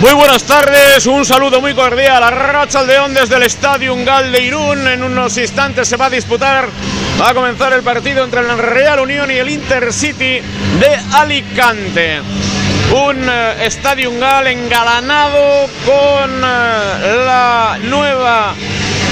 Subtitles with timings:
[0.00, 4.44] Muy buenas tardes, un saludo muy cordial a Racha Aldeón desde el Estadio Ungal de
[4.44, 4.86] Irún.
[4.86, 6.68] En unos instantes se va a disputar,
[7.20, 10.38] va a comenzar el partido entre el Real Unión y el Intercity
[10.78, 12.20] de Alicante.
[12.92, 18.54] Un eh, Estadio Ungal engalanado con eh, la nueva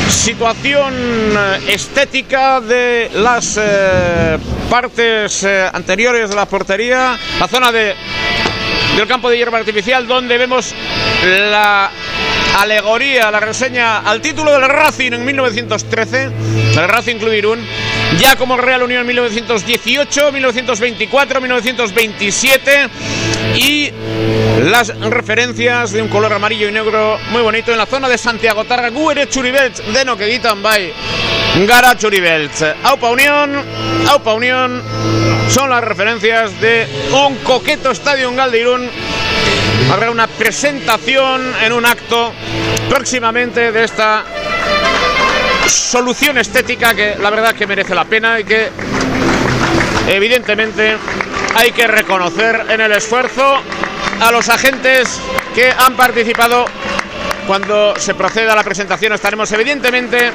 [0.09, 4.39] situación eh, estética de las eh,
[4.71, 7.95] partes anteriores de la portería, la zona de
[8.97, 10.75] del campo de hierba artificial donde vemos
[11.51, 11.91] la
[12.57, 16.31] alegoría, la reseña al título del Racing en 1913,
[16.77, 17.67] el Racing Club Irún,
[18.19, 22.89] ya como Real Unión en 1918, 1924, 1927
[23.57, 23.91] y
[24.65, 28.65] las referencias de un color amarillo y negro muy bonito en la zona de Santiago
[28.65, 30.93] Targa, Guere Churibelch, de no que guitan by
[31.67, 32.75] Gara Churibelch.
[32.85, 33.63] Aupa Unión,
[34.09, 34.83] Aupa Unión
[35.51, 38.91] son las referencias de un coqueto estadio en Galdeirún.
[39.91, 42.33] Habrá una presentación en un acto
[42.89, 44.25] próximamente de esta
[45.67, 48.71] solución estética que la verdad que merece la pena y que
[50.09, 50.97] evidentemente
[51.55, 53.57] hay que reconocer en el esfuerzo
[54.21, 55.21] a los agentes
[55.55, 56.67] que han participado.
[57.47, 60.33] Cuando se proceda a la presentación estaremos evidentemente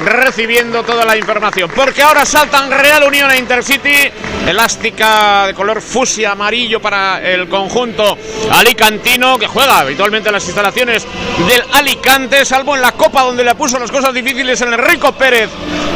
[0.00, 1.70] recibiendo toda la información.
[1.74, 4.10] Porque ahora saltan Real Unión e Intercity,
[4.46, 8.16] elástica de color fusia amarillo para el conjunto
[8.50, 11.06] alicantino, que juega habitualmente en las instalaciones
[11.46, 15.12] del Alicante, salvo en la Copa donde le puso las cosas difíciles en el Rico
[15.12, 15.50] Pérez,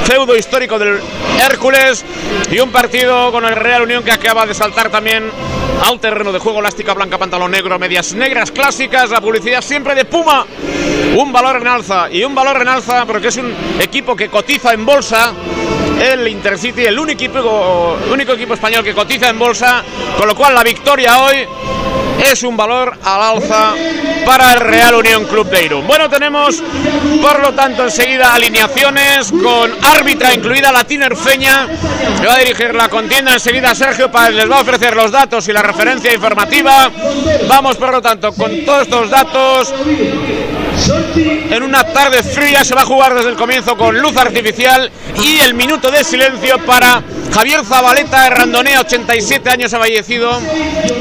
[0.05, 1.01] feudo histórico del
[1.41, 2.05] Hércules,
[2.51, 5.31] y un partido con el Real Unión que acaba de saltar también
[5.83, 10.05] al terreno de juego, elástica blanca, pantalón negro, medias negras clásicas, la publicidad siempre de
[10.05, 10.47] Puma,
[11.17, 14.73] un valor en alza y un valor en alza porque es un equipo que cotiza
[14.73, 15.33] en bolsa.
[16.01, 19.83] El Intercity, el único equipo, único equipo español que cotiza en bolsa,
[20.19, 21.47] con lo cual la victoria hoy
[22.25, 23.75] es un valor al alza
[24.27, 25.87] para el Real Unión Club de Irún.
[25.87, 26.63] Bueno, tenemos
[27.23, 31.69] por lo tanto enseguida alineaciones con árbitra incluida la Tinerfeña,
[32.21, 35.47] que va a dirigir la contienda enseguida Sergio Páez les va a ofrecer los datos
[35.49, 36.91] y la referencia informativa.
[37.47, 39.75] Vamos por lo tanto con todos estos datos
[41.27, 44.91] en una tarde fría se va a jugar desde el comienzo con luz artificial
[45.23, 50.41] y el minuto de silencio para Javier Zabaleta de Randonea, 87 años fallecido.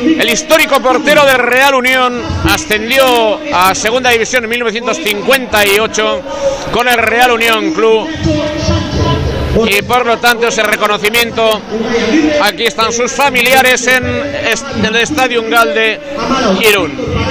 [0.03, 6.21] El histórico portero del Real Unión ascendió a Segunda División en 1958
[6.71, 8.07] con el Real Unión Club.
[9.69, 11.61] Y por lo tanto ese reconocimiento,
[12.41, 14.05] aquí están sus familiares en
[14.85, 15.99] el Estadio Ungal de
[16.67, 17.22] Irún.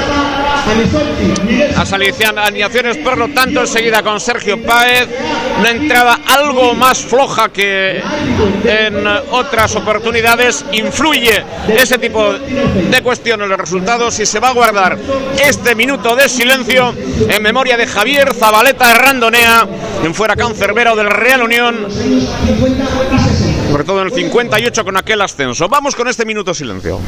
[1.75, 5.09] Las alineaciones, por lo tanto, enseguida con Sergio Páez.
[5.59, 8.03] Una entrada algo más floja que
[8.65, 10.65] en otras oportunidades.
[10.73, 11.45] Influye
[11.77, 14.99] ese tipo de cuestiones los resultados y se va a guardar
[15.39, 16.95] este minuto de silencio
[17.29, 19.67] en memoria de Javier Zabaleta Randonea,
[20.05, 21.87] en fuera cancerbero del Real Unión.
[23.71, 25.69] Sobre todo en el 58 con aquel ascenso.
[25.69, 27.01] Vamos con este minuto silencio.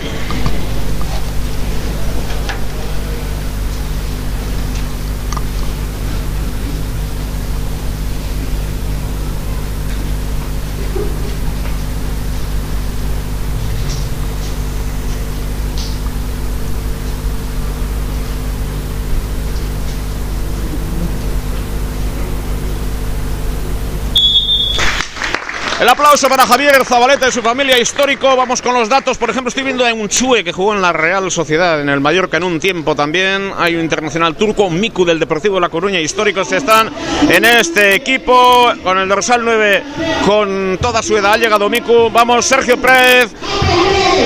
[25.85, 28.35] El aplauso para Javier Zabaleta y su familia histórico.
[28.35, 29.19] Vamos con los datos.
[29.19, 32.01] Por ejemplo, estoy viendo a un Chue que jugó en la Real Sociedad, en el
[32.01, 33.53] Mallorca en un tiempo también.
[33.59, 36.01] Hay un internacional turco, Miku del Deportivo de La Coruña.
[36.01, 36.91] Históricos están
[37.29, 39.83] en este equipo con el dorsal 9,
[40.25, 41.35] con toda su edad.
[41.35, 42.09] Ha llegado Miku.
[42.11, 43.35] Vamos, Sergio Pérez.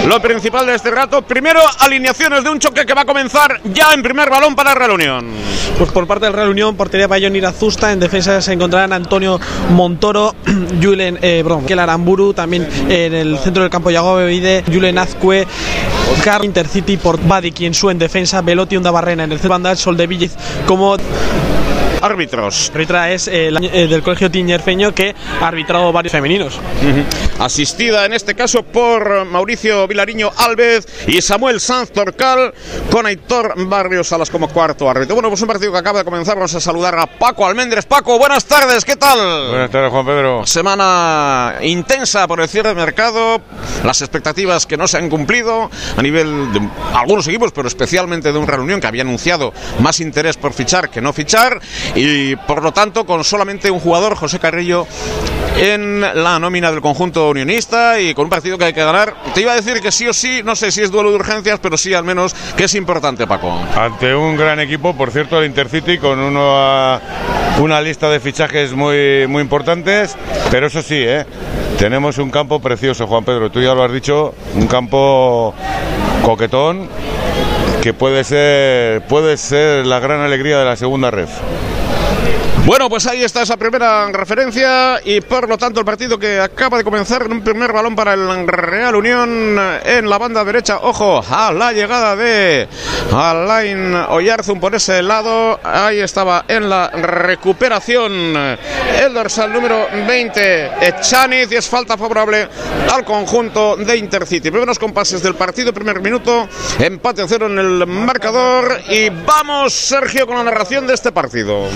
[0.06, 1.22] Lo principal de este rato.
[1.22, 4.92] Primero, alineaciones de un choque que va a comenzar ya en primer balón para Real
[4.92, 5.26] Unión.
[5.76, 7.92] Pues por parte del Real Unión, portería para Johnny Azusta.
[7.92, 9.40] En defensa se encontrarán Antonio
[9.70, 10.34] Montoro,
[10.82, 11.18] Julen.
[11.20, 15.46] Eh, perdón, Kel Aramburu, también en el centro del campo Yago Bebide, Julen Azcue,
[16.22, 19.74] Car Intercity por Badi, quien su en defensa, Velotti Onda Barrena en el centro banda,
[19.74, 20.32] Sol de Villiz
[20.66, 20.98] como
[22.02, 22.70] árbitros.
[22.74, 26.58] Ritra es eh, la- eh, del colegio Tiñerfeño que ha arbitrado varios femeninos.
[27.38, 32.52] Asistida en este caso por Mauricio Vilariño Alves y Samuel Sanz Torcal,
[32.90, 35.14] con Aitor Barrios Salas como cuarto árbitro.
[35.14, 36.34] Bueno, pues un partido que acaba de comenzar.
[36.36, 37.86] Vamos a saludar a Paco Almendres.
[37.86, 39.48] Paco, buenas tardes, ¿qué tal?
[39.50, 40.46] Buenas tardes, Juan Pedro.
[40.46, 43.40] Semana intensa por el cierre de mercado,
[43.84, 46.60] las expectativas que no se han cumplido a nivel de
[46.94, 50.90] algunos equipos, pero especialmente de un Real Unión que había anunciado más interés por fichar
[50.90, 51.60] que no fichar.
[51.94, 54.86] Y por lo tanto con solamente un jugador, José Carrillo,
[55.56, 59.14] en la nómina del conjunto unionista y con un partido que hay que ganar.
[59.34, 61.58] Te iba a decir que sí o sí, no sé si es duelo de urgencias,
[61.60, 63.58] pero sí al menos que es importante, Paco.
[63.76, 67.00] Ante un gran equipo, por cierto, el Intercity, con uno,
[67.60, 70.16] una lista de fichajes muy, muy importantes,
[70.50, 71.26] pero eso sí, ¿eh?
[71.78, 75.54] tenemos un campo precioso, Juan Pedro, tú ya lo has dicho, un campo
[76.22, 76.88] coquetón
[77.82, 81.10] que puede ser, puede ser la gran alegría de la segunda
[82.28, 82.57] Thank you.
[82.68, 86.76] Bueno, pues ahí está esa primera referencia y por lo tanto el partido que acaba
[86.76, 90.80] de comenzar en un primer balón para el Real Unión en la banda derecha.
[90.82, 92.68] Ojo a la llegada de
[93.10, 95.58] Alain Oyarzun por ese lado.
[95.64, 102.48] Ahí estaba en la recuperación el dorsal número 20, Echaniz, y es falta favorable
[102.92, 104.50] al conjunto de Intercity.
[104.50, 106.46] Primeros compases del partido, primer minuto,
[106.78, 111.66] empate cero en el marcador y vamos Sergio con la narración de este partido.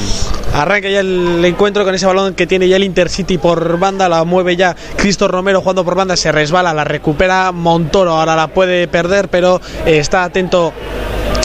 [0.54, 4.24] Arranca ya el encuentro con ese balón que tiene ya el Intercity por banda, la
[4.24, 8.88] mueve ya Cristo Romero jugando por banda, se resbala, la recupera Montoro, ahora la puede
[8.88, 10.72] perder, pero está atento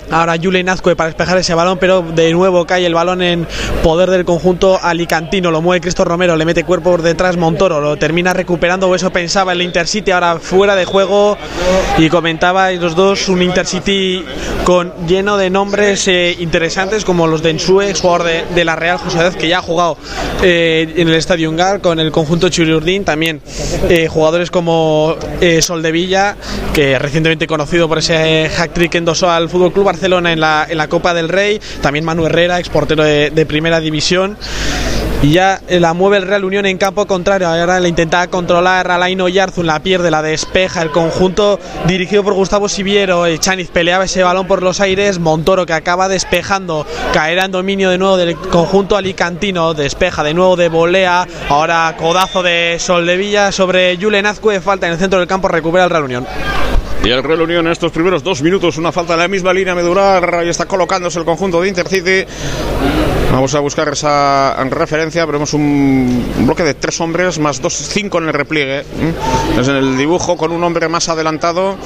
[0.10, 3.46] Ahora Julen Azcue para despejar ese balón, pero de nuevo cae el balón en
[3.84, 5.52] poder del conjunto alicantino.
[5.52, 9.52] Lo mueve Cristo Romero, le mete cuerpo por detrás Montoro, lo termina recuperando, eso pensaba
[9.52, 11.38] el Intercity, ahora fuera de juego.
[11.98, 14.24] Y comentaba los dos un Intercity
[14.64, 19.34] con lleno de nombres eh, interesantes como los de Ensue, jugador de, la Real Sociedad,
[19.34, 19.98] que ya ha jugado
[20.42, 23.04] eh, en el Estadio Ungar con el conjunto Churiurdín.
[23.04, 23.42] También
[23.90, 25.16] eh, jugadores como
[25.62, 26.38] Sol de Villa,
[26.74, 30.76] que recientemente conocido por ese hack trick endosó al Fútbol Club Barcelona en la, en
[30.76, 34.36] la Copa del Rey, también Manu Herrera, exportero de, de primera división
[35.22, 37.48] y ya la mueve el Real Unión en campo contrario.
[37.48, 40.82] Ahora le intenta controlar a Laino Yarzun, la pierde, la despeja.
[40.82, 43.26] El conjunto dirigido por Gustavo Siviero.
[43.38, 45.20] Chaniz peleaba ese balón por los aires.
[45.20, 49.74] Montoro que acaba despejando, caerá en dominio de nuevo del conjunto alicantino.
[49.74, 51.28] Despeja de nuevo de volea.
[51.50, 54.62] Ahora codazo de Soldevilla sobre Julen Azcue.
[54.62, 56.28] Falta en el centro del campo, recupera el Real Unión.
[57.04, 59.74] Y el Real Unión en estos primeros dos minutos, una falta en la misma línea
[59.76, 60.42] medular.
[60.46, 62.26] y está colocándose el conjunto de Intercity.
[63.32, 65.26] Vamos a buscar esa referencia.
[65.26, 68.84] Vemos un bloque de tres hombres más dos, cinco en el repliegue.
[69.60, 71.78] Es en el dibujo con un hombre más adelantado.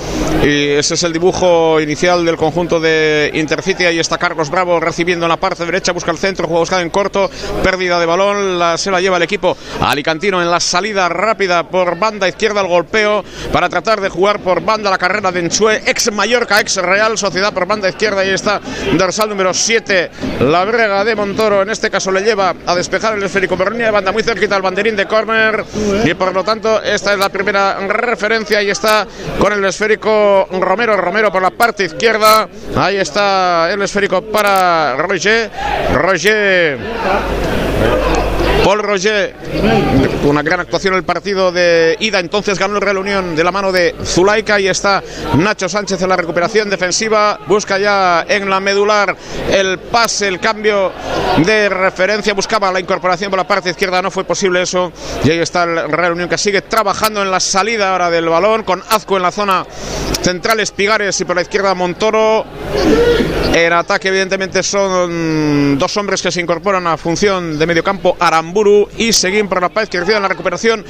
[0.43, 3.85] Y ese es el dibujo inicial del conjunto de Intercity.
[3.85, 5.91] Ahí está Carlos Bravo recibiendo en la parte derecha.
[5.91, 7.29] Busca el centro, juega buscado en corto.
[7.63, 8.57] Pérdida de balón.
[8.57, 12.61] La, se la lleva el equipo alicantino en la salida rápida por banda izquierda.
[12.61, 15.81] El golpeo para tratar de jugar por banda la carrera de Enchue.
[15.87, 18.21] Ex Mallorca, ex Real Sociedad por banda izquierda.
[18.21, 18.61] Ahí está
[18.93, 20.11] dorsal número 7.
[20.41, 21.63] La brega de Montoro.
[21.63, 24.55] En este caso le lleva a despejar el esférico por línea de banda muy cerquita
[24.55, 25.65] al banderín de córner.
[26.05, 28.61] Y por lo tanto, esta es la primera referencia.
[28.61, 29.07] Y está
[29.39, 30.95] con el esférico Romero.
[30.95, 32.47] Romero por la parte izquierda.
[32.75, 35.49] Ahí está el esférico para Roger.
[35.95, 36.77] Roger.
[38.63, 39.35] Paul Roger,
[40.23, 43.51] una gran actuación en el partido de ida, entonces ganó el Real Unión de la
[43.51, 44.59] mano de Zulaika.
[44.59, 45.03] Y está
[45.37, 49.15] Nacho Sánchez en la recuperación defensiva, busca ya en la medular
[49.49, 50.91] el pase, el cambio
[51.45, 54.91] de referencia, buscaba la incorporación por la parte izquierda, no fue posible eso.
[55.23, 58.63] Y ahí está el Real Unión que sigue trabajando en la salida ahora del balón
[58.63, 59.65] con Azco en la zona
[60.21, 62.45] central, Espigares y por la izquierda Montoro.
[63.53, 68.87] En ataque evidentemente son dos hombres que se incorporan a función de mediocampo, Aram Buru
[68.97, 70.83] y Seguín por la paz que recibe la recuperación.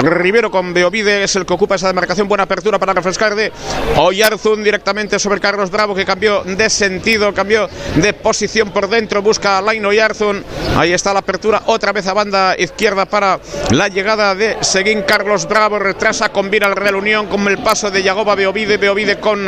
[0.00, 2.28] Rivero con Beovide es el que ocupa esa demarcación.
[2.28, 3.52] Buena apertura para refrescar de
[3.96, 9.22] Oyarzun directamente sobre Carlos Bravo que cambió de sentido, cambió de posición por dentro.
[9.22, 10.44] Busca a Lain Oyarzun.
[10.76, 15.02] Ahí está la apertura otra vez a banda izquierda para la llegada de Seguín.
[15.02, 18.76] Carlos Bravo retrasa, combina el Real Unión con el paso de Yagoba Beovide.
[18.76, 19.46] Beovide con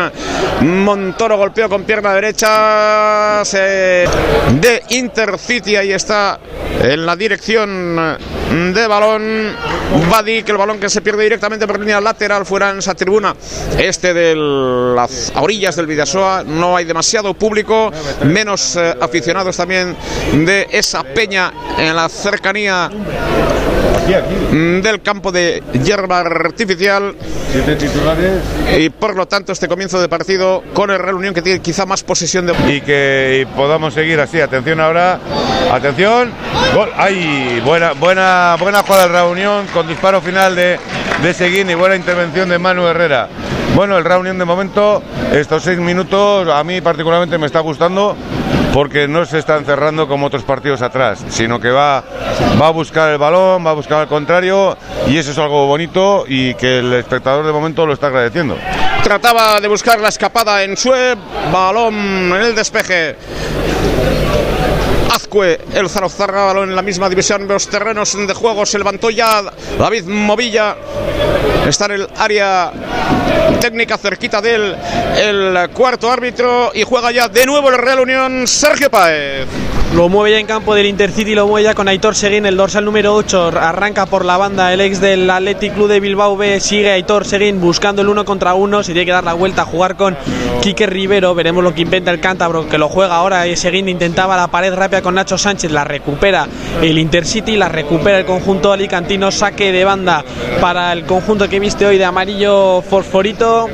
[0.62, 5.76] Montoro golpeó con pierna derecha de Intercity.
[5.76, 6.38] Ahí está
[6.82, 9.56] en la dirección de balón.
[10.10, 13.34] Badi, que el balón que se pierde directamente por línea lateral fuera en esa tribuna
[13.78, 16.44] este de las orillas del Vidasoa.
[16.44, 17.90] No hay demasiado público,
[18.24, 19.96] menos eh, aficionados también
[20.32, 22.90] de esa peña en la cercanía
[24.82, 27.14] del campo de hierba artificial.
[28.78, 31.86] Y por lo tanto, este comienzo de partido con el Real Unión que tiene quizá
[31.86, 32.54] más posesión de.
[32.68, 34.40] Y que podamos seguir así.
[34.40, 35.18] Atención ahora.
[35.72, 36.30] Atención.
[36.74, 36.90] Gol.
[36.96, 37.60] ¡Ay!
[37.64, 40.78] Buena, buena, buena jugada del Real Unión con disparo final de,
[41.22, 43.28] de Seguín y buena intervención de Manu Herrera.
[43.74, 45.02] Bueno, el Real Unión de momento,
[45.32, 48.16] estos seis minutos, a mí particularmente me está gustando
[48.72, 52.04] porque no se está encerrando como otros partidos atrás, sino que va,
[52.60, 54.76] va a buscar el balón, va a buscar al contrario
[55.08, 58.56] y eso es algo bonito y que el espectador de momento lo está agradeciendo.
[59.02, 60.92] Trataba de buscar la escapada en su
[61.52, 63.16] balón en el despeje
[65.30, 69.44] Azcue, el Zarozarra, en la misma división de los terrenos de juego, se levantó ya
[69.78, 70.76] David Movilla,
[71.68, 72.72] está en el área
[73.60, 74.76] técnica cerquita del
[75.16, 79.46] el cuarto árbitro y juega ya de nuevo el Real Unión Sergio Paez.
[79.94, 82.84] Lo mueve ya en campo del Intercity, lo mueve ya con Aitor Seguín, el dorsal
[82.84, 83.50] número 8.
[83.60, 86.60] Arranca por la banda el ex del Athletic Club de Bilbao B.
[86.60, 88.84] Sigue Aitor Seguín buscando el uno contra uno.
[88.84, 90.16] Se tiene que dar la vuelta a jugar con
[90.62, 91.34] Quique Rivero.
[91.34, 93.48] Veremos lo que inventa el cántabro, que lo juega ahora.
[93.48, 95.72] Y Seguín intentaba la pared rápida con Nacho Sánchez.
[95.72, 96.46] La recupera
[96.80, 99.32] el Intercity, la recupera el conjunto alicantino.
[99.32, 100.24] Saque de banda
[100.60, 103.68] para el conjunto que viste hoy de amarillo fosforito.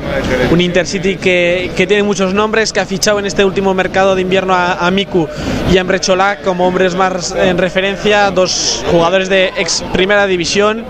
[0.49, 4.23] Un Intercity que, que tiene muchos nombres, que ha fichado en este último mercado de
[4.23, 5.27] invierno a, a Miku
[5.71, 10.85] y a Cholak como hombres más en referencia, dos jugadores de ex primera división,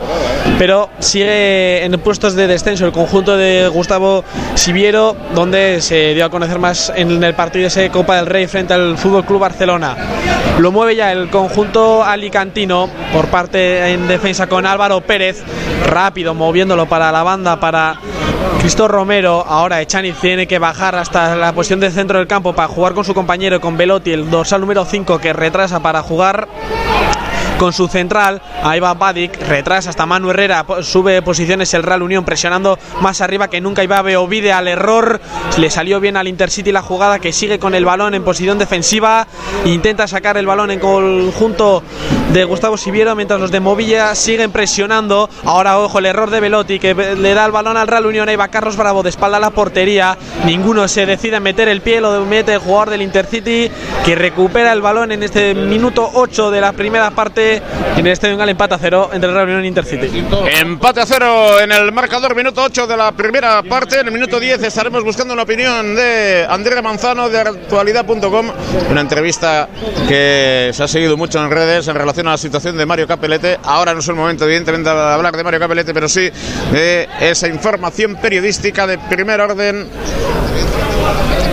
[0.59, 6.29] pero sigue en puestos de descenso el conjunto de Gustavo Siviero, donde se dio a
[6.29, 9.97] conocer más en el partido de ese Copa del Rey frente al Fútbol Club Barcelona.
[10.59, 15.41] Lo mueve ya el conjunto alicantino por parte en defensa con Álvaro Pérez,
[15.87, 17.97] rápido moviéndolo para la banda para
[18.59, 22.67] Cristo Romero, ahora Echani tiene que bajar hasta la posición del centro del campo para
[22.67, 26.47] jugar con su compañero, con Velotti, el dorsal número 5 que retrasa para jugar
[27.57, 28.41] con su central.
[28.63, 33.49] Ahí va Badik, retrasa hasta Manu Herrera, sube posiciones el Real Unión presionando más arriba
[33.49, 33.83] que nunca.
[33.83, 35.19] Iba Beovide al error,
[35.57, 39.27] le salió bien al Intercity la jugada que sigue con el balón en posición defensiva.
[39.65, 41.83] Intenta sacar el balón en conjunto
[42.33, 45.29] de Gustavo Siviero mientras los de Movilla siguen presionando.
[45.45, 48.29] Ahora, ojo, el error de Velotti que le da el balón al Real Unión.
[48.29, 50.17] Ahí va Carlos Bravo de espalda a la portería.
[50.45, 53.69] Ninguno se decide a meter el pie, lo mete el jugador del Intercity
[54.05, 57.46] que recupera el balón en este minuto 8 de la primera parte.
[57.55, 60.25] Y en el empate a cero entre Real Unión e Intercity.
[60.59, 63.99] Empate a cero en el marcador, minuto 8 de la primera parte.
[63.99, 68.51] En el minuto 10 estaremos buscando una opinión de Andrea Manzano de actualidad.com.
[68.91, 69.67] Una entrevista
[70.07, 73.57] que se ha seguido mucho en redes en relación a la situación de Mario Capelete.
[73.63, 76.29] Ahora no es el momento, evidentemente, de hablar de Mario Capelete, pero sí
[76.71, 79.87] de esa información periodística de primer orden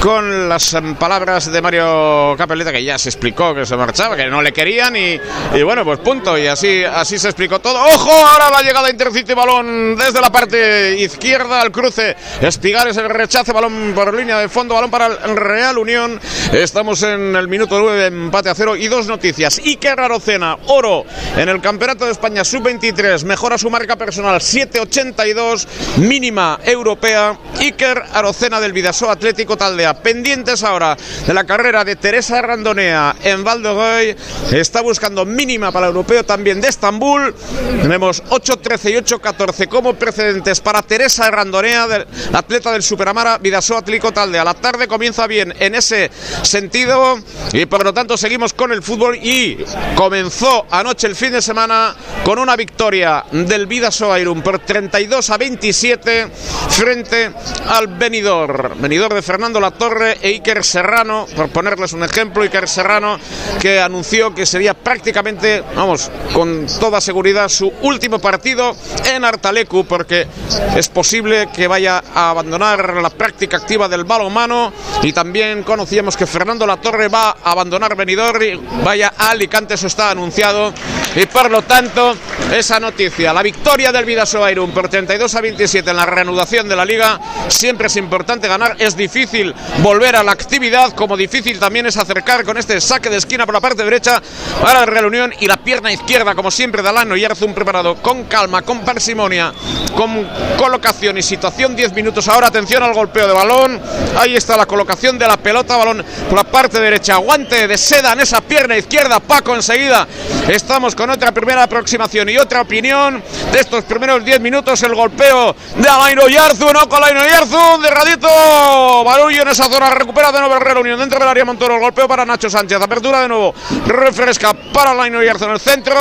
[0.04, 4.42] con las palabras de Mario Capeleta que ya se explicó que se marchaba, que no
[4.42, 5.18] le querían y,
[5.54, 6.36] y, bueno, pues punto.
[6.36, 7.82] Y así, así se explicó todo.
[7.82, 8.10] ¡Ojo!
[8.10, 12.16] Ahora la llegada Intercity balón desde la parte izquierda al cruce.
[12.42, 16.20] Espigares el rechace, balón por línea de fondo, balón para el Real Unión.
[16.52, 19.58] Estamos en el minuto 9, empate a cero y dos noticias.
[19.58, 21.04] Iker Arocena, oro
[21.36, 27.38] en el Campeonato de España Sub-23, mejora su marca personal 7.82, mínima europea.
[27.58, 30.96] Iker Arocena del Vidasoa Atlético Taldea pendientes ahora
[31.26, 34.16] de la carrera de Teresa Randonea en Valdegoy.
[34.50, 37.34] Está buscando mínima para el europeo también de Estambul.
[37.82, 44.12] Tenemos 8-13 y 8-14 como precedentes para Teresa Randonea, del atleta del Superamara Vidasoa Atlético
[44.12, 44.42] Taldea.
[44.44, 46.10] La tarde comienza bien en ese
[46.42, 47.18] sentido
[47.52, 49.58] y por lo tanto seguimos con el fútbol y
[49.94, 55.36] comenzó anoche el fin de semana con una victoria del Vidasoa Irún por 32 a
[55.36, 56.28] 27
[56.70, 57.32] frente
[57.68, 58.80] al Benidorm.
[58.80, 63.18] Benidorm de Fernando La Torre e Iker Serrano, por ponerles un ejemplo, Iker Serrano
[63.60, 68.76] que anunció que sería prácticamente, vamos, con toda seguridad su último partido
[69.12, 70.28] en Artalecu, porque
[70.76, 74.72] es posible que vaya a abandonar la práctica activa del balonmano.
[75.02, 80.12] Y también conocíamos que Fernando Latorre va a abandonar Benidorm vaya a Alicante, eso está
[80.12, 80.72] anunciado
[81.16, 82.16] y por lo tanto
[82.52, 86.76] esa noticia, la victoria del Vidasoa Irún por 32 a 27 en la reanudación de
[86.76, 91.86] la liga, siempre es importante ganar, es difícil volver a la actividad, como difícil también
[91.86, 94.20] es acercar con este saque de esquina por la parte derecha
[94.60, 98.24] para la Real Unión y la pierna izquierda, como siempre, Dalano y Arzun preparado con
[98.24, 99.52] calma, con parsimonia,
[99.96, 101.76] con colocación y situación.
[101.76, 103.80] 10 minutos ahora, atención al golpeo de balón.
[104.16, 108.12] Ahí está la colocación de la pelota, balón por la parte derecha, aguante de seda
[108.12, 109.20] en esa pierna izquierda.
[109.20, 110.06] Paco, enseguida
[110.48, 114.82] estamos con otra primera aproximación y otra opinión de estos primeros 10 minutos.
[114.82, 119.90] El golpeo de Alaino Yarzu, no con Alaino Yarzu, de radito, barullo en esa zona,
[119.90, 123.20] recupera de nuevo Real Unión dentro del área Montoro, el golpeo para Nacho Sánchez, apertura
[123.20, 123.54] de nuevo,
[123.86, 125.96] refresca para Alaino Yarzu en el centro,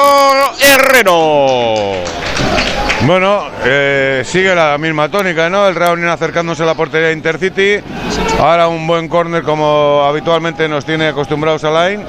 [0.59, 2.03] Herrero.
[3.05, 5.67] Bueno, eh, sigue la misma tónica, ¿no?
[5.67, 7.79] El Real Unión acercándose a la portería de Intercity.
[8.39, 12.05] Ahora un buen córner como habitualmente nos tiene acostumbrados a Line.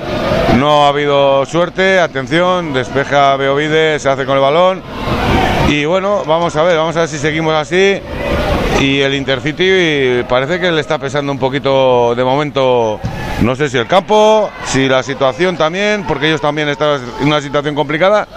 [0.56, 4.82] No ha habido suerte, atención, despeja Beovide, se hace con el balón.
[5.68, 7.98] Y bueno, vamos a ver, vamos a ver si seguimos así.
[8.80, 13.00] Y el Intercity parece que le está pesando un poquito de momento,
[13.40, 17.40] no sé si el campo, si la situación también, porque ellos también están en una
[17.40, 18.28] situación complicada.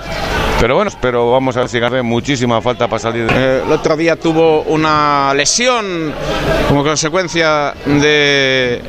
[0.59, 3.27] Pero bueno, pero vamos a ver si hace muchísima falta para salir.
[3.31, 6.13] Eh, el otro día tuvo una lesión
[6.67, 8.81] como consecuencia de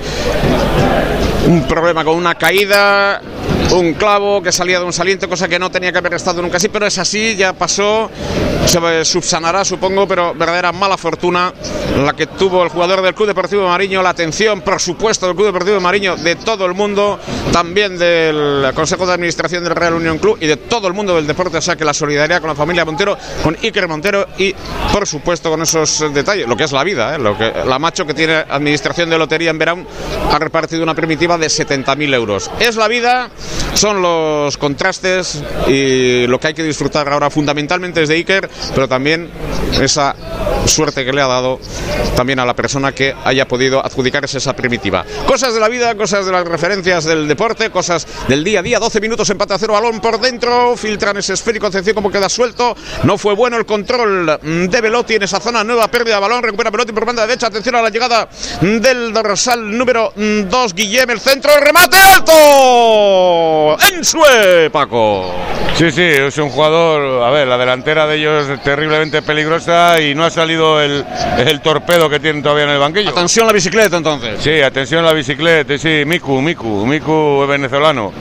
[1.47, 3.21] un problema con una caída
[3.73, 6.57] un clavo que salía de un saliente, cosa que no tenía que haber estado nunca
[6.57, 8.11] así, pero es así, ya pasó,
[8.67, 11.53] se subsanará supongo, pero verdadera mala fortuna
[11.97, 15.35] la que tuvo el jugador del Club Deportivo de Mariño, la atención, por supuesto, del
[15.35, 17.19] Club Deportivo de Mariño, de todo el mundo,
[17.53, 21.27] también del Consejo de Administración del Real Unión Club y de todo el mundo del
[21.27, 24.55] deporte, o sea que la solidaridad con la familia Montero, con Iker Montero y,
[24.93, 27.19] por supuesto, con esos detalles, lo que es la vida, ¿eh?
[27.19, 29.87] lo que la macho que tiene Administración de Lotería en Verón
[30.31, 32.51] ha repartido una primitiva de 70.000 euros.
[32.61, 33.31] Es la vida,
[33.75, 38.89] son los contrastes y lo que hay que disfrutar ahora fundamentalmente es de Iker, pero
[38.89, 39.31] también
[39.81, 40.15] esa
[40.67, 41.59] suerte que le ha dado
[42.17, 45.05] también a la persona que haya podido adjudicarse esa primitiva.
[45.27, 48.79] Cosas de la vida, cosas de las referencias del deporte, cosas del día a día.
[48.79, 52.77] 12 minutos empate a cero, balón por dentro, filtran ese esférico, atención como queda suelto.
[53.05, 56.71] No fue bueno el control de Velotti en esa zona, nueva pérdida de balón, recupera
[56.71, 58.29] Velotti por banda derecha, atención a la llegada
[58.61, 62.33] del dorsal número 2, Guillem, el centro, remate alto.
[63.93, 65.35] En sue, Paco.
[65.75, 70.15] Sí, sí, es un jugador, a ver, la delantera de ellos es terriblemente peligrosa y
[70.15, 71.05] no ha salido el,
[71.47, 73.11] el torpedo que tienen todavía en el banquillo.
[73.11, 74.41] Atención a la bicicleta entonces.
[74.41, 78.13] Sí, atención a la bicicleta, sí, Miku, Miku, Miku venezolano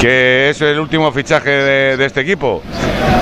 [0.00, 2.62] que es el último fichaje de, este equipo.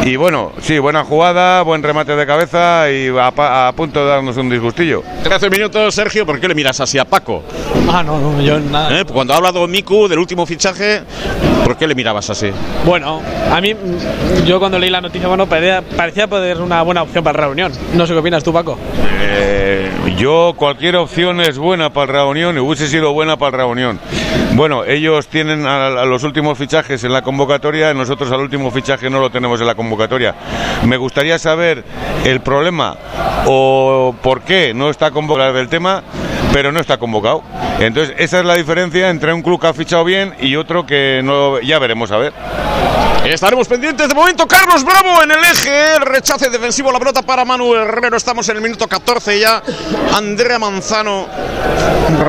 [0.04, 4.48] Y bueno, sí, buena jugada, buen remate de cabeza y a, punto de darnos un
[4.48, 5.02] disgustillo.
[5.22, 7.42] 13 minutos, Sergio, ¿por qué le miras así a Paco?
[7.90, 9.00] Ah, no, no, yo nada.
[9.00, 9.04] ¿Eh?
[9.04, 11.02] Cuando ha hablado Miku del último fichaje,
[11.64, 12.50] ¿por qué le mirabas así?
[12.84, 13.74] Bueno, a mí,
[14.44, 17.72] yo cuando leí la noticia, bueno, parecía, parecía poder una buena opción para la reunión.
[17.94, 18.78] No sé qué opinas tú, Paco.
[19.20, 23.64] Eh, yo, cualquier opción es buena para la reunión y hubiese sido buena para la
[23.64, 24.00] reunión.
[24.54, 29.20] Bueno, ellos tienen a, los últimos fichajes en la convocatoria, nosotros al último fichaje no
[29.20, 30.34] lo tenemos en la convocatoria.
[30.86, 31.84] Me gustaría saber
[32.24, 32.96] el problema
[33.46, 36.02] o por qué no está convocado del tema,
[36.52, 37.42] pero no está convocado.
[37.78, 41.20] Entonces, esa es la diferencia entre un club que ha fichado bien y otro que
[41.22, 42.32] no, ya veremos a ver.
[43.32, 44.46] Estaremos pendientes de momento.
[44.46, 45.96] Carlos Bravo en el eje.
[45.96, 46.92] El rechace defensivo.
[46.92, 48.16] La pelota para Manuel Herrero.
[48.16, 49.62] Estamos en el minuto 14 ya.
[50.14, 51.26] Andrea Manzano.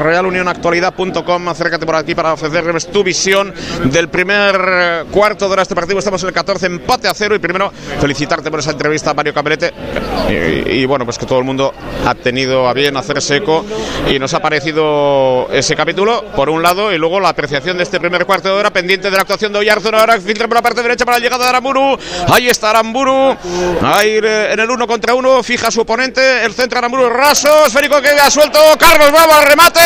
[0.03, 1.49] Realunionactualidad.com.
[1.49, 3.53] Acércate por aquí para ofrecerles tu visión
[3.85, 5.99] del primer cuarto de hora este partido.
[5.99, 6.65] Estamos en el 14.
[6.65, 7.35] Empate a cero.
[7.35, 9.71] Y primero felicitarte por esa entrevista Mario Camerete.
[10.67, 11.73] Y, bueno, pues que todo el mundo
[12.05, 13.63] ha tenido a bien hacerse eco.
[14.05, 16.93] Y nos ha parecido ese capítulo, por un lado.
[16.93, 19.59] Y luego la apreciación de este primer cuarto de hora pendiente de la actuación de
[19.59, 19.99] Oyarzuna.
[19.99, 21.97] Ahora filtra por la parte derecha para la llegada de Aramburu.
[22.29, 23.35] Ahí está Aramburu.
[23.81, 25.43] Ahí eh, en el uno contra uno.
[25.43, 26.45] Fija su oponente.
[26.45, 27.65] El centro Aramburu raso.
[27.65, 28.59] Esférico que ha suelto.
[28.79, 29.81] Carlos Bravo al remate.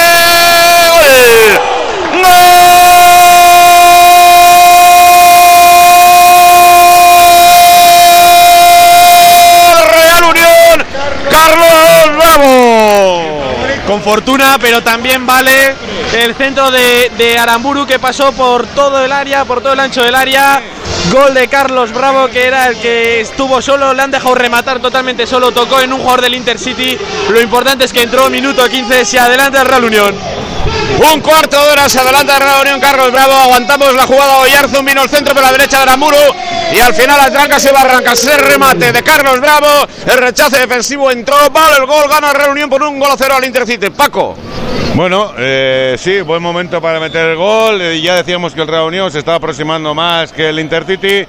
[2.14, 2.42] ¡Gol!
[9.92, 10.86] Real Unión.
[11.30, 13.42] Carlos Bravo.
[14.02, 15.76] Fortuna, pero también vale
[16.14, 20.16] el centro de Aramburu que pasó por todo el área, por todo el ancho del
[20.16, 20.62] área
[21.10, 25.26] Gol de Carlos Bravo, que era el que estuvo solo, le han dejado rematar totalmente
[25.26, 26.98] solo, tocó en un jugador del Intercity.
[27.30, 30.16] Lo importante es que entró minuto 15, se adelanta el Real Unión.
[31.14, 33.34] Un cuarto de hora se adelanta el Real Unión Carlos Bravo.
[33.34, 34.38] Aguantamos la jugada.
[34.38, 36.18] Oyarzun vino el centro por la derecha de Aramuro.
[36.72, 38.14] Y al final arranca se va a arrancar.
[38.14, 39.88] ese remate de Carlos Bravo.
[40.06, 41.50] El rechace defensivo entró.
[41.50, 42.08] Vale el gol.
[42.08, 43.90] Gana el Real Unión por un gol a cero al Intercity.
[43.90, 44.38] Paco.
[44.94, 47.82] Bueno, eh, sí, buen momento para meter el gol.
[47.82, 51.26] Eh, ya decíamos que el Real Unión se estaba aproximando más que el Intercity.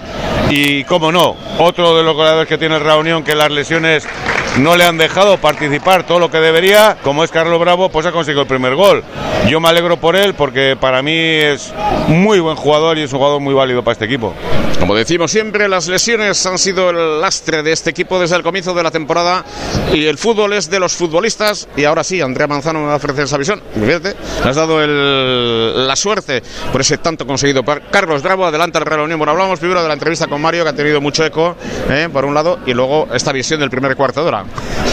[0.50, 4.06] Y cómo no, otro de los goleadores que tiene el Real Unión que las lesiones
[4.58, 8.12] no le han dejado participar todo lo que debería, como es Carlos Bravo, pues ha
[8.12, 9.02] conseguido el primer gol.
[9.48, 11.72] Yo me alegro por él porque para mí es
[12.08, 14.34] muy buen jugador y es un jugador muy válido para este equipo.
[14.78, 18.74] Como decimos siempre, las lesiones han sido el lastre de este equipo desde el comienzo
[18.74, 19.44] de la temporada
[19.92, 22.96] y el fútbol es de los futbolistas y ahora sí, Andrea Manzano me va a
[22.96, 23.51] ofrecer esa visión.
[23.74, 27.62] Fíjate, le has dado la suerte por ese tanto conseguido.
[27.90, 29.18] Carlos Bravo, adelanta el Real Unión.
[29.18, 31.56] Bueno, hablamos primero de la entrevista con Mario que ha tenido mucho eco,
[31.88, 34.44] eh, por un lado, y luego esta visión del primer cuarto de hora.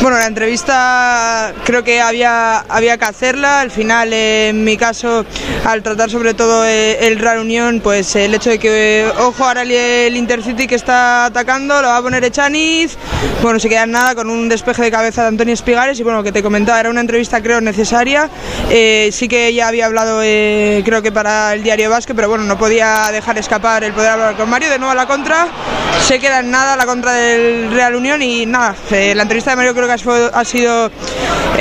[0.01, 3.61] Bueno, la entrevista creo que había, había que hacerla.
[3.61, 5.25] Al final, en mi caso,
[5.65, 9.63] al tratar sobre todo eh, el Real Unión, pues el hecho de que, ojo, ahora
[9.63, 12.97] el Intercity que está atacando, lo va a poner Echaniz.
[13.41, 15.99] Bueno, se queda nada con un despeje de cabeza de Antonio Espigares.
[15.99, 18.29] Y bueno, que te comentaba, era una entrevista creo necesaria.
[18.69, 22.43] Eh, sí que ya había hablado, eh, creo que para el diario Vasque, pero bueno,
[22.43, 24.69] no podía dejar escapar el poder hablar con Mario.
[24.69, 25.47] De nuevo a la contra,
[26.01, 29.73] se queda en nada la contra del Real Unión y nada, la entrevista de Mario
[29.73, 29.93] creo que
[30.33, 30.91] ha sido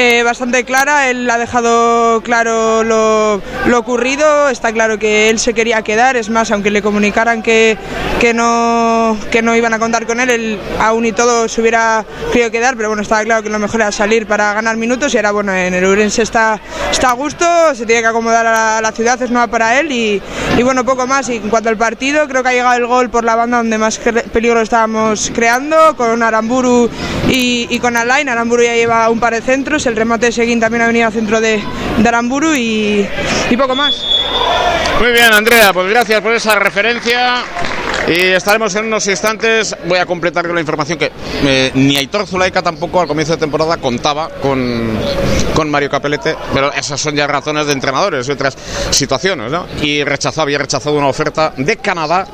[0.01, 3.43] eh, bastante clara, él ha dejado claro lo,
[3.77, 7.77] ocurrido, está claro que él se quería quedar, es más, aunque le comunicaran que,
[8.21, 12.05] que, no, que no iban a contar con él, él aún y todo se hubiera
[12.33, 15.17] querido quedar, pero bueno, estaba claro que lo mejor era salir para ganar minutos y
[15.17, 16.61] ahora bueno, en el Urense está
[16.91, 20.23] está, a gusto, se tiene que acomodar a la, ciudad, es nueva para él y,
[20.63, 21.29] bueno, poco más.
[21.29, 23.79] Y en cuanto al partido, creo que ha llegado el gol por la banda donde
[23.79, 26.91] más peligro estábamos creando, con Aramburu
[27.29, 28.29] y, con Alain.
[28.29, 31.13] Aramburu ya lleva un par de centros, el remate de Seguín también ha venido al
[31.13, 31.63] centro de,
[32.07, 33.07] Aramburu y
[33.57, 34.05] poco más.
[35.01, 37.45] Muy bien, Andrea, pues gracias por esa referencia.
[38.07, 39.77] Y estaremos en unos instantes.
[39.87, 41.11] Voy a completar con la información que
[41.45, 44.99] eh, ni Aitor Zulaika tampoco al comienzo de temporada contaba con,
[45.55, 48.57] con Mario Capelete, pero esas son ya razones de entrenadores y otras
[48.91, 49.67] situaciones, ¿no?
[49.83, 52.27] Y rechazó, había rechazado una oferta de Canadá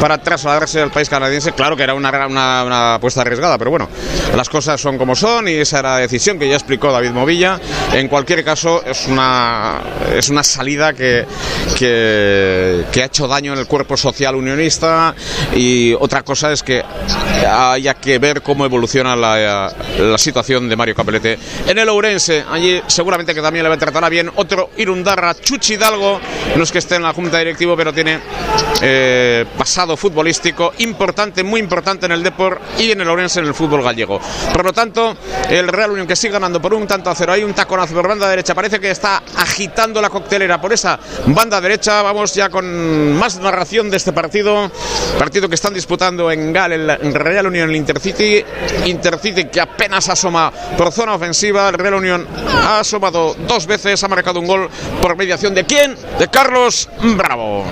[0.00, 1.52] para trasladarse al país canadiense.
[1.52, 3.88] Claro que era una, una, una apuesta arriesgada, pero bueno,
[4.36, 7.60] las cosas son como son y esa era la decisión que ya explicó David Movilla.
[7.92, 9.80] En cualquier caso, es una,
[10.14, 11.24] es una salida que,
[11.78, 15.09] que, que ha hecho daño en el cuerpo social unionista
[15.54, 16.82] y otra cosa es que
[17.48, 22.44] haya que ver cómo evoluciona la, la situación de Mario Capelete en el Ourense.
[22.50, 26.20] Allí seguramente que también le tratará bien otro Irundarra, Chuchi Hidalgo,
[26.56, 28.20] no es que esté en la junta directiva, pero tiene
[28.82, 33.54] eh, pasado futbolístico importante, muy importante en el Depor y en el Ourense en el
[33.54, 34.20] fútbol gallego.
[34.52, 35.16] Por lo tanto,
[35.48, 38.08] el Real Unión que sigue ganando por un tanto a cero, hay un taconazo por
[38.08, 42.02] banda derecha, parece que está agitando la coctelera por esa banda derecha.
[42.02, 44.70] Vamos ya con más narración de este partido.
[45.18, 48.44] Partido que están disputando en Gal el Real Unión Intercity.
[48.86, 51.68] Intercity que apenas asoma por zona ofensiva.
[51.68, 52.26] El Real Unión
[52.64, 55.96] ha asomado dos veces, ha marcado un gol por mediación de quién?
[56.18, 57.64] De Carlos Bravo.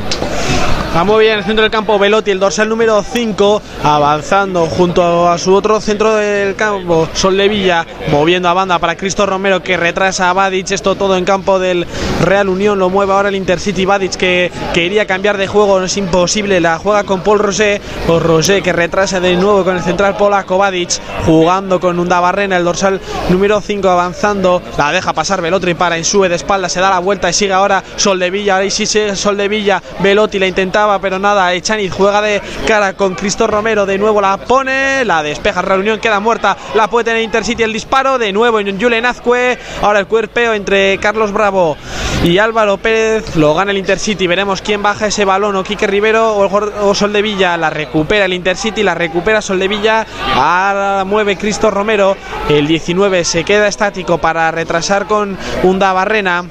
[0.97, 5.37] Va muy bien el centro del campo Velotti, el dorsal número 5, avanzando junto a
[5.37, 9.77] su otro centro del campo, Sol de Villa, moviendo a banda para Cristo Romero que
[9.77, 10.71] retrasa a Badic.
[10.73, 11.87] Esto todo en campo del
[12.25, 15.97] Real Unión, lo mueve ahora el Intercity Badic que quería cambiar de juego, no es
[15.99, 16.59] imposible.
[16.59, 20.57] La juega con Paul Rosé, Paul Rosé que retrasa de nuevo con el central polaco
[20.57, 22.99] Badic, jugando con un Barrena, el dorsal
[23.29, 27.29] número 5 avanzando, la deja pasar Velotti para Insue de espalda, se da la vuelta
[27.29, 28.57] y sigue ahora Sol de Villa.
[28.57, 31.53] Ahí sí, Sol de Villa, Velotti la intenta pero nada.
[31.55, 33.85] Echaniz juega de cara con Cristo Romero.
[33.85, 35.61] De nuevo la pone, la despeja.
[35.61, 36.57] Reunión queda muerta.
[36.75, 38.19] La puede tener Intercity el disparo.
[38.19, 39.59] De nuevo en Julen Azcue.
[39.83, 41.77] Ahora el cuerpeo entre Carlos Bravo
[42.23, 43.35] y Álvaro Pérez.
[43.37, 44.27] Lo gana el Intercity.
[44.27, 45.57] Veremos quién baja ese balón.
[45.57, 47.57] O Quique Rivero o, Sol de Villa.
[47.57, 48.83] La recupera el Intercity.
[48.83, 50.07] La recupera Sol de Villa.
[50.35, 52.17] Ahora mueve Cristo Romero.
[52.49, 56.45] El 19 se queda estático para retrasar con Unda Barrena.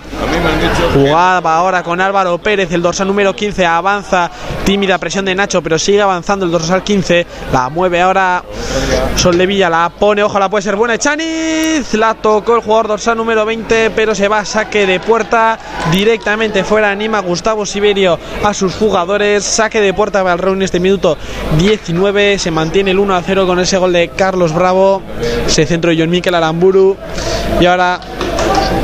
[0.94, 2.72] Jugaba ahora con Álvaro Pérez.
[2.72, 4.17] El dorsal número 15 avanza
[4.66, 7.26] tímida presión de Nacho, pero sigue avanzando el dorsal 15.
[7.52, 8.44] La mueve ahora
[9.16, 10.98] Sol de Villa, la pone, ojalá puede ser buena.
[10.98, 15.58] Chaniz la tocó el jugador dorsal número 20, pero se va a saque de puerta
[15.92, 16.92] directamente fuera.
[16.92, 19.44] Anima Gustavo Siberio a sus jugadores.
[19.44, 21.18] Saque de puerta para el este minuto
[21.58, 22.38] 19.
[22.38, 25.02] Se mantiene el 1 a 0 con ese gol de Carlos Bravo.
[25.46, 26.96] Ese centro de John Miquel Aramburu.
[27.60, 28.00] Y ahora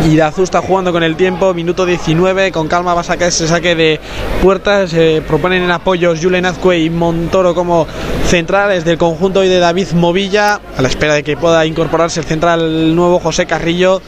[0.09, 3.75] Irazú está jugando con el tiempo, minuto 19, con calma va a sacar ese saque
[3.75, 3.99] de
[4.41, 4.91] puertas.
[4.91, 7.87] Se proponen en apoyos Julen Azcue y Montoro como
[8.27, 12.95] centrales del conjunto de David Movilla, a la espera de que pueda incorporarse el central
[12.95, 14.01] nuevo José Carrillo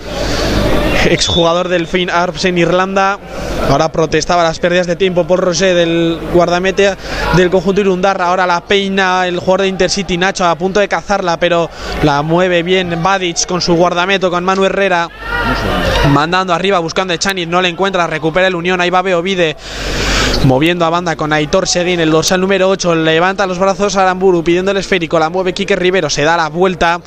[1.06, 3.20] exjugador del Finn Arps en Irlanda.
[3.70, 6.96] Ahora protestaba las pérdidas de tiempo por Rosé del guardamete
[7.36, 8.28] del conjunto Irundarra.
[8.28, 11.70] Ahora la peina el jugador de Intercity Nacho a punto de cazarla, pero
[12.04, 15.10] la mueve bien Badic con su guardameto, con Manu Herrera.
[16.10, 19.56] Mandando arriba, buscando a Chanit, no le encuentra, recupera el Unión, ahí va Beovide
[20.46, 24.44] moviendo a banda con Aitor Seguín, el dorsal número 8, levanta los brazos a Aramburu
[24.44, 27.02] pidiendo el esférico, la mueve Quique Rivero, se da la vuelta,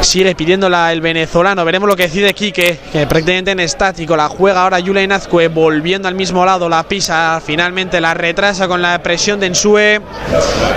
[0.00, 4.62] sigue pidiéndola el venezolano, veremos lo que decide Quique, que prácticamente en estático, la juega
[4.62, 9.40] ahora Julian Azcue, volviendo al mismo lado, la pisa, finalmente la retrasa con la presión
[9.40, 10.00] de Ensue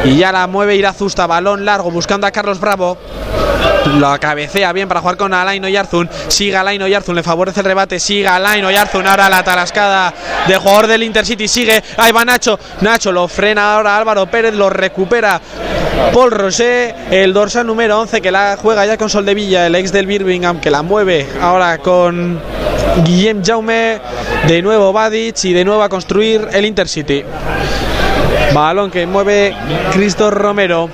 [0.04, 2.98] y ya la mueve Irazusta, balón largo buscando a Carlos Bravo,
[4.00, 6.10] la cabecea bien para jugar con Alain Oyarzun.
[6.28, 8.00] Sigue Alain Oyarzun, le favorece el rebate.
[8.00, 9.06] Sigue Alain Oyarzun.
[9.06, 10.13] Ahora la tarascada
[10.48, 11.48] de jugador del Intercity.
[11.48, 11.84] Sigue.
[11.98, 12.60] Ahí va Nacho.
[12.82, 14.54] Nacho lo frena ahora Álvaro Pérez.
[14.54, 15.39] Lo recupera
[16.13, 16.96] Paul Rosé.
[17.12, 19.67] El dorsal número 11 que la juega ya con Sol de Villa.
[19.67, 22.39] El ex del Birmingham que la mueve ahora con
[23.04, 24.00] Guillem Jaume.
[24.48, 27.24] De nuevo Badic y de nuevo a construir el Intercity.
[28.54, 29.56] Balón que mueve
[29.91, 30.89] Cristo Romero.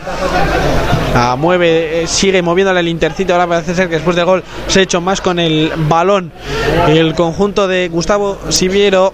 [1.14, 3.34] La mueve, eh, sigue moviéndole el intercito.
[3.34, 6.32] Ahora parece ser que después del gol se ha hecho más con el balón.
[6.88, 9.14] El conjunto de Gustavo Siviero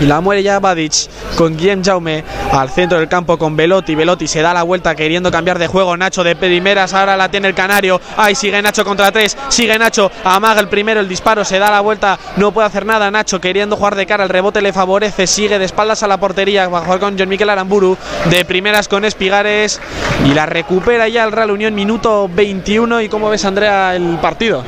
[0.00, 3.94] y la muere ya Badic con Guillem Jaume al centro del campo con Velotti.
[3.94, 5.96] Velotti se da la vuelta queriendo cambiar de juego.
[5.96, 8.00] Nacho de primeras, ahora la tiene el Canario.
[8.16, 9.36] Ahí sigue Nacho contra tres.
[9.48, 12.18] Sigue Nacho, amaga el primero, el disparo, se da la vuelta.
[12.36, 14.24] No puede hacer nada Nacho queriendo jugar de cara.
[14.24, 15.26] El rebote le favorece.
[15.26, 16.68] Sigue de espaldas a la portería.
[16.68, 17.96] Va a jugar con John Miquel Aramburu.
[18.30, 19.80] De primeras con Espigares.
[20.24, 23.00] Y la recupera ya el Real Unión, minuto 21.
[23.02, 24.62] ¿Y cómo ves, Andrea, el partido?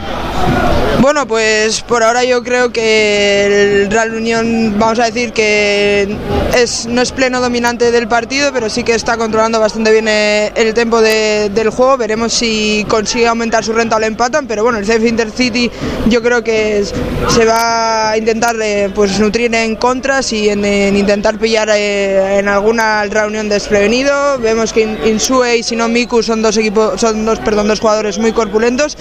[1.01, 6.09] Bueno, pues por ahora yo creo que el Real Unión, vamos a decir que
[6.57, 10.51] es, no es pleno dominante del partido, pero sí que está controlando bastante bien eh,
[10.57, 11.97] el tiempo de, del juego.
[11.97, 15.71] Veremos si consigue aumentar su renta o le empatan, pero bueno, el CF Intercity
[16.09, 20.97] yo creo que se va a intentar eh, pues nutrir en contras y en, en
[20.97, 24.39] intentar pillar eh, en alguna Real Unión desprevenido.
[24.41, 28.33] Vemos que Insue y Sino Miku son dos equipos, son dos, perdón, dos jugadores muy
[28.33, 28.99] corpulentos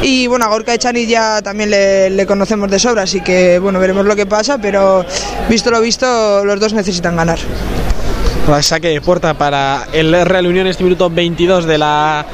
[0.00, 4.06] y bueno, Gorka Echani ya también le, le, conocemos de sobra, así que bueno, veremos
[4.06, 5.04] lo que pasa, pero
[5.48, 7.38] visto lo visto, los dos necesitan ganar.
[8.62, 12.26] Saque de puerta para el Real Unión este minuto 22 de la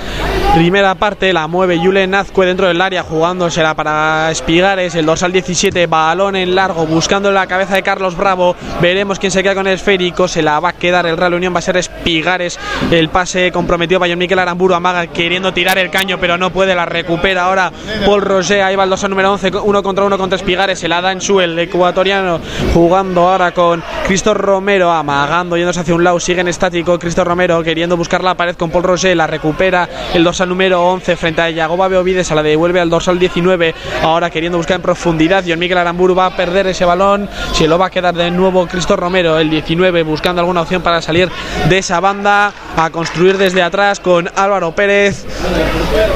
[0.54, 1.32] primera parte.
[1.32, 4.94] La mueve Julen Azcue dentro del área, jugándosela para Espigares.
[4.94, 8.56] El dorsal 17, balón en largo, buscando la cabeza de Carlos Bravo.
[8.80, 10.28] Veremos quién se queda con el esférico.
[10.28, 12.58] Se la va a quedar el Real Unión, va a ser Espigares.
[12.90, 14.74] El pase comprometido para John Miquel Aramburu.
[14.74, 16.74] Amaga queriendo tirar el caño, pero no puede.
[16.74, 17.72] La recupera ahora
[18.04, 18.62] Paul Roger.
[18.62, 20.78] Ahí va el dorsal número 11, uno contra uno contra Espigares.
[20.78, 22.40] Se la da en su el ecuatoriano,
[22.72, 26.20] jugando ahora con Cristo Romero, amagando, yéndose hacia un lado.
[26.20, 29.16] Sigue en estático Cristo Romero, queriendo buscar la pared con Paul Roger.
[29.16, 33.18] La recupera el dorsal número 11 frente a Yagoba Beovides, se la devuelve al dorsal
[33.18, 33.74] 19.
[34.02, 35.42] Ahora queriendo buscar en profundidad.
[35.48, 37.26] John Miguel Aramburu va a perder ese balón.
[37.52, 41.00] Se lo va a quedar de nuevo Cristo Romero, el 19, buscando alguna opción para
[41.00, 41.30] salir
[41.70, 42.52] de esa banda.
[42.76, 45.24] A construir desde atrás con Álvaro Pérez,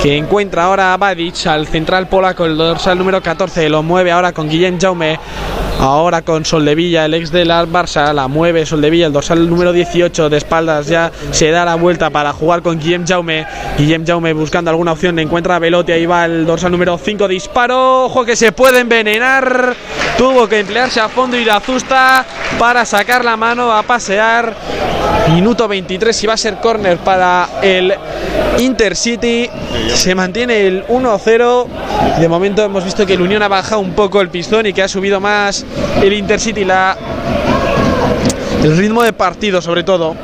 [0.02, 3.70] que encuentra ahora a Badic, al central polaco, el dorsal número 14.
[3.70, 5.18] Lo mueve ahora con Guillem Jaume.
[5.80, 10.36] Ahora con Soldevilla, el ex del Barça, la mueve Soldevilla, el dorsal número 18 de
[10.36, 13.46] espaldas ya se da la vuelta para jugar con Guillem Jaume.
[13.78, 18.04] Guillem Jaume buscando alguna opción, encuentra a Velotti, ahí va el dorsal número 5, disparo,
[18.04, 19.74] ojo que se puede envenenar.
[20.18, 22.26] Tuvo que emplearse a fondo Irazusta
[22.58, 24.54] para sacar la mano a pasear.
[25.32, 27.94] Minuto 23 y va a ser córner para el
[28.58, 29.48] Intercity.
[29.94, 31.66] Se mantiene el 1-0.
[32.18, 34.82] De momento hemos visto que el Unión ha bajado un poco el pistón y que
[34.82, 35.64] ha subido más
[36.02, 36.96] el Intercity la
[38.62, 40.14] el ritmo de partido sobre todo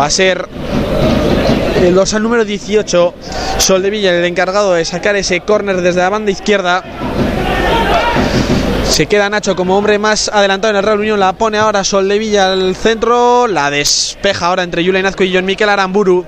[0.00, 0.48] va a ser
[1.82, 3.14] el dorsal número 18
[3.58, 6.82] Sol de Villa el encargado de sacar ese córner desde la banda izquierda
[8.88, 11.20] se queda Nacho como hombre más adelantado en el Real Unión.
[11.20, 13.46] La pone ahora Sol de Villa al centro.
[13.46, 16.24] La despeja ahora entre Julian Azco y John Miquel Aramburu.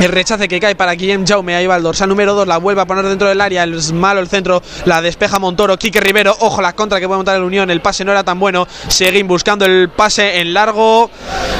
[0.00, 1.54] El rechace que cae para Guillem Jaume.
[1.54, 2.46] Ahí va el dorsal número 2.
[2.46, 3.64] La vuelve a poner dentro del área.
[3.64, 4.62] Es malo el centro.
[4.84, 5.76] La despeja Montoro.
[5.78, 6.34] Quique Rivero.
[6.40, 7.70] Ojo la contra que puede montar el Unión.
[7.70, 8.66] El pase no era tan bueno.
[8.88, 11.10] Seguimos buscando el pase en largo.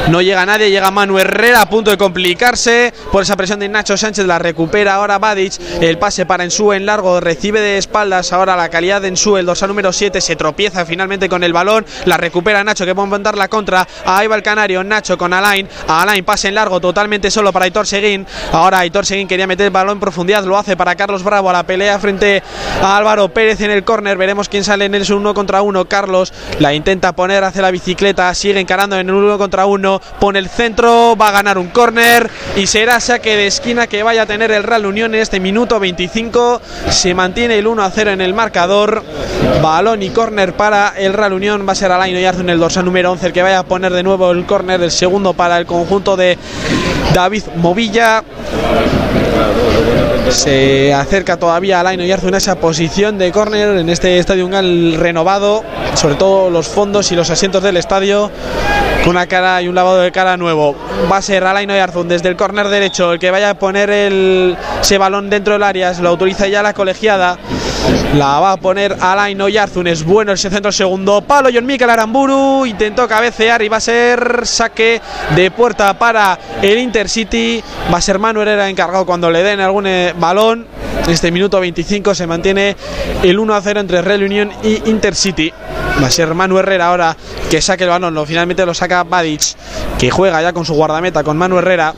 [0.09, 0.71] No llega nadie.
[0.71, 4.27] Llega Manu Herrera a punto de complicarse por esa presión de Nacho Sánchez.
[4.27, 5.55] La recupera ahora Badic.
[5.81, 7.21] El pase para Ensue en largo.
[7.21, 9.41] Recibe de espaldas ahora la calidad de Ensue.
[9.41, 11.85] El dorsal número 7 se tropieza finalmente con el balón.
[12.07, 13.87] La recupera Nacho que puede montar la contra.
[14.07, 14.83] Ahí va el canario.
[14.83, 15.69] Nacho con Alain.
[15.87, 18.27] Alain pase en largo totalmente solo para Aitor Seguín.
[18.53, 20.43] Ahora Aitor Seguín quería meter el balón en profundidad.
[20.45, 22.43] Lo hace para Carlos Bravo a la pelea frente
[22.81, 24.17] a Álvaro Pérez en el córner.
[24.17, 25.85] Veremos quién sale en el uno contra uno.
[25.85, 28.35] Carlos la intenta poner hacia la bicicleta.
[28.35, 30.01] Sigue encarando en el uno contra uno.
[30.19, 31.15] Pone el centro.
[31.15, 32.31] Va a ganar un córner.
[32.57, 35.79] Y será saque de esquina que vaya a tener el Real Unión en este minuto
[35.79, 36.63] 25.
[36.89, 39.03] Se mantiene el 1 a 0 en el marcador.
[39.63, 41.67] Balón y córner para el Real Unión.
[41.67, 44.03] Va a ser Alain Oyarzun el dorsal número 11 el que vaya a poner de
[44.03, 44.83] nuevo el córner.
[44.83, 46.39] El segundo para el conjunto de
[47.15, 48.25] David Movilla.
[50.31, 55.63] Se acerca todavía Alain Oyarzun en esa posición de córner en este estadio Ungal renovado,
[55.95, 58.31] sobre todo los fondos y los asientos del estadio
[59.03, 60.77] con una cara y un lavado de cara nuevo.
[61.11, 64.57] Va a ser Alain Oyarzun desde el córner derecho el que vaya a poner el,
[64.81, 67.39] ese balón dentro del área, se lo autoriza ya la colegiada.
[68.17, 71.49] La va a poner Alain Oyarzun, es bueno ese centro segundo palo.
[71.53, 75.01] John Mikel Aramburu intentó cabecear y va a ser saque
[75.35, 77.63] de puerta para el Intercity.
[77.93, 80.67] Va a ser Manu Herrera encargado cuando le den algún eh, balón.
[81.05, 82.77] En este minuto 25 se mantiene
[83.23, 85.53] el 1 a 0 entre Real Unión y Intercity.
[86.03, 87.17] Va a ser Manu Herrera ahora
[87.51, 88.27] que saque el balón.
[88.27, 89.55] Finalmente lo saca Badic,
[89.99, 91.95] que juega ya con su guardameta, con Manu Herrera.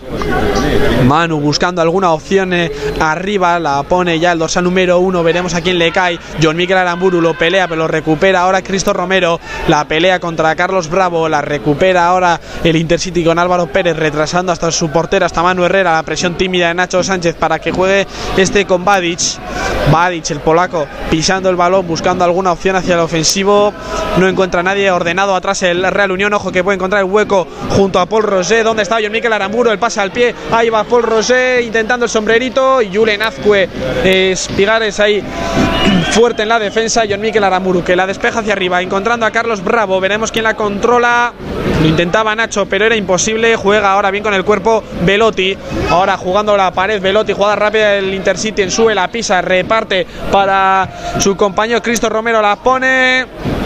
[1.05, 5.61] Manu buscando alguna opción eh, arriba, la pone ya el dorsal número uno, veremos a
[5.61, 6.18] quién le cae.
[6.42, 10.88] John Miguel Aramburu lo pelea, pero lo recupera ahora Cristo Romero, la pelea contra Carlos
[10.88, 15.64] Bravo, la recupera ahora el Intercity con Álvaro Pérez, retrasando hasta su portero, hasta Manu
[15.64, 19.20] Herrera, la presión tímida de Nacho Sánchez para que juegue este con Badic.
[19.92, 23.73] Badic, el polaco, pisando el balón, buscando alguna opción hacia el ofensivo,
[24.18, 28.01] no encuentra nadie, ordenado atrás el Real Unión, ojo que puede encontrar el hueco junto
[28.01, 29.70] a Paul Rosé, ¿dónde está John Miguel Aramburu?
[29.70, 33.69] El pase al pie, ahí va Paul Roger intentando el sombrerito Julen Azcue,
[34.03, 35.23] Espigares ahí
[36.11, 37.05] fuerte en la defensa.
[37.09, 40.01] John Miquel Aramuru que la despeja hacia arriba, encontrando a Carlos Bravo.
[40.01, 41.33] Veremos quién la controla.
[41.81, 43.55] Lo intentaba Nacho, pero era imposible.
[43.57, 45.57] Juega ahora bien con el cuerpo Velotti.
[45.91, 50.89] Ahora jugando la pared Velotti, jugada rápida el Intercity en sube la pisa, reparte para
[51.19, 53.63] su compañero Cristo Romero, la pone.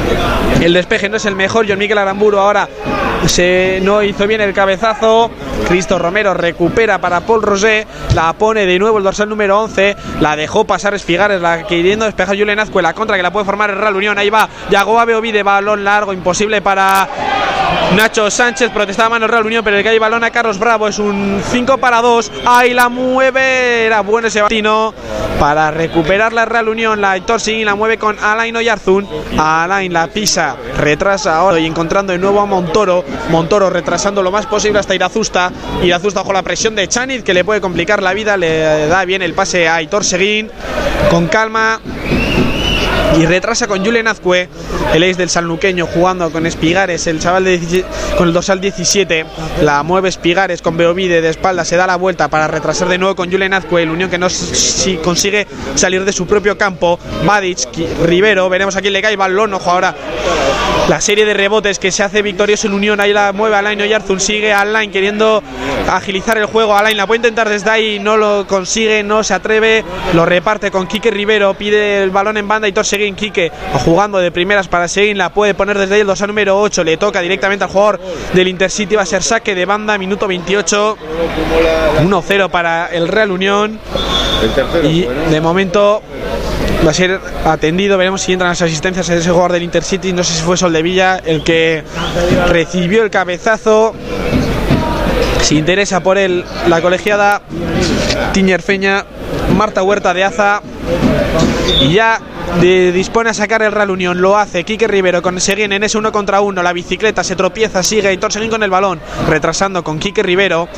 [0.61, 1.66] El despeje no es el mejor.
[1.68, 2.68] John Miguel Aramburu ahora
[3.26, 5.30] se no hizo bien el cabezazo.
[5.68, 7.87] Cristo Romero recupera para Paul Rosé.
[8.14, 9.96] La pone de nuevo el dorsal número 11.
[10.20, 11.40] La dejó pasar Espigares.
[11.40, 12.82] La queriendo despejar Julen Azcue.
[12.82, 14.18] La contra que la puede formar el Real Unión.
[14.18, 14.48] Ahí va.
[14.70, 16.12] Yagoba de balón largo.
[16.12, 17.08] Imposible para
[17.96, 20.98] Nacho Sánchez protestaba mano Real Unión, pero el que hay balón a Carlos Bravo es
[20.98, 22.32] un 5 para 2.
[22.46, 24.94] Ahí la mueve, era bueno ese batino
[25.38, 27.00] para recuperar la Real Unión.
[27.00, 29.08] La Seguín la mueve con Alain Oyarzún.
[29.38, 33.05] Alain la pisa, retrasa ahora y encontrando de nuevo a Montoro.
[33.31, 35.53] Montoro retrasando lo más posible hasta Irazusta.
[35.83, 38.37] Irazusta bajo la presión de Chanit que le puede complicar la vida.
[38.37, 40.51] Le da bien el pase a Aitor Seguín.
[41.11, 41.81] Con calma
[43.16, 44.49] y retrasa con Julen Azcue,
[44.92, 47.85] el ex del sanluqueño, jugando con Espigares, el chaval de
[48.16, 49.25] con el dorsal 17,
[49.62, 53.16] la mueve Espigares con Beovide de espalda, se da la vuelta para retrasar de nuevo
[53.16, 57.68] con Julen Azcue, el Unión que no si consigue salir de su propio campo, Madic,
[58.05, 59.94] Rivero, veremos a quién le cae, balón, ojo ahora
[60.88, 64.21] la serie de rebotes que se hace victorioso el Unión, ahí la mueve Alain Oyarzun,
[64.21, 65.42] sigue Alain queriendo
[65.87, 69.85] agilizar el juego, Alain la puede intentar desde ahí, no lo consigue, no se atreve,
[70.14, 73.52] lo reparte con Quique Rivero, pide el balón en banda y torce Seguín Quique
[73.84, 76.96] jugando de primeras para Seguín, la puede poner desde ahí el dorsal número 8, le
[76.96, 78.00] toca directamente al jugador
[78.32, 80.96] del Intercity, va a ser saque de banda, minuto 28,
[82.02, 83.78] 1-0 para el Real Unión.
[84.82, 86.02] Y de momento
[86.84, 87.96] va a ser atendido.
[87.98, 90.12] Veremos si entran las asistencias de ese jugador del Intercity.
[90.12, 91.84] No sé si fue Sol de Villa el que
[92.48, 93.94] recibió el cabezazo.
[95.40, 97.42] Si interesa por él la colegiada
[98.33, 99.04] Tiñerfeña,
[99.56, 100.62] Marta Huerta de Aza.
[101.81, 102.20] Y ya
[102.92, 106.13] dispone a sacar el Real Unión, lo hace Quique Rivero con Seguín en ese uno
[106.13, 110.23] contra uno, la bicicleta se tropieza, sigue y Seguín con el balón, retrasando con Quique
[110.23, 110.69] Rivero,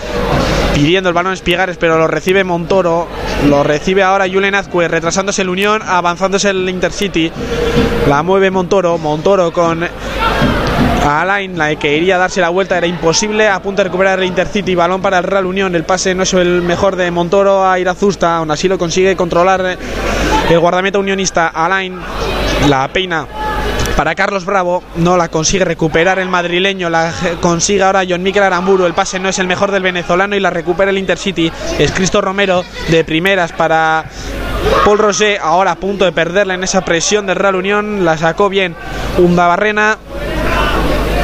[0.74, 3.08] pidiendo el balón Espigares, pero lo recibe Montoro,
[3.48, 7.30] lo recibe ahora Julen Azcue, retrasándose el Unión, avanzándose el Intercity,
[8.08, 9.86] la mueve Montoro, Montoro con
[11.06, 14.26] Alain, la que iría a darse la vuelta era imposible, a punto de recuperar el
[14.26, 17.78] Intercity, balón para el Real Unión, el pase no es el mejor de Montoro a
[17.78, 19.78] Irazusta, aún así lo consigue controlar
[20.48, 21.98] el guardameta unionista Alain,
[22.68, 23.26] la peina
[23.96, 28.86] para Carlos Bravo, no la consigue recuperar el madrileño, la consigue ahora John Miquel Aramburu,
[28.86, 32.20] el pase no es el mejor del venezolano y la recupera el Intercity, es Cristo
[32.20, 34.04] Romero de primeras para
[34.84, 38.48] Paul Roger, ahora a punto de perderla en esa presión del Real Unión, la sacó
[38.48, 38.74] bien
[39.18, 39.98] Barrena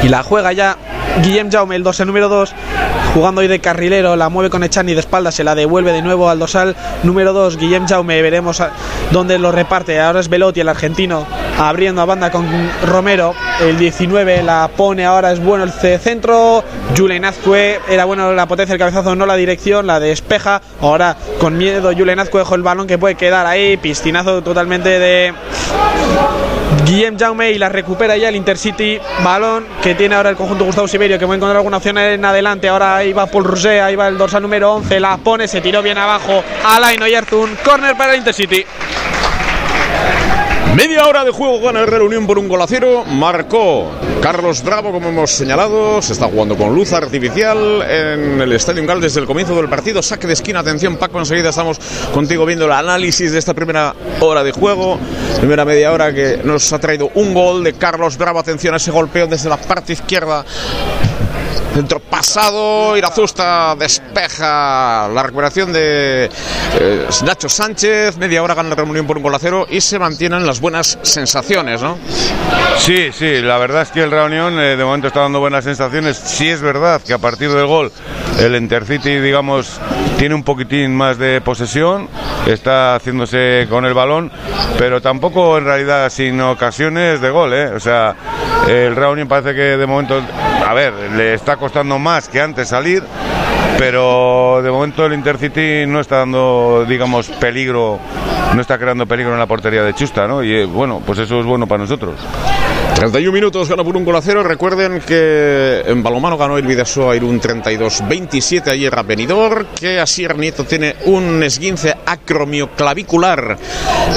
[0.03, 0.77] y la juega ya
[1.23, 2.53] Guillem Jaume, el 2, el número 2,
[3.13, 6.29] jugando hoy de carrilero, la mueve con Echani de espalda, se la devuelve de nuevo
[6.29, 8.61] al dosal número 2, Guillem Jaume, veremos
[9.11, 11.25] dónde lo reparte, ahora es Velotti, el argentino,
[11.57, 12.47] abriendo a banda con
[12.85, 16.63] Romero, el 19 la pone, ahora es bueno el centro,
[16.95, 21.57] Julen Azcue, era bueno la potencia del cabezazo, no la dirección, la despeja, ahora con
[21.57, 25.33] miedo Julen Azcue dejó el balón que puede quedar ahí, piscinazo totalmente de
[26.87, 28.97] Guillem Jaume y la recupera ya el Intercity.
[29.21, 32.23] Balón que tiene ahora el conjunto Gustavo Siberio, que va a encontrar alguna opción en
[32.23, 32.69] adelante.
[32.69, 34.99] Ahora ahí va Paul Roger, ahí va el dorsal número 11.
[35.01, 36.41] La pone, se tiró bien abajo.
[36.63, 38.65] Alain Oyarzún, corner para el Intercity.
[40.77, 43.03] Media hora de juego gana el Real Unión por un gol a cero.
[43.03, 43.89] Marcó
[44.21, 46.03] Carlos Bravo, como hemos señalado.
[46.03, 50.03] Se está jugando con luz artificial en el Estadio Gal desde el comienzo del partido.
[50.03, 50.59] Saque de esquina.
[50.59, 51.17] Atención, Paco.
[51.17, 51.79] Enseguida estamos
[52.13, 54.99] contigo viendo el análisis de esta primera hora de juego.
[55.39, 58.37] Primera media hora que nos ha traído un gol de Carlos Bravo.
[58.37, 60.45] Atención a ese golpeo desde la parte izquierda
[61.77, 66.27] Centro pasado, Irazusta despeja la recuperación de
[66.73, 69.99] eh, Nacho Sánchez, media hora gana la reunión por un gol a cero y se
[69.99, 71.99] mantienen las buenas sensaciones, ¿no?
[72.79, 76.17] Sí, sí, la verdad es que el Reunión eh, de momento está dando buenas sensaciones.
[76.17, 77.91] Sí es verdad que a partir del gol
[78.39, 79.79] el Intercity, digamos,
[80.17, 82.07] tiene un poquitín más de posesión,
[82.47, 84.31] está haciéndose con el balón,
[84.79, 87.67] pero tampoco en realidad sin ocasiones de gol, ¿eh?
[87.67, 88.15] O sea,
[88.67, 90.21] el Reunión parece que de momento,
[90.65, 91.66] a ver, le está costando
[91.99, 93.03] más que antes salir,
[93.77, 97.99] pero de momento el Intercity no está dando, digamos, peligro,
[98.55, 100.43] no está creando peligro en la portería de Chusta, ¿no?
[100.43, 102.15] Y eh, bueno, pues eso es bueno para nosotros.
[102.97, 104.41] 31 minutos, gana por un gol a cero.
[104.41, 110.63] Recuerden que en balomano ganó el Vidasoa Irún 32-27 ayer a Benidorm, que Asier Nieto
[110.63, 113.55] tiene un esguince acromioclavicular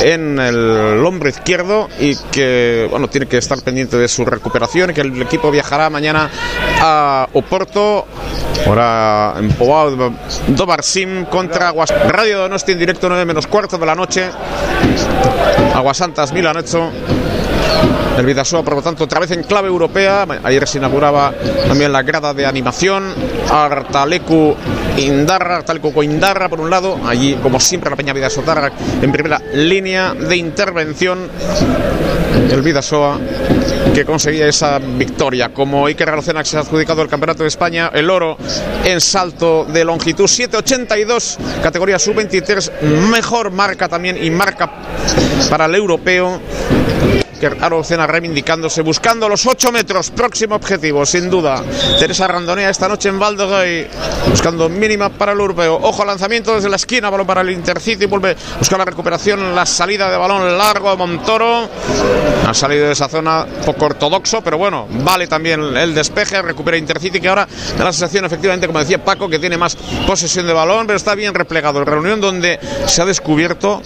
[0.03, 5.03] en el hombro izquierdo y que bueno tiene que estar pendiente de su recuperación que
[5.03, 6.31] el equipo viajará mañana
[6.81, 8.07] a Oporto.
[8.67, 11.93] Ahora en Poao do Barsim contra Aguas.
[12.09, 14.31] Radio Donosti en directo 9 menos cuarto de la noche.
[15.75, 16.91] Aguasantas Milanecho.
[18.19, 20.27] El Vidasoa, por lo tanto, otra vez en clave europea.
[20.43, 21.33] Ayer se inauguraba
[21.67, 23.15] también la grada de animación.
[23.51, 24.55] Artalecu
[24.99, 26.99] Indarra, Artalecu Coindarra, por un lado.
[27.07, 31.31] Allí, como siempre, la Peña Vidasotarra en primera línea de intervención.
[32.51, 33.19] El Vidasoa
[33.95, 35.53] que conseguía esa victoria.
[35.53, 38.37] Como Iker Ralocena, que se ha adjudicado el Campeonato de España, el oro
[38.85, 44.71] en salto de longitud 7.82, categoría sub-23, mejor marca también y marca
[45.49, 46.41] para el europeo.
[47.47, 51.63] Arocena reivindicándose, buscando los 8 metros, próximo objetivo, sin duda.
[51.99, 53.87] Teresa Randonea esta noche en Valdogoy,
[54.29, 55.79] buscando mínima para el europeo.
[55.83, 59.67] Ojo, lanzamiento desde la esquina, balón para el Intercity, vuelve a buscar la recuperación, la
[59.67, 61.69] salida de balón largo a Montoro.
[62.47, 67.21] Ha salido de esa zona poco ortodoxo, pero bueno, vale también el despeje, recupera Intercity,
[67.21, 67.47] que ahora
[67.79, 69.77] da la sensación, efectivamente, como decía Paco, que tiene más
[70.07, 71.85] posesión de balón, pero está bien replegado.
[71.85, 73.83] Reunión donde se ha descubierto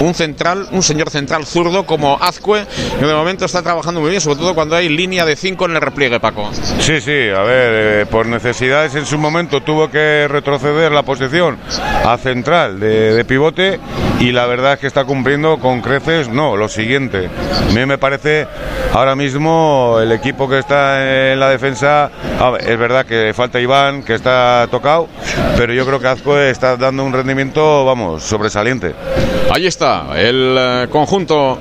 [0.00, 2.64] un central, un señor central zurdo como Azcue,
[2.98, 5.76] que de momento está trabajando muy bien, sobre todo cuando hay línea de 5 en
[5.76, 6.50] el repliegue, Paco.
[6.80, 11.58] Sí, sí, a ver, eh, por necesidades en su momento tuvo que retroceder la posición
[12.04, 13.80] a central de, de, pivote
[14.20, 17.28] y la verdad es que está cumpliendo con creces, no, lo siguiente.
[17.68, 18.46] A mí me parece
[18.92, 22.10] ahora mismo el equipo que está en la defensa,
[22.60, 25.08] es verdad que falta Iván, que está tocado,
[25.56, 28.94] pero yo creo que Azcue está dando un rendimiento, vamos, sobresaliente.
[29.54, 31.58] Ahí está, el eh, conjunto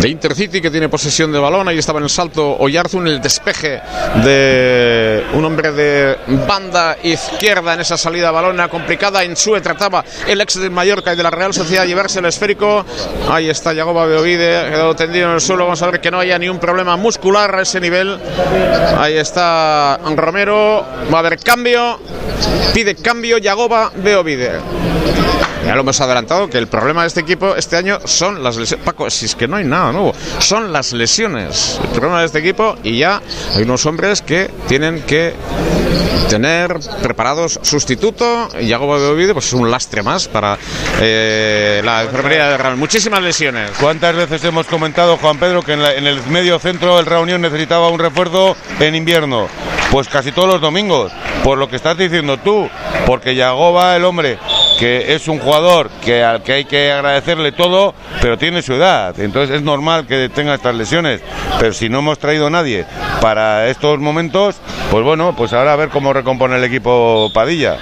[0.00, 1.68] de Intercity que tiene posesión de balón.
[1.68, 3.80] Ahí estaba en el salto Oyarzun, el despeje
[4.24, 6.16] de un hombre de
[6.46, 9.22] banda izquierda en esa salida de balón complicada.
[9.22, 12.84] En Sue trataba el ex del Mallorca y de la Real Sociedad llevarse el esférico.
[13.30, 15.64] Ahí está Yagoba Beovide, quedado tendido en el suelo.
[15.64, 18.18] Vamos a ver que no haya ni un problema muscular a ese nivel.
[18.98, 20.84] Ahí está Romero.
[21.12, 21.98] Va a haber cambio.
[22.72, 24.60] Pide cambio Yagoba Beovide.
[25.66, 28.84] Ya lo hemos adelantado que el problema de este equipo este año son las lesiones.
[28.84, 31.80] Paco, si es que no hay nada nuevo, son las lesiones.
[31.82, 33.22] El problema de este equipo y ya
[33.54, 35.34] hay unos hombres que tienen que
[36.28, 38.48] tener preparados sustituto.
[38.60, 40.58] Y Yago de pues es un lastre más para
[41.00, 42.76] eh, la enfermería de Real.
[42.76, 43.70] Muchísimas lesiones.
[43.80, 47.40] ¿Cuántas veces hemos comentado, Juan Pedro, que en, la, en el medio centro el Reunión
[47.40, 49.48] necesitaba un refuerzo en invierno?
[49.90, 51.12] Pues casi todos los domingos,
[51.44, 52.68] por lo que estás diciendo tú,
[53.06, 54.38] porque Yagoba, el hombre,
[54.78, 59.18] que es un jugador que al que hay que agradecerle todo, pero tiene su edad.
[59.18, 61.20] Entonces es normal que tenga estas lesiones.
[61.58, 62.86] Pero si no hemos traído a nadie
[63.20, 64.56] para estos momentos,
[64.90, 67.78] pues bueno, pues ahora a ver cómo recompone el equipo Padilla.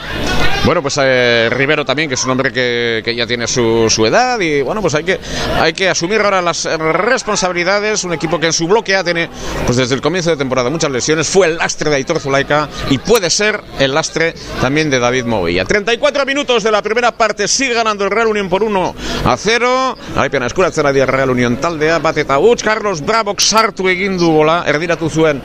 [0.65, 4.07] Bueno, pues eh, Rivero también, que es un hombre que, que ya tiene su, su,
[4.07, 5.19] edad y bueno, pues hay que,
[5.61, 8.05] hay que asumir ahora las responsabilidades.
[8.05, 9.29] Un equipo que en su bloque tiene,
[9.67, 11.29] pues desde el comienzo de temporada, muchas lesiones.
[11.29, 15.65] Fue el lastre de Aitor Zulaika y puede ser el lastre también de David Movilla.
[15.65, 18.95] 34 minutos de la primera parte, sigue ganando el Real Unión por 1
[19.25, 19.99] a 0.
[20.17, 24.63] Aipian eskuratzera di Real Unión taldea, bat eta huts, Carlos Bravo sartu egin du bola,
[24.67, 25.43] erdiratu zuen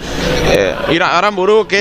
[0.53, 1.09] eh, ira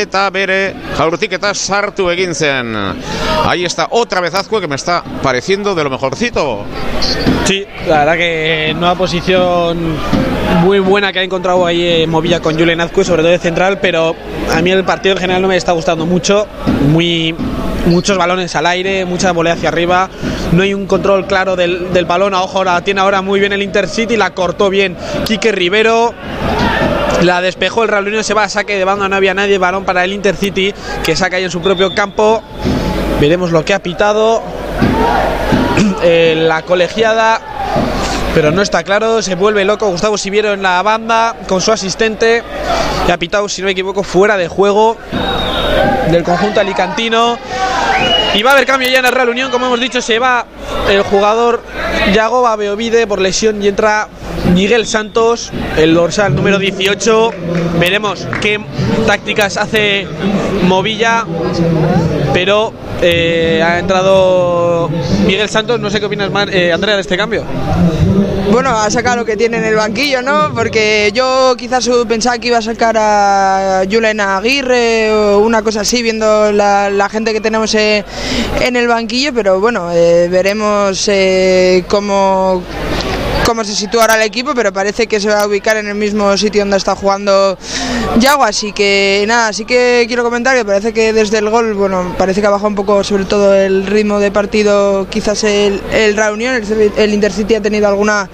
[0.00, 3.25] eta bere jaurtik eta sartu egin zen.
[3.44, 6.64] Ahí está otra vez Azcue que me está pareciendo de lo mejorcito.
[7.44, 9.96] Sí, la verdad que nueva posición
[10.62, 13.78] muy buena que ha encontrado ahí eh, Movilla con Julen Azcue, sobre todo de central,
[13.80, 14.16] pero
[14.52, 16.46] a mí el partido en general no me está gustando mucho.
[16.88, 17.34] Muy
[17.86, 20.10] muchos balones al aire, mucha volea hacia arriba,
[20.52, 24.16] no hay un control claro del, balón, ojo, la tiene ahora muy bien el Intercity,
[24.16, 26.12] la cortó bien Quique Rivero,
[27.22, 29.84] la despejó el Real Unión, se va a saque de banda, no había nadie, balón
[29.84, 30.74] para el Intercity,
[31.04, 32.42] que saca ahí en su propio campo,
[33.20, 34.42] veremos lo que ha pitado,
[36.02, 37.40] eh, la colegiada
[38.36, 42.42] pero no está claro, se vuelve loco Gustavo Siviero en la banda con su asistente
[43.08, 44.98] y ha pitado, si no me equivoco, fuera de juego
[46.10, 47.38] del conjunto alicantino
[48.34, 50.44] y va a haber cambio ya en el Real Unión, como hemos dicho, se va
[50.90, 51.62] el jugador
[52.12, 54.08] Yagoba Beovide por lesión y entra
[54.52, 57.30] Miguel Santos, el dorsal número 18.
[57.78, 58.60] Veremos qué
[59.06, 60.06] tácticas hace
[60.64, 61.24] Movilla,
[62.34, 64.90] pero eh, ha entrado
[65.26, 65.80] Miguel Santos.
[65.80, 67.44] No sé qué opinas, eh, Andrea, de este cambio.
[68.50, 70.52] Bueno, ha sacado lo que tiene en el banquillo, ¿no?
[70.54, 76.02] Porque yo quizás pensaba que iba a sacar a Julen Aguirre o una cosa así,
[76.02, 78.04] viendo la, gente que tenemos eh,
[78.60, 81.10] en el banquillo, pero bueno, veremos
[81.88, 82.62] cómo
[83.46, 85.94] cómo se sitúa ahora el equipo, pero parece que se va a ubicar en el
[85.94, 87.56] mismo sitio donde está jugando
[88.18, 92.12] Yago, así que nada, sí que quiero comentar que parece que desde el gol, bueno,
[92.18, 96.16] parece que ha bajado un poco sobre todo el ritmo de partido, quizás el, el
[96.16, 98.28] Reunión, el, el Intercity ha tenido alguna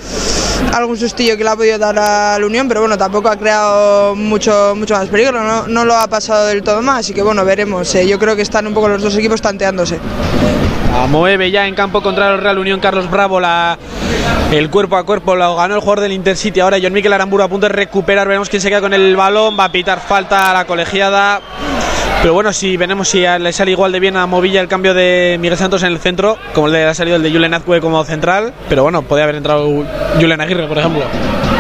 [0.73, 4.15] algún sustillo que le ha podido dar a la Unión, pero bueno, tampoco ha creado
[4.15, 7.45] mucho, mucho más peligro, no, no lo ha pasado del todo más, así que bueno,
[7.45, 7.95] veremos.
[7.95, 9.99] Eh, yo creo que están un poco los dos equipos tanteándose.
[11.09, 13.77] Mueve ya en campo contra el Real Unión Carlos Bravo la,
[14.53, 17.49] el cuerpo a cuerpo lo ganó el jugador del Intercity ahora John Miquel Aramburu a
[17.49, 20.55] punto de recuperar veremos quién se queda con el balón va a pitar falta a
[20.55, 21.41] la colegiada
[22.23, 25.39] pero bueno, si veremos si le sale igual de bien a Movilla el cambio de
[25.41, 28.55] Miguel Santos en el centro, como le ha salido el de Julen Azcue como central,
[28.69, 29.67] pero bueno, podría haber entrado
[30.21, 31.03] Julen Aguirre, por ejemplo.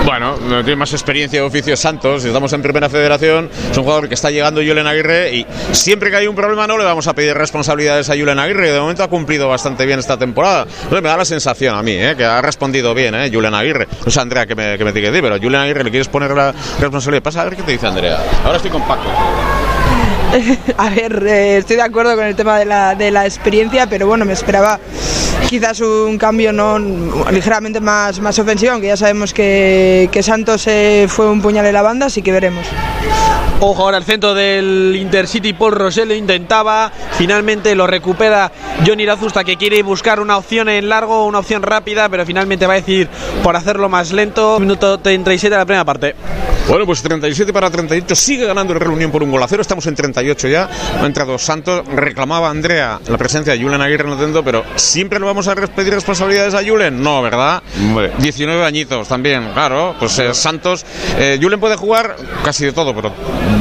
[0.04, 4.14] Bueno, tiene más experiencia de oficio Santos, estamos en primera federación, es un jugador que
[4.14, 7.34] está llegando Julen Aguirre y siempre que hay un problema no le vamos a pedir
[7.34, 10.62] responsabilidades a Julen Aguirre, de momento ha cumplido bastante bien esta temporada.
[10.62, 12.14] Entonces me da la sensación a mí, ¿eh?
[12.16, 13.30] que ha respondido bien ¿eh?
[13.32, 13.88] Julen Aguirre.
[14.04, 16.54] No sé Andrea que me, que me diga, pero Julen Aguirre le quieres poner la
[16.78, 17.22] responsabilidad.
[17.24, 18.18] Pasa a ver qué te dice Andrea.
[18.44, 19.08] Ahora estoy compacto.
[20.78, 24.06] a ver, eh, estoy de acuerdo con el tema de la, de la experiencia, pero
[24.06, 24.78] bueno, me esperaba
[25.48, 26.78] quizás un cambio no
[27.30, 31.74] ligeramente más, más ofensivo, aunque ya sabemos que, que Santos eh, fue un puñal en
[31.74, 32.66] la banda, así que veremos.
[33.64, 38.50] Ojo ahora el centro del Intercity, Paul Rosell lo intentaba, finalmente lo recupera
[38.84, 42.72] Johnny Razusta que quiere buscar una opción en largo, una opción rápida, pero finalmente va
[42.72, 43.08] a decidir
[43.44, 44.58] por hacerlo más lento.
[44.58, 46.16] Minuto 37 de la primera parte.
[46.68, 49.62] Bueno, pues 37 para 38, sigue ganando el Real Unión por un gol a cero,
[49.62, 50.70] estamos en 38 ya,
[51.00, 55.18] ha entrado Santos, reclamaba Andrea la presencia de Julen Aguirre en el centro, pero ¿siempre
[55.18, 57.02] le vamos a pedir responsabilidades a Julen?
[57.02, 57.62] No, ¿verdad?
[57.80, 58.12] Hombre.
[58.18, 60.84] 19 añitos también, claro, pues eh, Santos,
[61.18, 63.14] eh, Julen puede jugar casi de todo, pero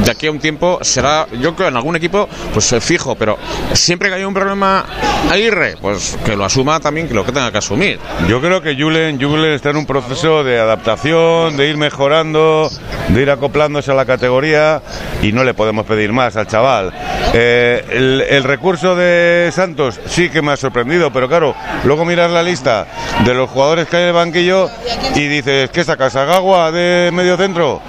[0.04, 3.38] de aquí a un tiempo será, yo creo, en algún equipo, pues eh, fijo, pero
[3.72, 4.84] siempre que haya un problema
[5.30, 7.98] Aguirre, pues que lo asuma también, que lo que tenga que asumir.
[8.28, 12.68] Yo creo que Julen, Julen está en un proceso de adaptación, de ir mejorando,
[13.08, 14.82] de ir acoplándose a la categoría
[15.22, 16.92] y no le podemos pedir más al chaval.
[17.32, 21.54] Eh, el, el recurso de Santos sí que me ha sorprendido, pero claro,
[21.84, 22.86] luego miras la lista
[23.24, 24.70] de los jugadores que hay en el banquillo
[25.14, 26.16] y dices, ¿qué sacas?
[26.16, 27.80] ¿A Gagua de medio centro?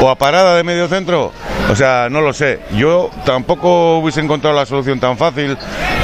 [0.00, 1.32] ¿O a Parada de medio centro?
[1.70, 2.60] O sea, no lo sé.
[2.72, 5.56] Yo tampoco hubiese encontrado la solución tan fácil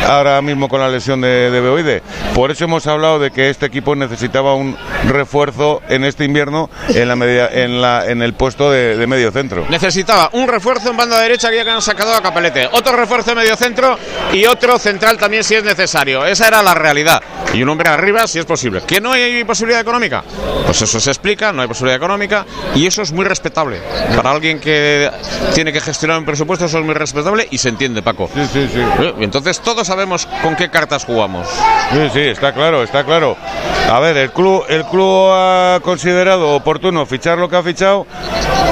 [0.06, 2.02] ahora mismo con la lesión de, de Beoide.
[2.34, 4.76] Por eso hemos hablado de que este equipo necesitaba un
[5.08, 9.30] refuerzo en este invierno en, la media, en, la, en el puesto de, de medio
[9.30, 9.66] centro.
[9.68, 13.30] Necesitaba un refuerzo en banda derecha que ya que han sacado a Capelete, otro refuerzo
[13.32, 13.98] en medio centro
[14.32, 16.24] y otro central también si es necesario.
[16.26, 17.22] Esa era la realidad.
[17.54, 18.82] Y un hombre arriba si es posible.
[18.86, 20.22] ¿Que no hay posibilidad económica?
[20.66, 22.44] Pues eso se explica, no hay posibilidad económica
[22.74, 23.80] y eso es muy respetable.
[24.14, 25.10] Para alguien que
[25.54, 28.28] tiene que gestionar un presupuesto, eso es muy respetable y se entiende, Paco.
[28.34, 28.80] Sí, sí, sí.
[28.80, 31.48] Eh, Entonces todos sabemos con qué cartas jugamos.
[31.90, 33.34] Sí, sí, está claro, está claro.
[33.90, 38.06] A ver, el club, el club ha considerado oportuno fichar lo que ha fichado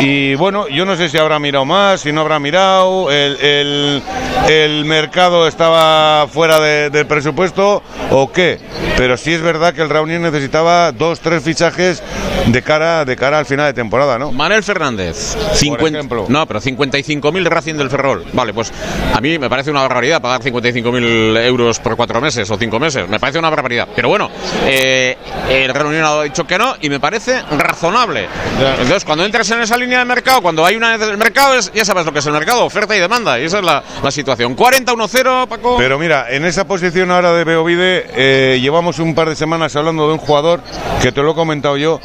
[0.01, 4.03] y bueno, yo no sé si habrá mirado más, si no habrá mirado, el, el,
[4.49, 8.59] el mercado estaba fuera de- del presupuesto o qué,
[8.99, 12.03] pero sí es verdad que el Reunión necesitaba dos, tres fichajes
[12.47, 14.33] de cara, de cara al final de temporada, ¿no?
[14.33, 16.27] Manel Fernández, 50, ejemplo.
[16.29, 18.25] no, pero 55.000 Racing del Ferrol.
[18.33, 18.73] Vale, pues
[19.15, 23.09] a mí me parece una barbaridad pagar 55.000 euros por cuatro meses o cinco meses.
[23.09, 23.89] Me parece una barbaridad.
[23.95, 24.31] Pero bueno,
[24.67, 25.17] eh,
[25.49, 28.29] el Real Unión ha dicho que no y me parece razonable.
[28.59, 31.85] Entonces, cuando entras en esa línea de mercado, cuando hay una el mercado, es, ya
[31.85, 33.39] sabes lo que es el mercado, oferta y demanda.
[33.39, 34.57] Y esa es la, la situación.
[34.57, 35.77] 40-1-0, Paco.
[35.79, 40.07] Pero mira, en esa posición ahora de Beovide eh, llevamos un par de semanas hablando
[40.07, 40.61] de un jugador
[41.03, 42.01] que te lo he comentado yo,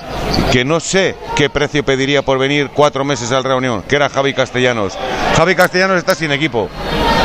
[0.52, 4.34] que no sé qué precio pediría por venir cuatro meses al reunión, que era Javi
[4.34, 4.98] Castellanos.
[5.36, 6.70] Javi Castellanos está sin equipo.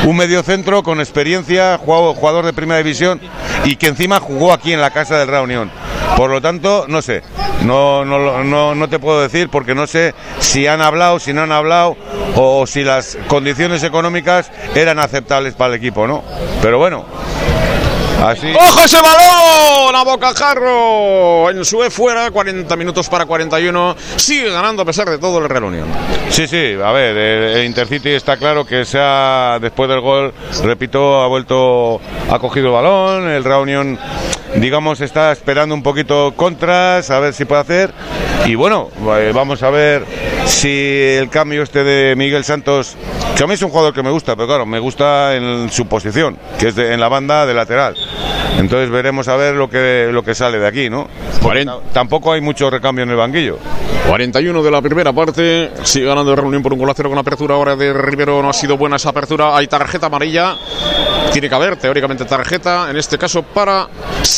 [0.04, 3.20] Un mediocentro con experiencia, jugador de primera división
[3.64, 5.70] y que encima jugó aquí en la casa del Reunión.
[6.16, 7.22] Por lo tanto, no sé,
[7.64, 11.42] no, no, no, no te puedo decir porque no sé si han hablado, si no
[11.42, 11.96] han hablado
[12.36, 16.22] o si las condiciones económicas eran aceptables para el equipo, ¿no?
[16.60, 17.04] Pero bueno,
[18.22, 18.52] así.
[18.54, 19.96] ¡Ojo ese balón!
[19.96, 21.50] A bocajarro.
[21.50, 23.96] En su E fuera, 40 minutos para 41.
[24.16, 25.88] Sigue ganando a pesar de todo el Real Unión.
[26.30, 30.32] Sí, sí, a ver, el, el Intercity está claro que se ha, después del gol,
[30.62, 32.00] repito, ha vuelto,
[32.30, 33.98] ha cogido el balón, el Reunión,
[34.56, 37.92] digamos, está esperando un poquito contras, a ver si puede hacer,
[38.46, 38.88] y bueno,
[39.18, 40.04] eh, vamos a ver
[40.46, 40.68] si
[41.18, 42.96] el cambio este de Miguel Santos,
[43.36, 45.86] que a mí es un jugador que me gusta, pero claro, me gusta en su
[45.86, 47.96] posición, que es de- en la banda de lateral.
[48.58, 51.08] Entonces veremos a ver lo que, lo que sale de aquí, ¿no?
[51.92, 53.58] Tampoco hay mucho recambio en el banquillo.
[54.08, 55.70] 41 de la primera parte.
[55.82, 58.40] Sigue ganando el Reunión por un gol a cero con apertura ahora de Rivero.
[58.42, 59.56] No ha sido buena esa apertura.
[59.56, 60.56] Hay tarjeta amarilla.
[61.32, 62.88] Tiene que haber, teóricamente, tarjeta.
[62.90, 63.88] En este caso, para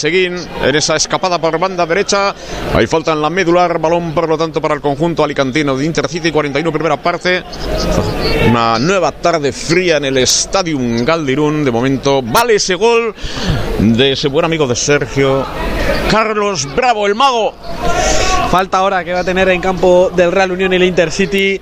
[0.06, 0.36] Seguín.
[0.62, 2.32] En esa escapada por banda derecha.
[2.72, 3.80] Hay falta en la medular.
[3.80, 6.30] Balón, por lo tanto, para el conjunto alicantino de Intercity.
[6.30, 7.42] 41 primera parte.
[8.48, 11.64] Una nueva tarde fría en el Stadium Galdirún.
[11.64, 13.16] De momento, vale ese gol
[13.80, 15.44] de ese buen amigo de Sergio.
[16.08, 17.52] Carlos Bravo, el mago.
[18.52, 21.60] Falta ahora que va a tener en campo del Real Unión y el Intercity.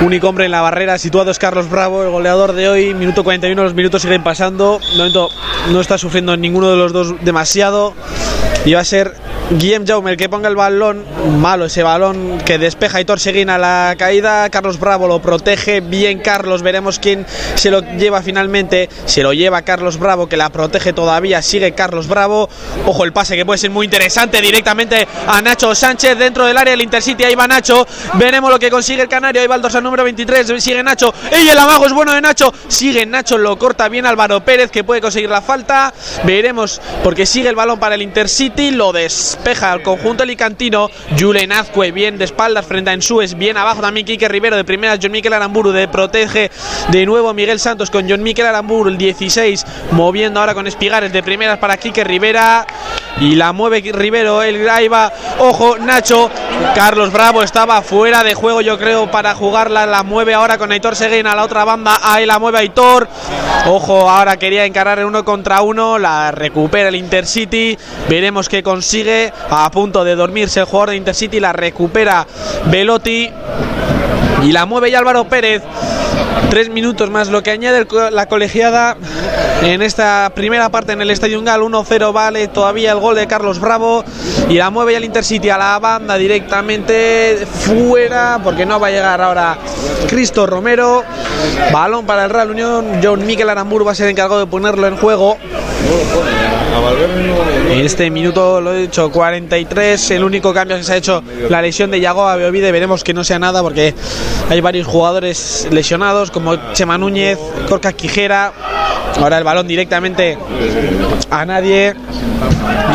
[0.00, 2.94] Único hombre en la barrera situado es Carlos Bravo, el goleador de hoy.
[2.94, 4.78] Minuto 41, los minutos siguen pasando.
[4.92, 5.28] De momento
[5.70, 7.94] no está sufriendo ninguno de los dos demasiado.
[8.64, 9.14] Y va a ser
[9.50, 11.04] Guillem Jaume el que ponga el balón.
[11.40, 14.50] Malo ese balón que despeja Hitor Seguín a la caída.
[14.50, 15.80] Carlos Bravo lo protege.
[15.80, 17.24] Bien Carlos, veremos quién
[17.54, 18.90] se lo lleva finalmente.
[19.06, 21.40] Se lo lleva Carlos Bravo que la protege todavía.
[21.40, 22.48] Sigue Carlos Bravo.
[22.84, 26.72] Ojo el pase que puede ser muy interesante directamente a Nacho Sánchez dentro del área
[26.72, 27.24] del Intercity.
[27.24, 27.86] Ahí va Nacho.
[28.14, 29.40] Veremos lo que consigue el Canario.
[29.40, 30.62] Ahí va el número 23.
[30.62, 31.14] Sigue Nacho.
[31.30, 31.48] ¡Ey!
[31.48, 32.52] El amago es bueno de Nacho.
[32.68, 33.38] Sigue Nacho.
[33.38, 35.94] Lo corta bien Álvaro Pérez que puede conseguir la falta.
[36.24, 38.72] Veremos porque sigue el balón para el Intercity.
[38.72, 40.90] Lo despeja al conjunto alicantino.
[41.18, 43.36] Julen Azcue bien de espaldas frente a Ensues.
[43.36, 44.98] Bien abajo también Quique Rivero de primera.
[45.00, 46.50] John Miquel Aramburu de protege
[46.88, 49.64] de nuevo Miguel Santos con John Miquel Aramburu el 16.
[49.92, 52.66] Moviendo ahora con Espigares de primeras para Quique Rivera.
[53.20, 54.42] Y la mueve Rivero.
[54.42, 54.88] El ahí.
[55.38, 56.30] Ojo, Nacho.
[56.74, 59.77] Carlos Bravo estaba fuera de juego, yo creo, para jugarla.
[59.77, 61.98] La mueve ahora con Aitor Seguin a la otra banda.
[62.02, 63.08] Ahí la mueve Aitor.
[63.66, 65.98] Ojo, ahora quería encarar en uno contra uno.
[65.98, 67.78] La recupera el Intercity.
[68.08, 69.32] Veremos qué consigue.
[69.50, 71.38] A punto de dormirse el jugador de Intercity.
[71.40, 72.26] La recupera
[72.66, 73.30] Velotti.
[74.42, 75.62] Y la mueve ya Álvaro Pérez.
[76.50, 78.96] Tres minutos más lo que añade el- la colegiada
[79.62, 81.60] en esta primera parte en el Estadio Gal.
[81.62, 84.04] 1-0 vale todavía el gol de Carlos Bravo.
[84.48, 88.40] Y la mueve ya el Intercity a la banda directamente fuera.
[88.42, 89.58] Porque no va a llegar ahora
[90.08, 91.04] Cristo Romero.
[91.72, 93.00] Balón para el Real Unión.
[93.02, 95.36] John Miquel Aramburu va a ser encargado de ponerlo en juego.
[97.68, 100.10] Este minuto, lo he dicho, 43.
[100.12, 102.72] El único cambio que se ha hecho, la lesión de Yagoa Beovide.
[102.72, 103.94] Veremos que no sea nada porque
[104.48, 107.38] hay varios jugadores lesionados, como Chema Núñez,
[107.68, 108.52] Corca Quijera.
[109.20, 110.38] Ahora el balón directamente
[111.30, 111.94] a nadie.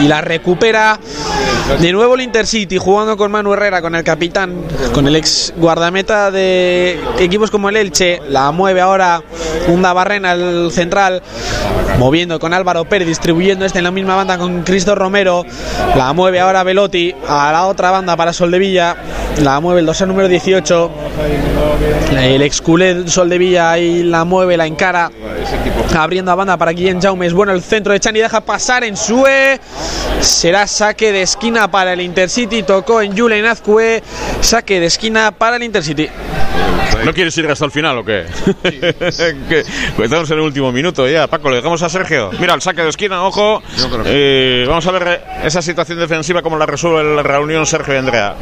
[0.01, 0.99] Y la recupera.
[1.79, 4.63] De nuevo el Intercity jugando con Manu Herrera, con el capitán,
[4.93, 8.21] con el ex guardameta de equipos como el Elche.
[8.27, 9.23] La mueve ahora
[9.67, 11.21] Hunda Barrena, el central,
[11.99, 15.45] moviendo con Álvaro Pérez, distribuyendo este en la misma banda con Cristo Romero.
[15.95, 18.95] La mueve ahora Velotti a la otra banda para Soldevilla.
[19.41, 20.91] La mueve el dorsal número 18.
[22.17, 25.11] El ex culé Soldevilla ahí la mueve, la encara.
[25.97, 27.27] Abriendo a banda para Guillén Jaume.
[27.27, 28.19] Es bueno el centro de Chani.
[28.19, 29.59] Deja pasar en Sue.
[30.21, 32.63] Será saque de esquina para el Intercity.
[32.63, 34.01] Tocó en Julen Azcue.
[34.41, 36.09] Saque de esquina para el Intercity.
[37.05, 38.25] ¿No quieres ir hasta el final o qué?
[38.63, 39.63] Que-
[39.95, 41.27] pues estamos en el último minuto ya.
[41.27, 42.31] Paco, le dejamos a Sergio.
[42.39, 43.61] Mira, el saque de esquina, ojo.
[44.05, 48.35] Eh, vamos a ver esa situación defensiva como la resuelve la reunión Sergio y Andrea.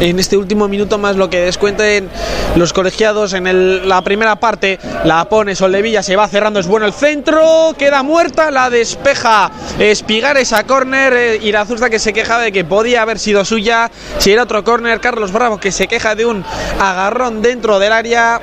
[0.00, 2.08] En este último minuto más lo que descuenten
[2.56, 6.92] los colegiados en la primera parte la pone Soldevilla se va cerrando es bueno el
[6.92, 12.64] centro queda muerta la despeja Espigares a córner eh, Irazusta que se queja de que
[12.64, 16.44] podía haber sido suya si era otro córner Carlos Bravo que se queja de un
[16.80, 18.40] agarrón dentro del área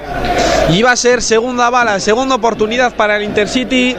[0.69, 3.95] y va a ser segunda bala segunda oportunidad para el Intercity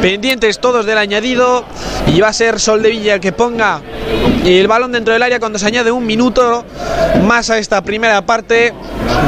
[0.00, 1.64] pendientes todos del añadido
[2.06, 3.80] y va a ser Soldevilla que ponga
[4.46, 6.64] el balón dentro del área cuando se añade un minuto
[7.24, 8.72] más a esta primera parte.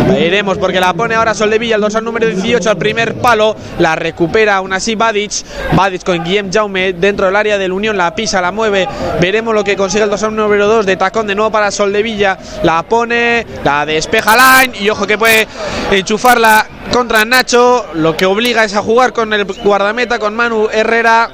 [0.07, 3.57] Veremos porque la pone ahora Soldevilla, el dorsal número 18 al primer palo.
[3.79, 5.45] La recupera aún así Badic.
[5.75, 7.97] Badic con Guillem Jaume dentro del área del Unión.
[7.97, 8.89] La pisa, la mueve.
[9.21, 12.39] Veremos lo que consigue el dorsal número 2 de tacón de nuevo para Soldevilla.
[12.63, 14.79] La pone, la despeja Line.
[14.79, 15.47] Y ojo que puede
[15.91, 17.87] enchufarla contra Nacho.
[17.95, 21.31] Lo que obliga es a jugar con el guardameta, con Manu Herrera.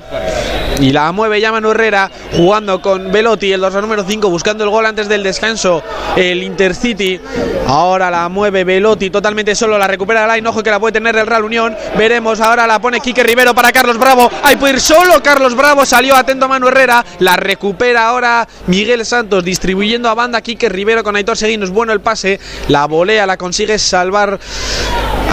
[0.80, 4.70] Y la mueve ya Manu Herrera jugando con Velotti, el dorsal número 5, buscando el
[4.70, 5.82] gol antes del descanso.
[6.16, 7.20] El Intercity.
[7.66, 10.48] Ahora la mueve Velotti totalmente solo, la recupera Line.
[10.48, 11.76] Ojo que la puede tener el Real Unión.
[11.96, 14.30] Veremos ahora la pone Quique Rivero para Carlos Bravo.
[14.42, 15.86] Hay puede ir solo Carlos Bravo.
[15.86, 17.04] Salió atento Manu Herrera.
[17.20, 21.62] La recupera ahora Miguel Santos distribuyendo a banda Quique Rivero con Aitor Seguín.
[21.62, 22.40] Es bueno el pase.
[22.68, 24.38] La volea, la consigue salvar.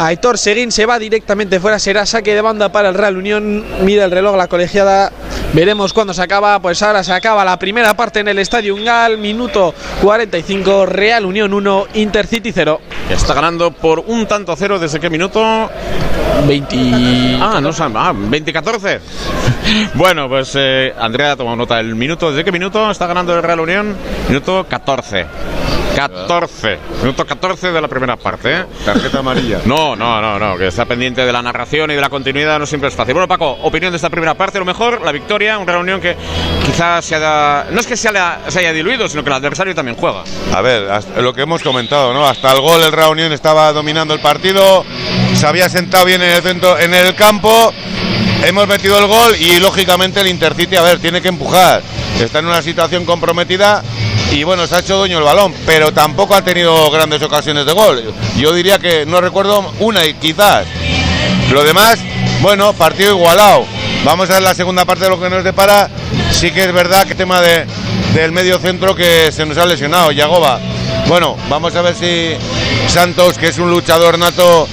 [0.06, 3.64] Aitor Seguín se va directamente fuera, será saque de banda para el Real Unión.
[3.84, 5.12] Mira el reloj, la colegiada.
[5.54, 6.60] Veremos cuándo se acaba.
[6.60, 9.20] Pues ahora se acaba la primera parte en el Estadio Ungal.
[9.20, 12.82] Minuto 45, Real Unión 1, Intercity 0.
[13.12, 15.70] Está ganando por un tanto a cero desde qué minuto.
[16.48, 17.38] 20.
[17.40, 17.70] Ah, no.
[17.70, 19.00] Ah, 20-14.
[19.94, 22.32] bueno, pues eh, Andrea ha tomado nota del minuto.
[22.32, 23.96] ¿Desde qué minuto está ganando el Real Unión?
[24.28, 25.28] Minuto 14.
[25.96, 28.62] 14, minuto 14 de la primera parte.
[28.62, 28.66] ¿eh?
[28.86, 29.60] Tarjeta amarilla.
[29.66, 32.66] No, no, no, no, que está pendiente de la narración y de la continuidad, no
[32.66, 33.14] siempre es fácil.
[33.14, 36.16] Bueno, Paco, opinión de esta primera parte, lo mejor, la victoria, una reunión que
[36.66, 39.98] quizás se haya, no es que se haya, se diluido, sino que el adversario también
[39.98, 40.24] juega.
[40.54, 40.88] A ver,
[41.18, 42.26] lo que hemos comentado, ¿no?
[42.26, 44.86] Hasta el gol el Reunión estaba dominando el partido,
[45.34, 47.74] se había sentado bien en el centro, en el campo,
[48.46, 51.82] hemos metido el gol y lógicamente el Intercity, a ver, tiene que empujar.
[52.20, 53.84] Está en una situación comprometida
[54.32, 57.74] y bueno, se ha hecho dueño el balón, pero tampoco ha tenido grandes ocasiones de
[57.74, 58.14] gol.
[58.38, 60.66] Yo diría que no recuerdo una y quizás.
[61.52, 62.00] Lo demás,
[62.42, 63.66] bueno, partido igualado.
[64.06, 65.90] Vamos a ver la segunda parte de lo que nos depara.
[66.32, 67.66] Sí que es verdad que tema de,
[68.14, 70.60] del medio centro que se nos ha lesionado, Yagoba.
[71.08, 72.36] Bueno, vamos a ver si
[72.88, 74.68] Santos, que es un luchador nato,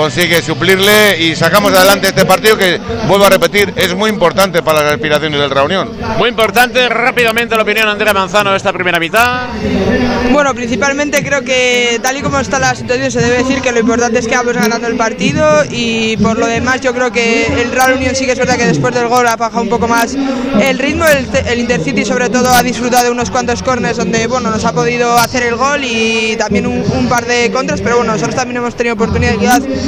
[0.00, 4.82] consigue suplirle y sacamos adelante este partido que, vuelvo a repetir, es muy importante para
[4.82, 5.90] las aspiraciones del Reunión.
[6.16, 9.48] Muy importante, rápidamente la opinión de Andrea Manzano de esta primera mitad.
[10.32, 13.80] Bueno, principalmente creo que tal y como está la situación se debe decir que lo
[13.80, 17.70] importante es que vamos ganando el partido y por lo demás yo creo que el
[17.70, 20.16] Real Unión sí que es verdad que después del gol ha bajado un poco más
[20.60, 24.50] el ritmo, el, el Intercity sobre todo ha disfrutado de unos cuantos corners donde bueno
[24.50, 28.12] nos ha podido hacer el gol y también un, un par de contras, pero bueno,
[28.12, 29.34] nosotros también hemos tenido oportunidad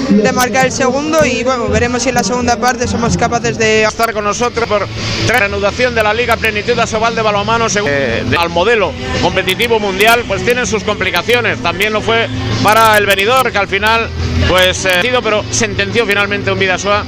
[0.08, 3.84] de marcar el segundo y bueno, veremos si en la segunda parte somos capaces de
[3.84, 4.86] estar con nosotros por
[5.26, 8.92] reanudación de la Liga Plenitud Asobal de Balonmano según eh, al modelo
[9.22, 11.62] competitivo mundial, pues tienen sus complicaciones.
[11.62, 12.28] También lo fue
[12.62, 14.08] para el venidor que al final
[14.48, 17.04] pues eh, pero sentenció finalmente un Vidasoa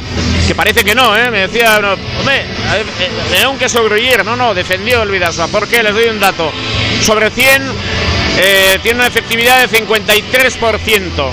[0.46, 1.30] que parece que no, ¿eh?
[1.30, 5.48] me decía, no, hombre, eh, León que sobrevivir, no, no, defendió el Vidasoa.
[5.48, 5.82] ¿Por qué?
[5.82, 6.50] Les doy un dato.
[7.02, 7.62] Sobre 100
[8.36, 11.30] eh, tiene una efectividad de 53%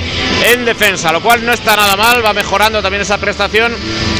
[0.53, 3.75] en defensa, lo cual no está nada mal, va mejorando también esa prestación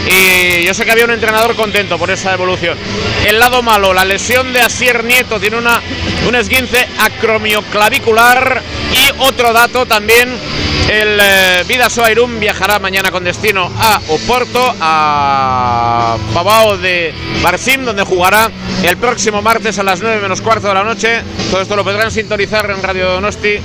[0.08, 2.78] y yo sé que había un entrenador contento por esa evolución.
[3.26, 5.82] El lado malo, la lesión de Asier Nieto, tiene una,
[6.28, 8.62] un esguince acromioclavicular
[8.94, 10.30] y otro dato también
[10.90, 12.10] el eh, Vidasoa
[12.40, 18.50] viajará mañana con destino a Oporto, a Pavao de Barsim, donde jugará
[18.84, 21.22] el próximo martes a las 9 menos cuarto de la noche.
[21.50, 23.58] Todo esto lo podrán sintonizar en Radio Donosti,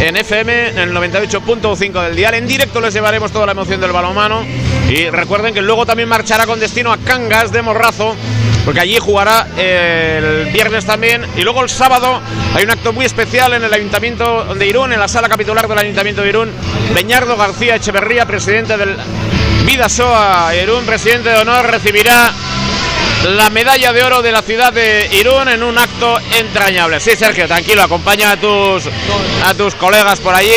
[0.00, 2.34] en FM, en el 98.5 del dial.
[2.34, 4.44] En directo les llevaremos toda la emoción del balonmano.
[4.88, 8.16] Y recuerden que luego también marchará con destino a Cangas de Morrazo,
[8.64, 11.24] porque allí jugará el viernes también.
[11.36, 12.20] Y luego el sábado
[12.54, 15.78] hay un acto muy especial en el Ayuntamiento de Irún, en la sala capitular del
[15.78, 16.50] Ayuntamiento de Irún.
[16.94, 18.96] Beñardo García Echeverría, presidente del
[19.64, 22.32] Vidasoa Irún, presidente de honor, recibirá
[23.24, 27.00] la medalla de oro de la ciudad de Irún en un acto entrañable.
[27.00, 28.84] Sí, Sergio, tranquilo, acompaña a tus,
[29.44, 30.50] a tus colegas por allí.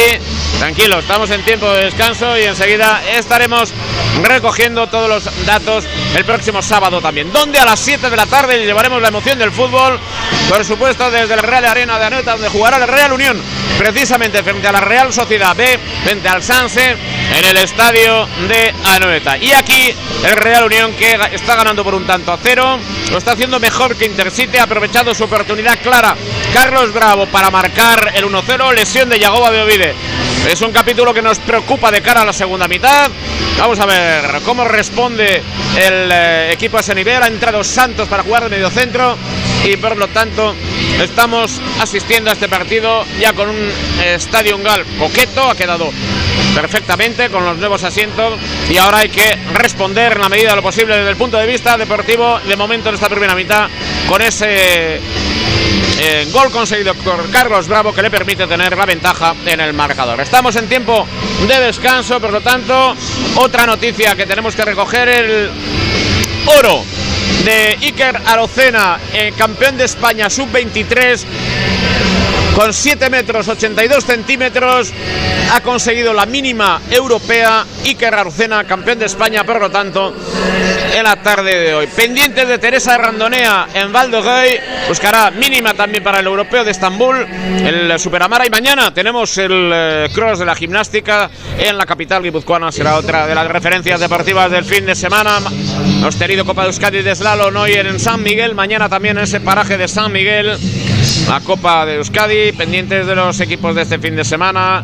[0.63, 3.73] Tranquilo, estamos en tiempo de descanso y enseguida estaremos
[4.21, 5.83] recogiendo todos los datos
[6.15, 7.33] el próximo sábado también.
[7.33, 9.99] Donde a las 7 de la tarde llevaremos la emoción del fútbol,
[10.47, 13.41] por supuesto desde el Real Arena de Anoeta, donde jugará el Real Unión,
[13.77, 16.95] precisamente frente a la Real Sociedad B, frente al Sanse,
[17.35, 19.37] en el estadio de Anoeta.
[19.37, 19.93] Y aquí
[20.23, 22.79] el Real Unión que está ganando por un tanto a cero,
[23.11, 26.15] lo está haciendo mejor que Intercity, ha aprovechado su oportunidad clara.
[26.53, 29.95] Carlos Bravo para marcar el 1-0, lesión de Yagoba de Ovide.
[30.47, 33.09] Es un capítulo que nos preocupa de cara a la segunda mitad.
[33.57, 35.41] Vamos a ver cómo responde
[35.77, 37.23] el eh, equipo a ese nivel.
[37.23, 39.17] Ha entrado Santos para jugar de medio centro
[39.63, 40.53] y por lo tanto
[41.01, 43.71] estamos asistiendo a este partido ya con un
[44.01, 45.49] eh, estadio Gal coqueto.
[45.49, 45.91] Ha quedado
[46.53, 48.39] perfectamente con los nuevos asientos
[48.69, 51.47] y ahora hay que responder en la medida de lo posible desde el punto de
[51.47, 53.69] vista deportivo de momento en esta primera mitad
[54.07, 54.99] con ese
[55.99, 60.19] eh, gol conseguido por Carlos Bravo que le permite tener la ventaja en el marcador.
[60.19, 61.07] Estamos en tiempo
[61.47, 62.95] de descanso, por lo tanto,
[63.35, 65.51] otra noticia que tenemos que recoger, el
[66.45, 66.83] oro
[67.45, 71.25] de Iker Arocena, eh, campeón de España sub-23
[72.55, 74.93] con 7 metros 82 centímetros
[75.51, 80.13] ha conseguido la mínima europea Iker Arocena, campeón de España, por lo tanto,
[80.95, 81.87] en la tarde de hoy.
[81.87, 87.25] Pendiente de Teresa Randonea en Valdogoy, buscará mínima también para el europeo de Estambul,
[87.63, 88.45] el Superamara.
[88.45, 93.27] Y mañana tenemos el eh, cross de la gimnástica en la capital guipuzcoana, será otra
[93.27, 95.39] de las referencias deportivas del fin de semana.
[95.99, 99.39] Hemos tenido Copa de Euskadi de Slalom hoy en San Miguel, mañana también en ese
[99.39, 100.57] paraje de San Miguel
[101.27, 104.83] la Copa de Euskadi, pendientes de los equipos de este fin de semana.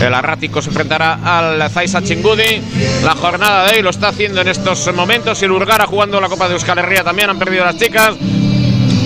[0.00, 2.60] El Arrático se enfrentará al Zaisa Chingudi.
[3.04, 5.42] La jornada de hoy lo está haciendo en estos momentos.
[5.42, 8.14] Y Lurgara jugando la Copa de Euskal Herria también han perdido las chicas.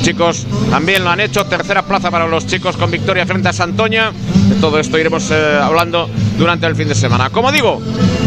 [0.02, 1.44] Chicos también lo han hecho.
[1.44, 4.12] Tercera plaza para los chicos con victoria frente a Santoña.
[4.48, 7.30] De todo esto iremos eh, hablando durante el fin de semana.
[7.30, 7.80] Como digo,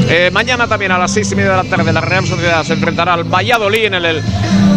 [0.08, 2.74] eh, mañana también a las seis y media de la tarde la Real Sociedad se
[2.74, 4.24] enfrentará al Valladolid en el, el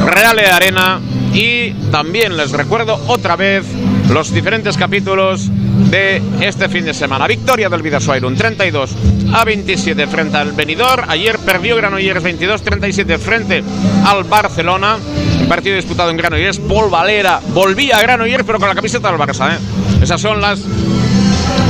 [0.07, 1.01] Real Arena.
[1.37, 3.67] Y también les recuerdo otra vez
[4.09, 5.51] los diferentes capítulos
[5.91, 7.27] de este fin de semana.
[7.27, 8.91] Victoria del Vidasoa un 32
[9.35, 11.05] a 27 frente al Benidorm.
[11.11, 13.63] Ayer perdió Granollers 22-37 frente
[14.07, 14.97] al Barcelona.
[15.39, 16.59] Un partido disputado en Granollers.
[16.59, 19.53] Paul Valera volvía a Granollers pero con la camiseta del Barça.
[19.53, 19.59] ¿eh?
[20.03, 20.61] Esas son las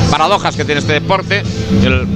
[0.09, 1.43] paradojas que tiene este deporte.
[1.83, 2.07] El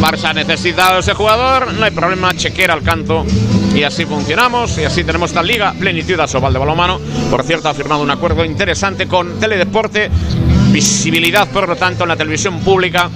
[0.00, 3.24] Barça ha necesitado ese jugador, no hay problema, chequera al canto
[3.76, 6.98] y así funcionamos y así tenemos esta liga plenitud a Sobal de balomano.
[7.30, 10.10] Por cierto, ha firmado un acuerdo interesante con Teledeporte,
[10.70, 13.10] visibilidad por lo tanto en la televisión pública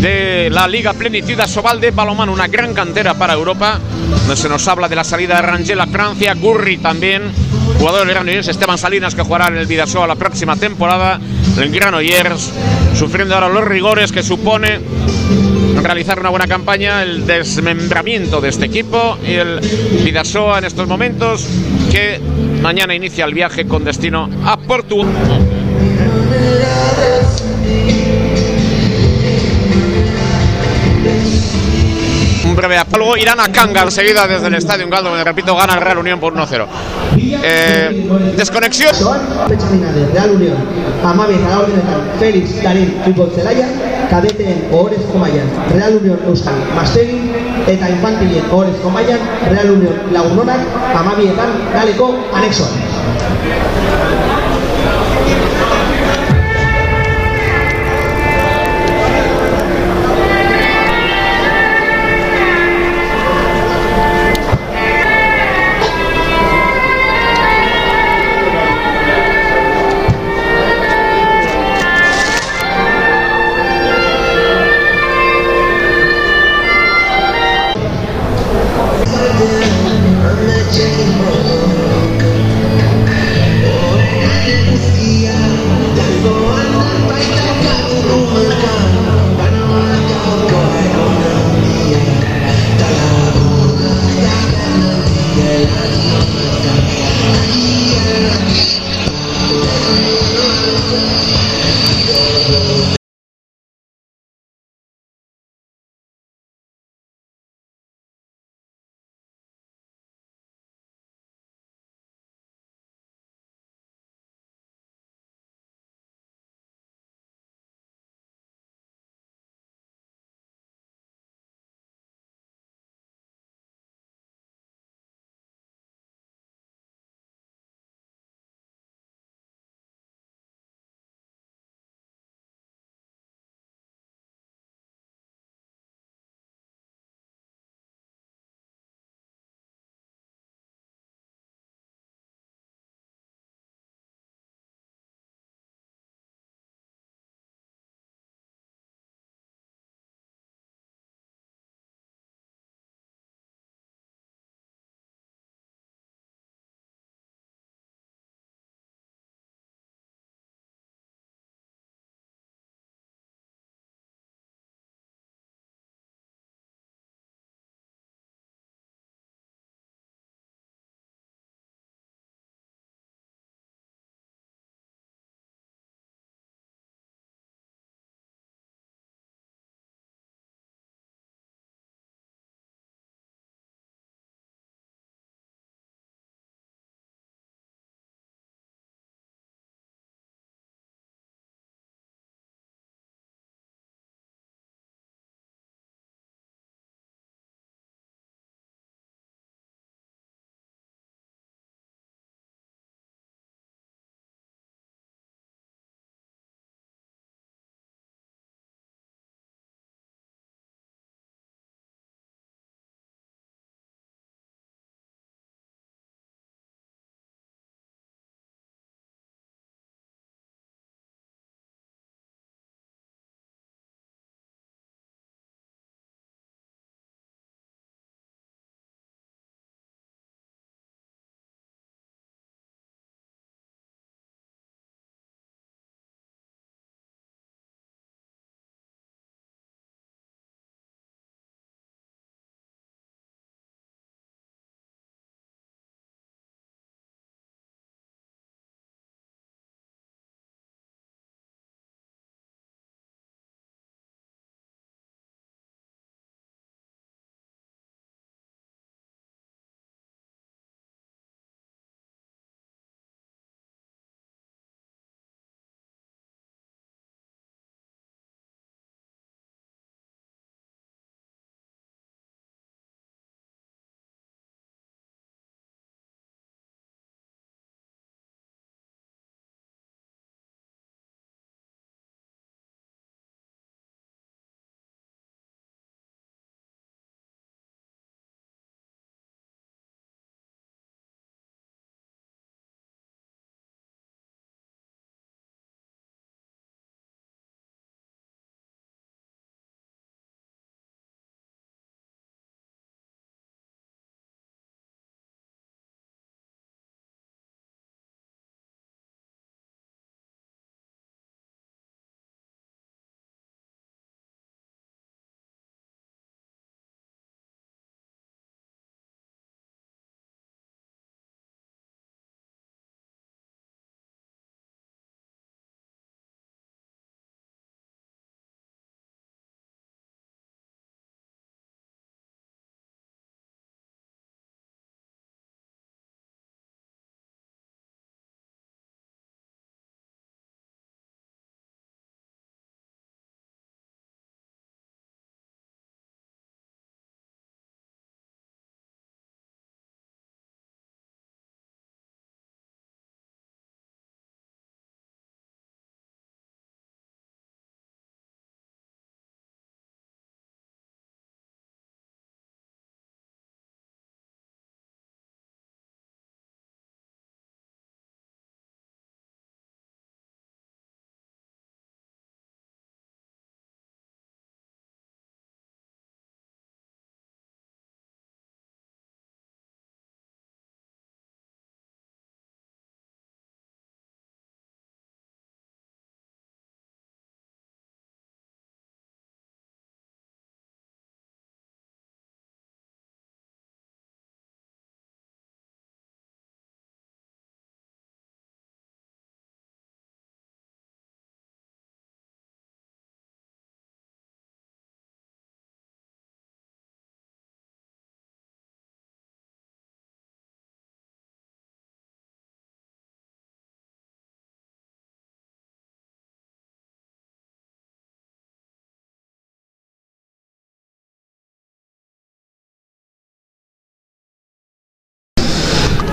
[0.00, 3.78] de la Liga Plenitud Sobal de balomano, una gran cantera para Europa,
[4.10, 7.22] donde se nos habla de la salida de Rangel a Francia, Gurri también,
[7.78, 11.20] jugador Granollers, Esteban Salinas que jugará en el Vidasoa la próxima temporada,
[11.56, 12.50] el Granollers,
[12.96, 14.80] sufriendo ahora los rigores que supone
[15.82, 19.60] realizar una buena campaña, el desmembramiento de este equipo y el
[20.04, 21.46] Vidasoa en estos momentos
[21.90, 22.20] que
[22.62, 25.08] mañana inicia el viaje con destino a Portugal.
[32.44, 33.16] Un breve apólogo.
[33.16, 36.34] Irán a Kanga enseguida desde el Estadio Galdo, donde repito, gana el Real Unión por
[36.34, 36.66] 1-0.
[37.16, 38.92] Eh, desconexión.
[40.12, 40.30] Real
[44.10, 47.30] kadeteen ohorezko mailan Real Union Euskal Mastegin
[47.74, 53.79] eta infantilien ohorezko mailan Real Union Lagunonak amabietan galeko anexoan.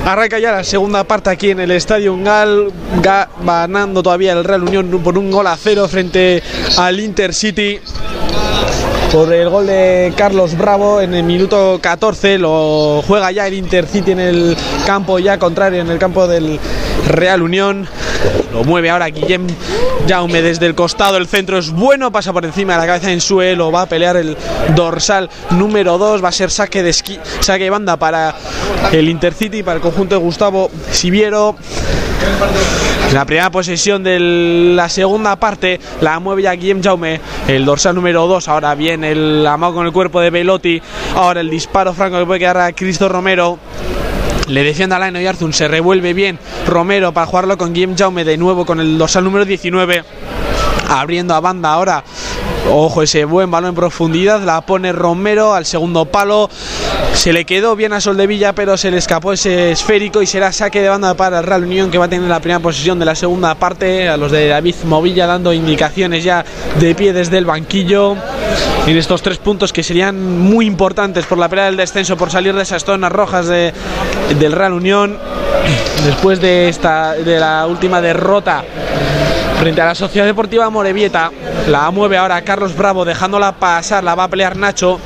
[0.07, 2.71] Arranca ya la segunda parte aquí en el Estadio Gal,
[3.43, 6.41] ganando todavía el Real Unión por un gol a cero frente
[6.77, 7.81] al Intercity
[9.11, 14.11] por el gol de Carlos Bravo en el minuto 14 lo juega ya el Intercity
[14.11, 16.59] en el campo ya contrario en el campo del
[17.07, 17.87] Real Unión.
[18.51, 19.47] Lo mueve ahora Guillem
[20.07, 23.21] Jaume desde el costado el centro es bueno pasa por encima de la cabeza en
[23.21, 24.35] suelo va a pelear el
[24.75, 28.35] dorsal número 2 va a ser saque de esqui, saque de banda para
[28.91, 31.55] el Intercity para el conjunto de Gustavo Siviero
[33.13, 38.27] la primera posesión de la segunda parte la mueve ya Guillem Jaume, el dorsal número
[38.27, 38.47] 2.
[38.49, 40.81] Ahora viene el amado con el cuerpo de Velotti.
[41.15, 43.59] Ahora el disparo franco que puede quedar a Cristo Romero.
[44.47, 48.37] Le defiende a Laino Yarzun, se revuelve bien Romero para jugarlo con Guillem Jaume de
[48.37, 50.03] nuevo con el dorsal número 19.
[50.89, 52.03] Abriendo a banda ahora
[52.69, 54.41] Ojo, ese buen balón en profundidad.
[54.41, 56.49] La pone Romero al segundo palo.
[57.13, 60.81] Se le quedó bien a Soldevilla, pero se le escapó ese esférico y será saque
[60.81, 63.15] de banda para el Real Unión que va a tener la primera posición de la
[63.15, 64.09] segunda parte.
[64.09, 66.43] A los de David Movilla dando indicaciones ya
[66.79, 68.15] de pie desde el banquillo.
[68.85, 72.53] En estos tres puntos que serían muy importantes por la pelea del descenso, por salir
[72.53, 73.73] de esas zonas rojas de,
[74.39, 75.17] del Real Unión.
[76.05, 78.63] Después de, esta, de la última derrota
[79.59, 81.31] frente a la Sociedad Deportiva Morevieta.
[81.67, 84.99] La mueve ahora Carlos Bravo dejándola pasar, la va a pelear Nacho.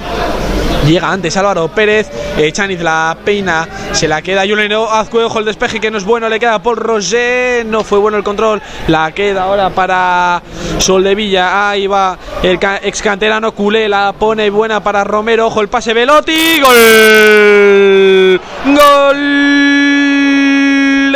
[0.85, 2.09] Llega antes Álvaro Pérez,
[2.51, 6.27] Chaniz la peina, se la queda Juliano Azcue, ojo el despeje que no es bueno,
[6.27, 10.41] le queda Paul Roger, no fue bueno el control, la queda ahora para
[10.79, 15.93] Soldevilla, ahí va el ex canterano culé, la pone buena para Romero, ojo el pase
[15.93, 19.70] Velotti, gol, gol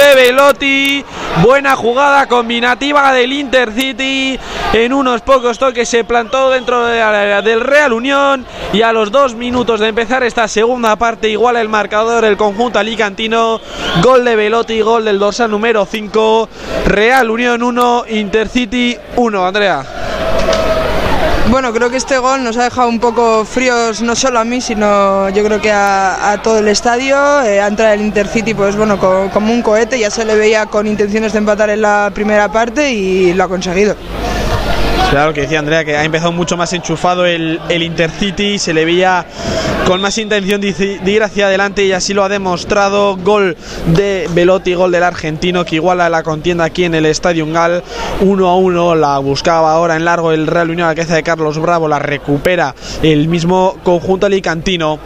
[0.05, 1.05] de Velotti.
[1.41, 4.39] Buena jugada combinativa del Intercity.
[4.73, 8.45] En unos pocos toques se plantó dentro del Real Unión.
[8.73, 12.77] Y a los dos minutos de empezar esta segunda parte, igual el marcador el conjunto
[12.77, 13.59] alicantino.
[14.03, 16.49] Gol de Velotti, gol del dorsal número 5.
[16.85, 19.47] Real Unión 1, Intercity 1.
[19.47, 19.83] Andrea.
[21.49, 24.61] Bueno, creo que este gol nos ha dejado un poco fríos no solo a mí,
[24.61, 27.15] sino yo creo que a, todo el estadio.
[27.43, 30.87] Eh, ha entrado el Intercity, pues bueno, como un cohete, ya se le veía con
[30.87, 33.95] intenciones de empatar en la primera parte y lo ha conseguido.
[35.15, 38.83] Claro que decía Andrea que ha empezado mucho más enchufado el, el Intercity, se le
[38.83, 39.25] veía
[39.87, 43.15] con más intención de, ir hacia adelante y así lo ha demostrado.
[43.15, 43.55] Gol
[43.95, 47.81] de Velotti, gol del argentino que iguala la contienda aquí en el Estadio Gal
[48.19, 48.95] 1 a 1.
[48.95, 51.99] La buscaba ahora en largo el Real Unión a la cabeza de Carlos Bravo, la
[51.99, 54.99] recupera el mismo conjunto alicantino.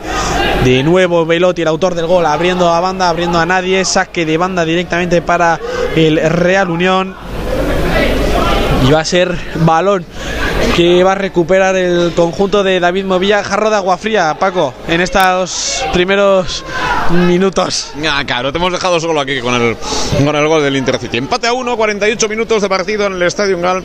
[0.63, 4.37] De nuevo Velotti, el autor del gol, abriendo a banda, abriendo a nadie, saque de
[4.37, 5.59] banda directamente para
[5.95, 7.15] el Real Unión
[8.85, 10.05] y va a ser balón
[10.75, 13.43] que va a recuperar el conjunto de David Movilla.
[13.43, 16.63] Jarro de agua fría, Paco, en estos primeros
[17.27, 17.91] minutos.
[18.09, 19.75] Ah, claro, te hemos dejado solo aquí con el,
[20.23, 21.17] con el gol del Intercity.
[21.17, 23.83] Empate a 1, 48 minutos de partido en el Estadio Gal.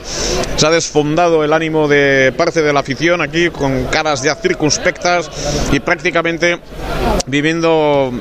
[0.57, 5.31] Se ha desfondado el ánimo de parte de la afición aquí con caras ya circunspectas
[5.73, 6.61] y prácticamente
[7.27, 8.13] viviendo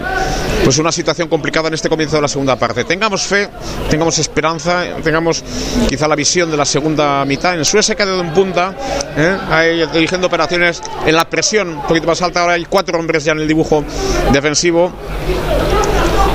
[0.63, 2.83] pues una situación complicada en este comienzo de la segunda parte.
[2.85, 3.49] Tengamos fe,
[3.89, 5.43] tengamos esperanza, tengamos
[5.87, 7.55] quizá la visión de la segunda mitad.
[7.55, 8.73] En Suecia se ha quedado en punta,
[9.17, 9.87] ¿eh?
[9.93, 12.41] dirigiendo operaciones en la presión un poquito más alta.
[12.41, 13.83] Ahora hay cuatro hombres ya en el dibujo
[14.31, 14.91] defensivo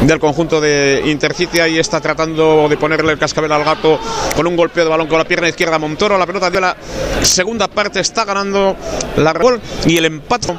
[0.03, 1.61] del conjunto de Intercity.
[1.61, 3.99] Ahí está tratando de ponerle el cascabel al gato
[4.37, 6.19] con un golpeo de balón con la pierna izquierda Montoro.
[6.19, 6.77] La pelota de la
[7.23, 8.77] segunda parte está ganando
[9.17, 10.55] la gol y el empate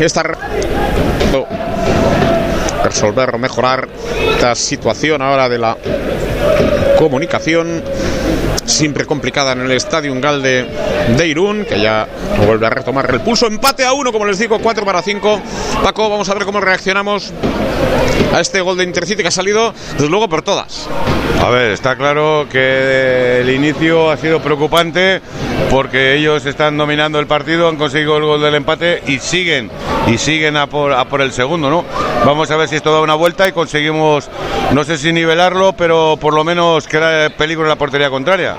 [0.00, 0.22] está
[2.82, 3.88] resolver o mejorar
[4.32, 5.76] esta situación ahora de la
[6.98, 7.82] comunicación
[8.68, 12.06] siempre complicada en el estadio Gal de, Irún, que ya
[12.46, 13.46] vuelve a retomar el pulso.
[13.46, 15.40] Empate a uno, como les digo, 4 para 5.
[15.82, 17.32] Paco, vamos a ver cómo reaccionamos
[18.32, 20.88] a este gol de Intercity que ha salido, desde luego, por todas.
[21.42, 25.20] A ver, está claro que el inicio ha sido preocupante
[25.70, 29.70] porque ellos están dominando el partido, han conseguido el gol del empate y siguen,
[30.06, 31.84] y siguen a por, a por el segundo, ¿no?
[32.24, 34.28] Vamos a ver si esto da una vuelta y conseguimos,
[34.72, 38.56] no sé si nivelarlo, pero por lo menos crear peligro en la portería contraria.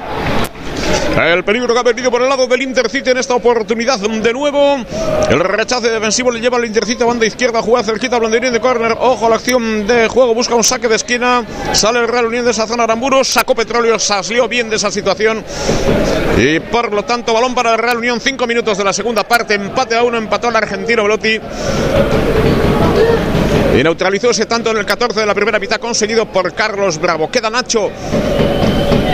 [1.17, 4.77] El peligro que ha venido por el lado del Intercity en esta oportunidad de nuevo.
[5.29, 8.95] El rechace defensivo le lleva al Intercity a banda izquierda, juega cerquita Blandirín de córner.
[8.97, 11.43] Ojo a la acción de juego, busca un saque de esquina.
[11.73, 15.43] Sale el Real Unión de esa zona Aramburu, sacó petróleo, salió bien de esa situación.
[16.37, 19.55] Y por lo tanto, balón para el Real Unión, cinco minutos de la segunda parte,
[19.55, 21.39] empate a uno, empató el argentino Velotti.
[23.77, 27.29] Y neutralizó ese tanto en el 14 de la primera mitad conseguido por Carlos Bravo.
[27.29, 27.91] Queda Nacho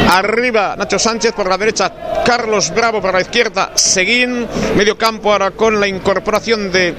[0.09, 1.91] Arriba Nacho Sánchez por la derecha,
[2.23, 6.93] Carlos Bravo por la izquierda, Seguín, medio campo ahora con la incorporación de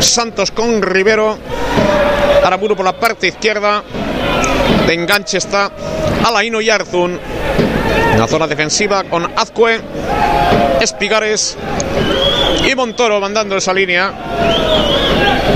[0.00, 1.38] Santos con Rivero.
[2.44, 3.82] Aramburu por la parte izquierda.
[4.86, 5.70] De enganche está
[6.24, 7.18] Alaino y Arzun.
[8.12, 9.80] En la zona defensiva con Azcue,
[10.80, 11.56] Espigares
[12.68, 14.12] y Montoro mandando esa línea.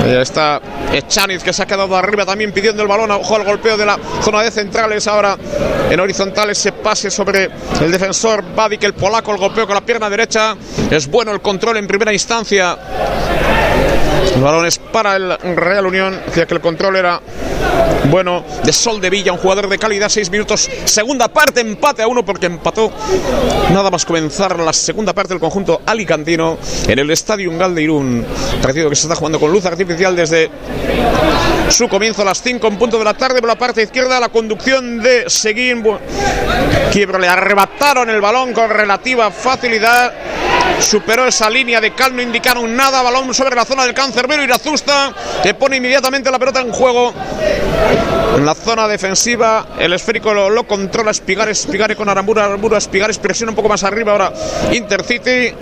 [0.03, 0.61] Ahí está
[0.93, 3.11] Echaniz que se ha quedado arriba también pidiendo el balón.
[3.11, 5.07] Ojo al golpeo de la zona de centrales.
[5.07, 5.37] Ahora
[5.89, 7.49] en horizontales se pase sobre
[7.81, 9.31] el defensor Badik, el polaco.
[9.31, 10.55] El golpeo con la pierna derecha.
[10.89, 12.77] Es bueno el control en primera instancia.
[14.35, 16.21] El balón es para el Real Unión.
[16.25, 17.21] Decía que el control era
[18.09, 20.09] bueno de Sol de Villa, un jugador de calidad.
[20.09, 22.91] Seis minutos, segunda parte, empate a uno porque empató
[23.71, 26.57] nada más comenzar la segunda parte del conjunto alicantino
[26.87, 28.25] en el Estadio Ungal de Irún.
[28.61, 30.49] Partido que se está jugando con luz artificial desde
[31.69, 34.19] su comienzo a las 5 en punto de la tarde por la parte izquierda.
[34.19, 35.83] La conducción de Seguín.
[36.91, 40.13] Quiebro le arrebataron el balón con relativa facilidad.
[40.79, 43.01] Superó esa línea de cal, no indicaron nada.
[43.01, 44.43] Balón sobre la zona del cancerbero.
[44.43, 45.13] Irazusta
[45.43, 47.13] que pone inmediatamente la pelota en juego.
[48.35, 53.17] En la zona defensiva, el esférico lo, lo controla Espigares, Espigare con Arambura, Arambura, Espigares
[53.17, 54.33] presiona un poco más arriba ahora
[54.71, 55.53] Intercity.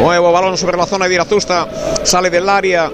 [0.00, 1.68] Nuevo balón sobre la zona de Irazusta.
[2.02, 2.90] Sale del área.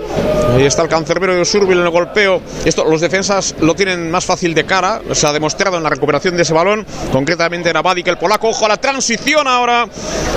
[0.54, 2.40] Ahí está el cancerbero de Surbil en el golpeo.
[2.64, 5.00] Esto los defensas lo tienen más fácil de cara.
[5.12, 6.86] Se ha demostrado en la recuperación de ese balón.
[7.10, 8.48] Concretamente era que el polaco.
[8.48, 9.86] Ojo a la transición ahora.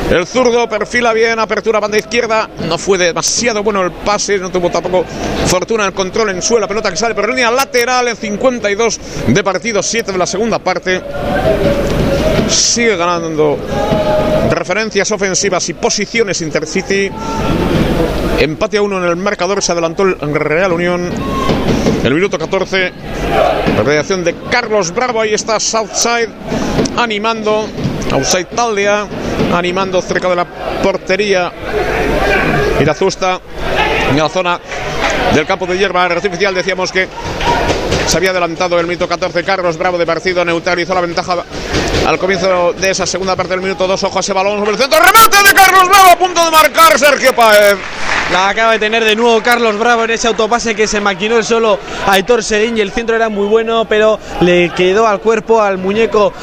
[0.10, 1.40] El zurdo perfila bien.
[1.40, 2.50] Apertura banda izquierda.
[2.68, 4.38] No fue demasiado bueno el pase.
[4.38, 5.06] No tuvo tampoco
[5.48, 6.62] fortuna el control en suelo.
[6.62, 9.84] La pelota que sale por línea lateral en 52 de partido.
[9.84, 11.02] 7 de la segunda parte.
[12.50, 13.58] Sigue ganando
[14.52, 17.10] referencias ofensivas y posiciones Intercity.
[18.40, 21.10] Empate a uno en el marcador, se adelantó el Real Unión.
[22.04, 22.92] El minuto 14,
[23.76, 26.30] la reacción de Carlos Bravo, ahí está Southside
[26.98, 27.68] animando,
[28.12, 29.08] outside Taldea,
[29.54, 30.46] animando cerca de la
[30.84, 31.52] portería.
[32.80, 33.40] Irazusta
[34.10, 34.60] en la zona
[35.34, 37.08] del campo de hierba artificial decíamos que
[38.06, 41.44] se había adelantado el minuto 14 Carlos Bravo de partido neutralizó la ventaja
[42.06, 44.78] al comienzo de esa segunda parte del minuto 2 ojo a ese balón sobre el
[44.78, 45.00] centro.
[45.00, 47.78] Remate de Carlos Bravo a punto de marcar Sergio Paez
[48.32, 51.44] la acaba de tener de nuevo Carlos Bravo en ese autopase que se maquinó el
[51.44, 55.62] solo a Aitor Seguín y el centro era muy bueno, pero le quedó al cuerpo
[55.62, 56.34] al muñeco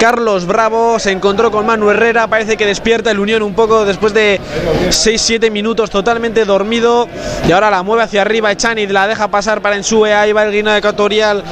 [0.00, 0.98] Carlos Bravo.
[0.98, 4.40] Se encontró con Manu Herrera, parece que despierta el Unión un poco después de
[4.88, 7.08] 6-7 minutos totalmente dormido.
[7.46, 10.12] Y ahora la mueve hacia arriba Echaniz, la deja pasar para Ensue.
[10.12, 11.44] Ahí va el Guinea Ecuatorial.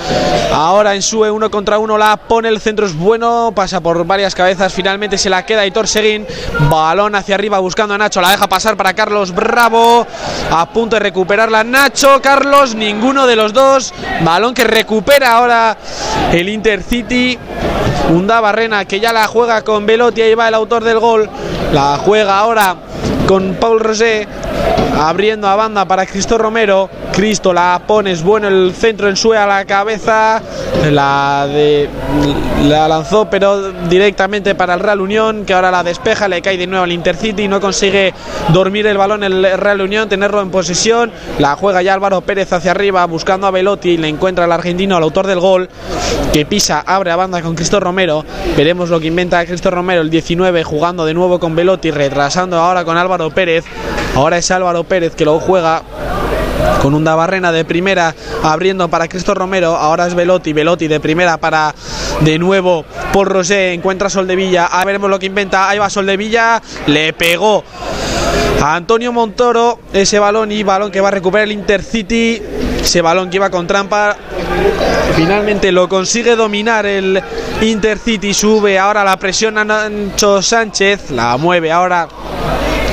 [0.53, 4.73] Ahora Ensue uno contra uno la pone, el centro es bueno, pasa por varias cabezas.
[4.73, 6.27] Finalmente se la queda Aitor Seguín.
[6.69, 9.68] Balón hacia arriba buscando a Nacho, la deja pasar para Carlos Bravo
[10.51, 13.93] a punto de recuperarla Nacho, Carlos, ninguno de los dos.
[14.23, 15.77] Balón que recupera ahora
[16.32, 17.39] el Intercity.
[18.11, 21.28] Unda Barrena que ya la juega con Velotti, ahí va el autor del gol.
[21.73, 22.77] La juega ahora
[23.29, 24.27] con Paul Rosé
[24.99, 26.89] abriendo a banda para Cristo Romero.
[27.13, 30.41] Cristo la pone, bueno el centro en su a la cabeza.
[30.91, 31.47] La,
[32.65, 36.67] la lanzó, pero directamente para el Real Unión, que ahora la despeja, le cae de
[36.67, 37.49] nuevo al Intercity.
[37.49, 38.15] No consigue
[38.53, 41.13] dormir el balón el Real Unión, tenerlo en posesión.
[41.39, 43.97] La juega ya Álvaro Pérez hacia arriba, buscando a Velotti.
[43.97, 45.69] Le encuentra el argentino, al autor del gol,
[46.33, 48.25] que pisa, abre a banda con Cristo Romero.
[48.57, 52.85] Veremos lo que inventa Cristo Romero, el 19, jugando de nuevo con Velotti, retrasando ahora
[52.85, 53.65] con Álvaro Pérez.
[54.15, 55.82] Ahora es Álvaro Pérez que lo juega
[56.82, 61.36] con un Dabarrena de primera abriendo para Cristo Romero, ahora es Velotti, Velotti de primera
[61.39, 61.74] para
[62.20, 67.12] de nuevo Paul Rosé, encuentra Soldevilla, a veremos lo que inventa, ahí va Soldevilla, le
[67.12, 67.65] pegó
[68.62, 72.43] a Antonio Montoro ese balón y balón que va a recuperar el Intercity,
[72.81, 74.16] ese balón que iba con trampa,
[75.16, 77.23] finalmente lo consigue dominar el
[77.61, 82.09] Intercity, sube ahora la presión a Nacho Sánchez, la mueve ahora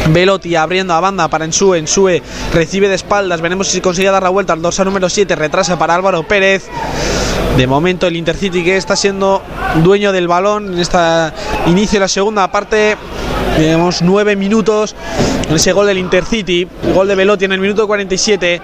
[0.09, 1.79] Velotti abriendo a banda para Ensue.
[1.79, 2.21] Ensue
[2.53, 3.41] recibe de espaldas.
[3.41, 5.35] Veremos si consigue dar la vuelta al dorsal número 7.
[5.35, 6.65] Retrasa para Álvaro Pérez.
[7.57, 9.41] De momento el Intercity que está siendo
[9.83, 10.97] dueño del balón en este
[11.67, 12.97] inicio de la segunda parte.
[13.55, 14.93] Tenemos nueve minutos
[15.47, 16.67] en ese gol del Intercity.
[16.93, 18.61] Gol de Velotti en el minuto 47.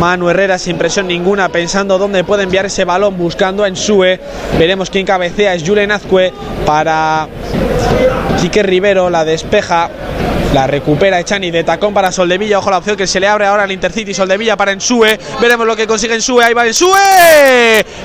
[0.00, 4.18] Manu Herrera sin presión ninguna, pensando dónde puede enviar ese balón, buscando a Ensue.
[4.58, 5.54] Veremos quién cabecea.
[5.54, 6.32] Es Julen Azcue
[6.64, 7.28] para
[8.40, 9.10] Quique Rivero.
[9.10, 9.90] La despeja.
[10.52, 12.58] La recupera Echani de tacón para Soldevilla.
[12.58, 14.12] Ojo la opción que se le abre ahora al Intercity.
[14.12, 15.18] Soldevilla para Ensue.
[15.40, 16.44] Veremos lo que consigue Ensue.
[16.44, 16.90] Ahí va Ensue.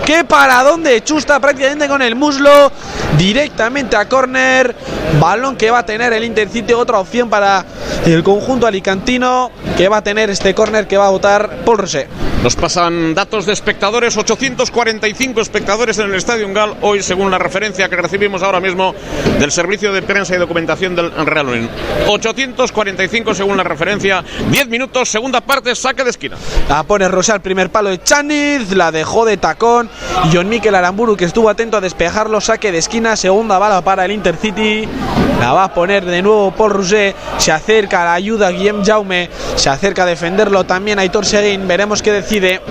[0.05, 1.03] ¡Qué para dónde!
[1.03, 2.71] Chusta prácticamente con el muslo.
[3.17, 4.73] Directamente a córner.
[5.19, 7.65] balón que va a tener el Intercity, otra opción para
[8.05, 12.07] el conjunto alicantino que va a tener este córner que va a votar Paul Rosé.
[12.43, 17.89] Nos pasan datos de espectadores, 845 espectadores en el Estadio Gal hoy, según la referencia
[17.89, 18.93] que recibimos ahora mismo
[19.39, 21.69] del Servicio de Prensa y Documentación del Real Unión.
[22.37, 26.37] 845 según la referencia, 10 minutos, segunda parte, saque de esquina.
[26.69, 29.89] La pone Rosé al primer palo de Chaniz, la dejó de tacón.
[30.31, 34.11] John Mikel Aramburu, que estuvo atento a despejarlo, saque de esquina, segunda bala para el
[34.11, 34.87] Intercity.
[35.39, 37.15] La va a poner de nuevo Paul Rousset.
[37.37, 39.29] Se acerca la ayuda Guillem Jaume.
[39.55, 41.67] Se acerca a defenderlo también Aitor Seguín.
[41.67, 42.61] Veremos qué decide.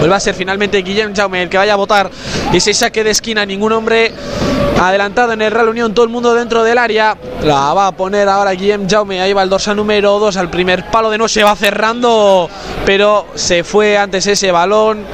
[0.00, 2.10] Pues va a ser finalmente Guillem Jaume el que vaya a votar
[2.54, 3.44] ese saque de esquina.
[3.44, 4.14] Ningún hombre
[4.80, 5.92] adelantado en el Real Unión.
[5.92, 7.18] Todo el mundo dentro del área.
[7.42, 9.20] La va a poner ahora Guillem Jaume.
[9.20, 12.48] Ahí va el dorsal número 2 al primer palo de no se va cerrando.
[12.86, 15.04] Pero se fue antes ese balón.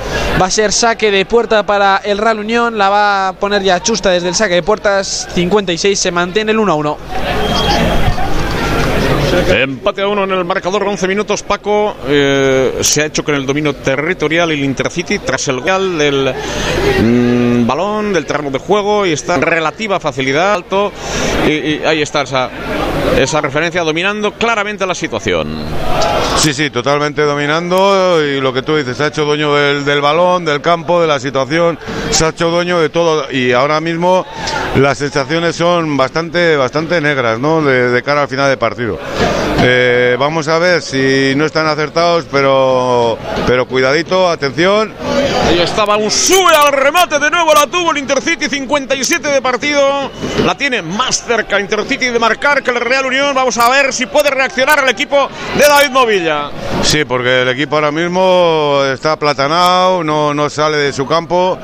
[0.40, 2.78] Va a ser saque de puerta para el Real Unión.
[2.78, 5.26] La va a poner ya Chusta desde el saque de puertas.
[5.34, 6.98] 56 se mantiene el 1 a 1.
[9.36, 11.42] Empate a uno en el marcador, 11 minutos.
[11.42, 16.34] Paco eh, se ha hecho con el dominio territorial el Intercity tras el gol del
[17.02, 20.92] mm, balón, del terreno de juego y está en relativa facilidad alto.
[21.46, 22.50] Y, y ahí está esa,
[23.18, 25.64] esa referencia dominando claramente la situación.
[26.36, 30.00] Sí, sí, totalmente dominando y lo que tú dices, se ha hecho dueño del, del
[30.00, 31.78] balón, del campo, de la situación,
[32.10, 34.26] se ha hecho dueño de todo y ahora mismo
[34.76, 37.62] las sensaciones son bastante, bastante negras, ¿no?
[37.62, 38.98] De, de cara al final del partido.
[39.62, 44.92] Eh, vamos a ver si no están acertados, pero, pero cuidadito, atención.
[45.46, 50.10] Ahí estaba un sube al remate, de nuevo la tuvo el Intercity, 57 de partido.
[50.44, 53.34] La tiene más cerca Intercity de marcar que el Real Unión.
[53.34, 56.50] Vamos a ver si puede reaccionar el equipo de David Movilla.
[56.82, 61.58] Sí, porque el equipo ahora mismo está aplatanado, no, no sale de su campo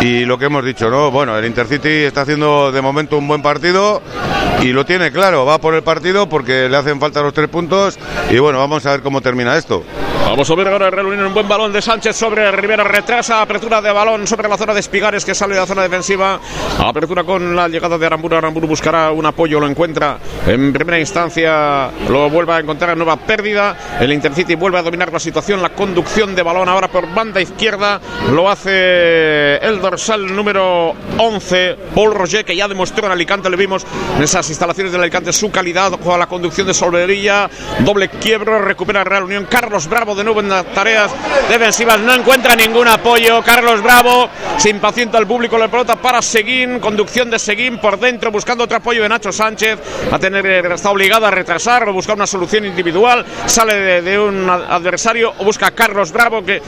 [0.00, 1.10] y lo que hemos dicho, ¿no?
[1.10, 4.02] Bueno, el Intercity está haciendo de momento un buen partido
[4.62, 7.98] y lo tiene claro, va por el partido porque le hacen falta los tres puntos
[8.30, 9.84] y bueno, vamos a ver cómo termina esto.
[10.26, 13.40] Vamos a ver ahora el Real Unión, un buen balón de Sánchez sobre Rivera, retrasa,
[13.40, 16.40] apertura de balón sobre la zona de Espigares que sale de la zona defensiva,
[16.78, 21.88] apertura con la llegada de Aramburu, Aramburu buscará un apoyo, lo encuentra en primera instancia,
[22.08, 26.34] lo vuelve a encontrar nueva pérdida, el Intercity vuelve a dominar la situación, la conducción
[26.34, 28.00] de balón ahora por banda izquierda,
[28.32, 33.86] lo hace el dorsal número 11, Paul Roger, que ya demostró en Alicante, le vimos
[34.16, 37.48] en esas instalaciones del Alicante su calidad con la conducción de Solverilla,
[37.78, 41.12] doble quiebro, recupera Real Unión, Carlos Bravo de nuevo en las tareas
[41.48, 46.80] defensivas, no encuentra ningún apoyo, Carlos Bravo se impacienta el público, la pelota para Seguín,
[46.80, 49.78] conducción de Seguín por dentro, buscando otro apoyo de Nacho Sánchez,
[50.10, 54.48] a tener, está obligado a retrasar o buscar una solución individual, sale de, de un
[54.48, 56.62] adversario o busca a Carlos Bravo que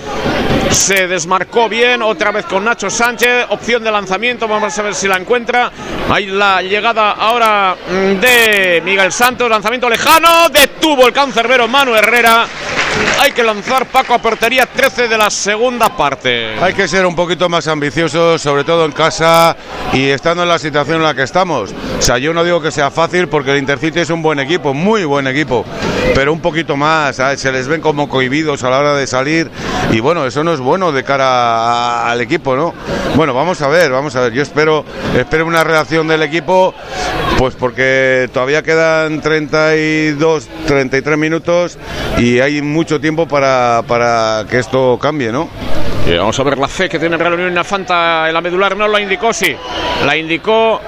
[0.71, 5.09] se desmarcó bien, otra vez con Nacho Sánchez, opción de lanzamiento, vamos a ver si
[5.09, 5.71] la encuentra,
[6.11, 12.47] ahí la llegada ahora mm, de Miguel Santos, lanzamiento lejano, detuvo el cancerbero Manu Herrera,
[13.21, 16.55] hay que lanzar Paco a portería 13 de la segunda parte.
[16.61, 19.57] Hay que ser un poquito más ambiciosos, sobre todo en casa
[19.93, 21.75] y estando en la situación en la que estamos.
[21.99, 24.75] O sea, yo no digo que sea fácil porque el Intercity es un buen equipo,
[24.75, 25.65] muy buen equipo,
[26.15, 29.51] pero un poquito más, se les ven como cohibidos a la hora de salir
[29.91, 32.75] y bueno, eso no es bueno de cara al equipo, ¿no?
[33.17, 34.33] Bueno, vamos a ver, vamos a ver.
[34.33, 34.85] Yo espero,
[35.17, 36.75] espero una reacción del equipo,
[37.39, 41.79] pues porque todavía quedan 32, 33 minutos
[42.19, 45.49] y hay mucho tiempo para, para que esto cambie, ¿no?
[46.09, 48.77] Vamos a ver la fe que tiene Real Unión en la Fanta en la medular.
[48.77, 49.57] No la indicó, sí.
[50.05, 50.81] La indicó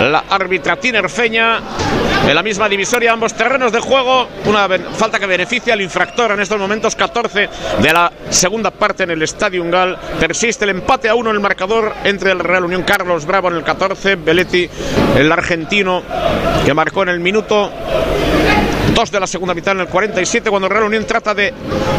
[0.00, 1.60] la árbitra Tinerfeña.
[2.26, 4.28] En la misma divisoria, ambos terrenos de juego.
[4.46, 4.66] Una
[4.96, 6.96] falta que beneficia al infractor en estos momentos.
[6.96, 7.48] 14
[7.80, 9.98] de la segunda parte en el Estadio Gal.
[10.18, 13.56] Persiste el empate a uno en el marcador entre el Real Unión Carlos Bravo en
[13.56, 14.16] el 14.
[14.16, 14.70] Beletti,
[15.16, 16.02] el argentino,
[16.64, 17.70] que marcó en el minuto
[18.94, 21.52] Dos de la segunda mitad en el 47, cuando Real Unión trata de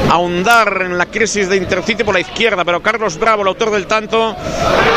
[0.09, 3.87] ahondar en la crisis de Intercity por la izquierda, pero Carlos Bravo, el autor del
[3.87, 4.35] tanto,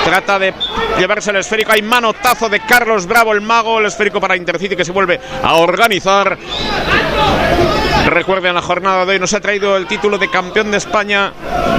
[0.04, 0.52] trata de
[0.98, 1.72] llevarse el esférico.
[1.72, 5.54] Hay manotazo de Carlos Bravo, el mago, el esférico para Intercity que se vuelve a
[5.54, 6.36] organizar.
[8.16, 11.34] Recuerden, la jornada de hoy nos ha traído el título de campeón de España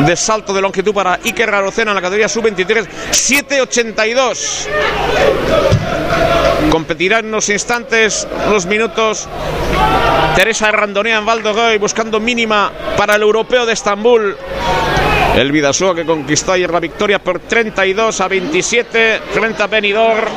[0.06, 4.68] de salto de longitud para Iker Garocena en la categoría sub-23, 7.82.
[6.70, 9.28] Competirá en unos instantes, unos minutos.
[10.36, 14.38] Teresa Randonea en Valdogoy buscando mínima para el europeo de Estambul.
[15.38, 20.32] El Vidasoa que conquistó ayer la victoria por 32 a 27 frente a Benidorm.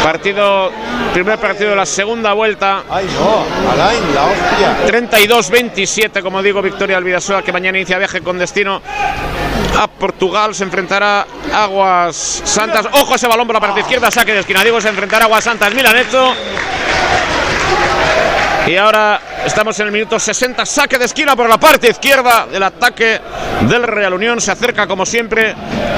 [0.00, 0.70] Partido,
[1.12, 2.84] primer partido de la segunda vuelta.
[2.88, 4.76] Ay, no, Alain, la hostia.
[5.04, 8.80] 32-27, como digo, victoria del Vidasoa que mañana inicia viaje con destino
[9.78, 10.54] a Portugal.
[10.54, 12.86] Se enfrentará Aguas Santas.
[12.92, 14.10] Ojo ese balón por la parte izquierda.
[14.10, 14.64] Saque de esquina.
[14.64, 15.74] Digo, se enfrentará Aguas Santas.
[15.74, 16.34] Milaneto.
[18.66, 22.64] Y ahora estamos en el minuto 60, saque de esquina por la parte izquierda del
[22.64, 23.20] ataque
[23.60, 24.40] del Real Unión.
[24.40, 25.54] Se acerca como siempre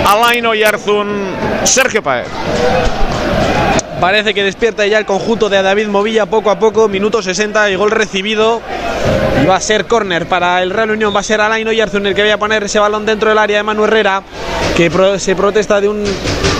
[0.07, 1.35] Alaino y Arzun
[1.65, 2.29] Sergio Paez.
[4.01, 7.75] Parece que despierta ya el conjunto de David Movilla poco a poco, minuto 60 y
[7.75, 8.63] gol recibido.
[9.43, 12.15] Y va a ser córner para el Real Unión, va a ser Alain Oyarzun el
[12.15, 14.23] que vaya a poner ese balón dentro del área de Manu Herrera,
[14.77, 16.05] que se protesta de un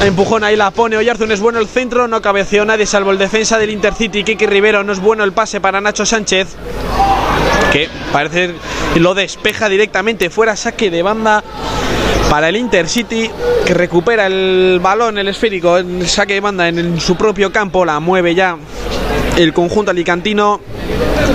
[0.05, 3.59] empujón, ahí la pone Oyarzun, es bueno el centro, no cabeceó nadie salvo el defensa
[3.59, 6.57] del Intercity, Kiki Rivero, no es bueno el pase para Nacho Sánchez,
[7.73, 8.55] que parece
[8.97, 11.43] lo despeja directamente, fuera saque de banda
[12.31, 13.31] para el Intercity
[13.65, 17.85] que recupera el balón, el esférico, el saque de banda en, en su propio campo,
[17.85, 18.57] la mueve ya
[19.37, 20.61] el conjunto alicantino,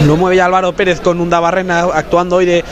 [0.06, 2.64] lo mueve ya Álvaro Pérez con un Dabarrena actuando hoy de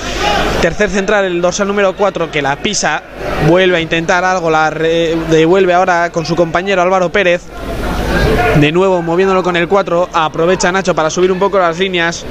[0.61, 3.03] tercer central, el dorsal número 4 que la pisa,
[3.47, 7.41] vuelve a intentar algo, la devuelve ahora con su compañero Álvaro Pérez.
[8.57, 12.25] De nuevo moviéndolo con el 4, aprovecha Nacho para subir un poco las líneas.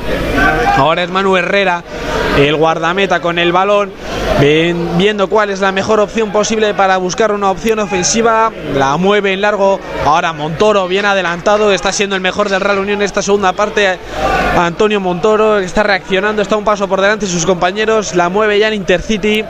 [0.76, 1.82] Ahora es Manu Herrera,
[2.38, 3.90] el guardameta con el balón,
[4.96, 8.50] viendo cuál es la mejor opción posible para buscar una opción ofensiva.
[8.74, 9.80] La mueve en largo.
[10.04, 13.98] Ahora Montoro, bien adelantado, está siendo el mejor del Real Unión en esta segunda parte.
[14.56, 18.14] Antonio Montoro está reaccionando, está un paso por delante de sus compañeros.
[18.14, 19.40] La mueve ya en Intercity.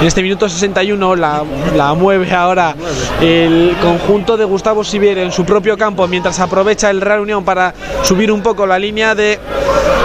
[0.00, 1.42] En este minuto 61 la,
[1.76, 2.74] la mueve ahora
[3.20, 7.74] el conjunto de Gustavo Sivier en su propio campo mientras aprovecha el Real Unión para
[8.02, 9.38] subir un poco la línea de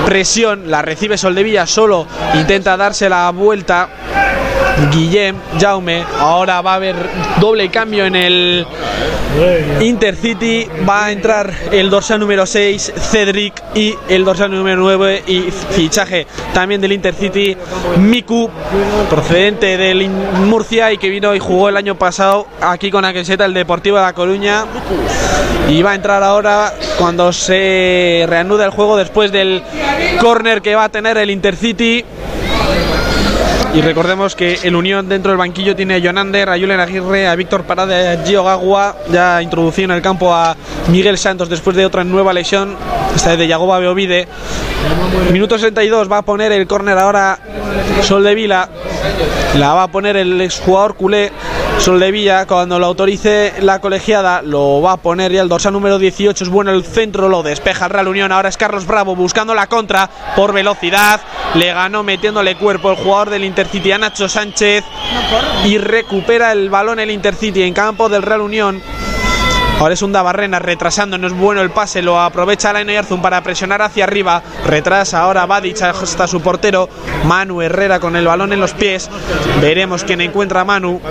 [0.05, 0.71] presión.
[0.71, 3.89] La recibe Soldevilla solo, intenta darse la vuelta.
[4.91, 6.95] Guillem, Jaume, ahora va a haber
[7.39, 8.65] doble cambio en el
[9.81, 15.41] Intercity, va a entrar el dorsal número 6, Cedric, y el dorsal número 9 y
[15.71, 17.57] fichaje también del Intercity,
[17.97, 18.49] Miku,
[19.09, 23.45] procedente del Murcia y que vino y jugó el año pasado aquí con la camiseta
[23.45, 24.65] el Deportivo de La Coruña.
[25.69, 29.63] Y va a entrar ahora cuando se reanuda el juego después del
[30.21, 32.05] córner que va a tener el Intercity.
[33.73, 37.35] Y recordemos que el Unión dentro del banquillo tiene a Jonander, a Julen Aguirre, a
[37.35, 38.95] Víctor Parada, a Gio Gagua.
[39.11, 40.55] Ya introducido en el campo a
[40.89, 42.77] Miguel Santos después de otra nueva lesión,
[43.15, 44.27] esta vez de Yagoba Beovide.
[45.31, 47.39] Minuto 62 va a poner el córner ahora
[48.03, 48.69] Sol de Vila.
[49.57, 51.31] La va a poner el exjugador culé
[51.79, 52.45] Sol de Villa.
[52.45, 56.43] Cuando lo autorice la colegiada, lo va a poner ya el dorsal número 18.
[56.43, 58.31] Es bueno el centro, lo despeja el Real Unión.
[58.31, 61.21] Ahora es Carlos Bravo buscando la contra por velocidad.
[61.55, 64.83] Le ganó metiéndole cuerpo el jugador del Intercity a Nacho Sánchez.
[65.65, 68.81] Y recupera el balón el Intercity en campo del Real Unión.
[69.83, 73.43] Ahora es un Dabarrena retrasando, no es bueno el pase, lo aprovecha Alain Oyarzún para
[73.43, 76.87] presionar hacia arriba, retrasa ahora Badic hasta su portero,
[77.25, 79.09] Manu Herrera con el balón en los pies,
[79.59, 81.01] veremos quién encuentra a Manu,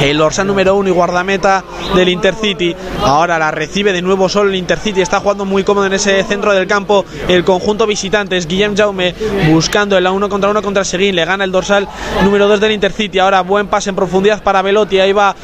[0.00, 1.62] el dorsal número uno y guardameta
[1.94, 2.74] del Intercity,
[3.04, 6.54] ahora la recibe de nuevo solo el Intercity, está jugando muy cómodo en ese centro
[6.54, 9.14] del campo, el conjunto visitantes, Guillem Jaume
[9.50, 11.86] buscando el a uno contra uno contra Seguín, le gana el dorsal
[12.24, 15.36] número 2 del Intercity, ahora buen pase en profundidad para Velotti, ahí va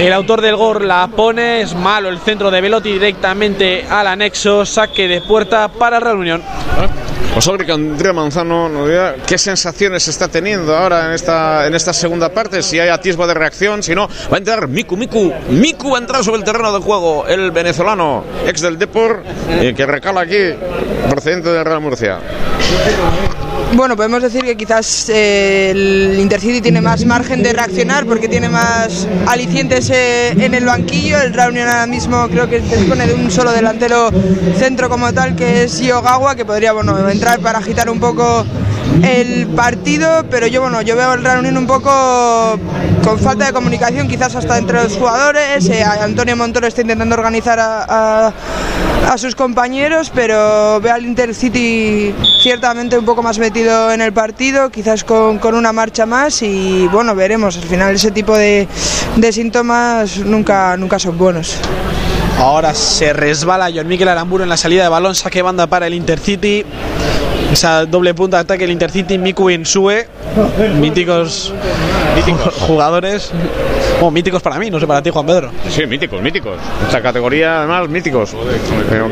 [0.00, 4.64] el autor del gol, la pone, es malo el centro de Velotti directamente al anexo,
[4.64, 6.42] saque de puerta para Real Unión.
[7.38, 8.70] Sobre que Andrea Manzano
[9.26, 13.34] qué sensaciones está teniendo ahora en esta, en esta segunda parte, si hay atisbo de
[13.34, 16.72] reacción, si no, va a entrar Miku, Miku, Miku va a entrar sobre el terreno
[16.72, 20.54] de juego, el venezolano, ex del Depor, eh, que recala aquí,
[21.10, 22.20] procedente del Real Murcia.
[23.72, 28.48] Bueno, podemos decir que quizás eh, el Intercity tiene más margen de reaccionar porque tiene
[28.48, 31.20] más alicientes eh, en el banquillo.
[31.20, 34.10] El Real ahora mismo creo que dispone de un solo delantero
[34.58, 38.44] centro como tal, que es Yogawa, que podría bueno, entrar para agitar un poco
[39.02, 42.58] el partido, pero yo bueno, yo veo al Real Unión un poco
[43.02, 45.68] con falta de comunicación, quizás hasta entre los jugadores.
[45.68, 47.84] Eh, Antonio Montoro está intentando organizar a,
[48.28, 48.32] a-
[49.10, 54.70] a sus compañeros, pero veo al Intercity ciertamente un poco más metido en el partido,
[54.70, 57.56] quizás con, con una marcha más y bueno, veremos.
[57.58, 58.66] Al final ese tipo de,
[59.16, 61.56] de síntomas nunca, nunca son buenos.
[62.38, 65.94] Ahora se resbala John Miquel Aramburu en la salida de balón, saque banda para el
[65.94, 66.64] Intercity.
[67.54, 70.08] Esa doble punta de ataque el Intercity, Miku Insue,
[70.80, 71.52] míticos
[72.66, 73.30] jugadores.
[74.10, 75.50] Míticos para mí, no sé para ti, Juan Pedro.
[75.68, 76.58] Sí, míticos, míticos.
[76.86, 78.34] Esta categoría, además, míticos.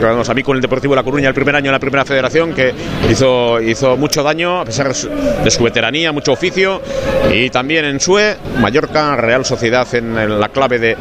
[0.00, 2.52] Vamos a mí con el Deportivo La Coruña, el primer año en la primera federación,
[2.52, 2.74] que
[3.10, 6.80] hizo, hizo mucho daño, a pesar de su, veteranía, mucho oficio.
[7.32, 10.96] Y también en Sue, Mallorca, Real Sociedad en, la clave de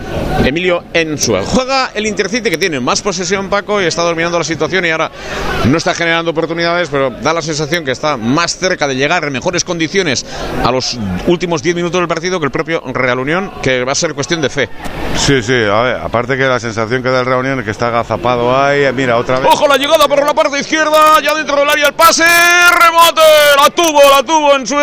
[0.45, 1.41] Emilio Ensue.
[1.45, 5.11] Juega el Intercity, que tiene más posesión, Paco, y está dominando la situación y ahora
[5.67, 9.33] no está generando oportunidades, pero da la sensación que está más cerca de llegar en
[9.33, 10.25] mejores condiciones
[10.63, 10.97] a los
[11.27, 13.51] últimos 10 minutos del partido que el propio Real Unión,
[13.81, 14.69] que va a ser cuestión de fe.
[15.17, 17.87] Sí, sí, a ver, aparte que la sensación que da el Reunión es que está
[17.87, 19.49] agazapado ahí, mira, otra vez.
[19.51, 23.21] Ojo la llegada por la parte izquierda, ya dentro del área el pase, rebote,
[23.57, 24.75] la tuvo, la tuvo en su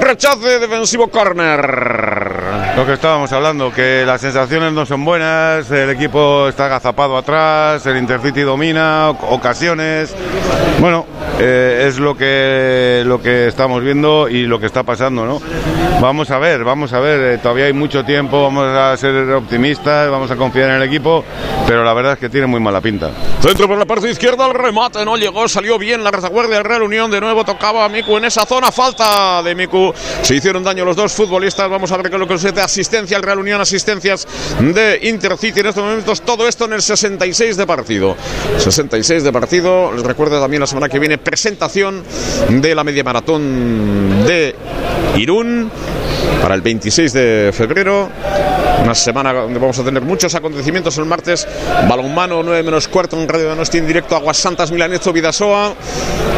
[0.00, 2.11] rechace defensivo corner.
[2.76, 7.84] Lo que estábamos hablando, que las sensaciones no son buenas, el equipo está agazapado atrás,
[7.84, 10.14] el Intercity domina, ocasiones.
[10.80, 11.04] Bueno,
[11.38, 15.40] eh, es lo que, lo que estamos viendo y lo que está pasando, ¿no?
[16.00, 20.10] Vamos a ver, vamos a ver, eh, todavía hay mucho tiempo, vamos a ser optimistas,
[20.10, 21.24] vamos a confiar en el equipo,
[21.68, 23.10] pero la verdad es que tiene muy mala pinta.
[23.40, 26.82] Centro por la parte izquierda, el remate no llegó, salió bien la retaguardia del Real
[26.82, 29.92] Unión, de nuevo tocaba a Miku en esa zona, falta de Miku,
[30.22, 32.34] se hicieron daño los dos futbolistas, vamos a ver qué es lo que
[32.64, 34.26] asistencia al Real Unión, asistencias
[34.60, 35.60] de Intercity.
[35.60, 38.16] En estos momentos, todo esto en el 66 de partido.
[38.58, 42.02] 66 de partido, les recuerdo también la semana que viene presentación
[42.48, 44.54] de la media maratón de
[45.16, 45.70] Irún
[46.40, 48.08] para el 26 de febrero.
[48.82, 51.46] Una semana donde vamos a tener muchos acontecimientos el martes.
[51.88, 55.74] Balonmano 9 menos cuarto en Radio Donosti en directo Aguas Santas Milanezo Vidasoa.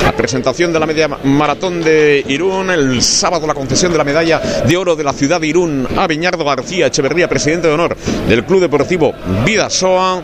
[0.03, 2.71] La presentación de la media maratón de Irún.
[2.71, 6.07] El sábado la concesión de la medalla de oro de la ciudad de Irún a
[6.07, 7.97] Viñardo García Echeverría, presidente de honor
[8.29, 9.15] del Club Deportivo
[9.45, 10.23] Vidasoa.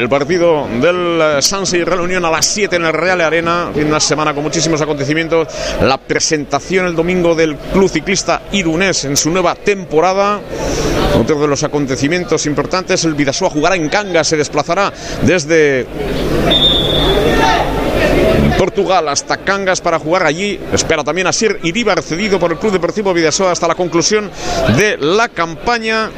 [0.00, 3.70] El partido del Sanse y Real Unión a las 7 en el Real Arena.
[3.74, 5.46] Una semana con muchísimos acontecimientos.
[5.82, 10.40] La presentación el domingo del Club Ciclista Irunés en su nueva temporada.
[11.20, 14.90] Otro de los acontecimientos importantes, el Vidasoa jugará en Cangas, se desplazará
[15.20, 15.86] desde
[18.60, 20.60] Portugal hasta Cangas para jugar allí.
[20.70, 24.30] Espera también a Sir Iribar cedido por el Club Deportivo Vidasoa hasta la conclusión
[24.76, 26.10] de la campaña.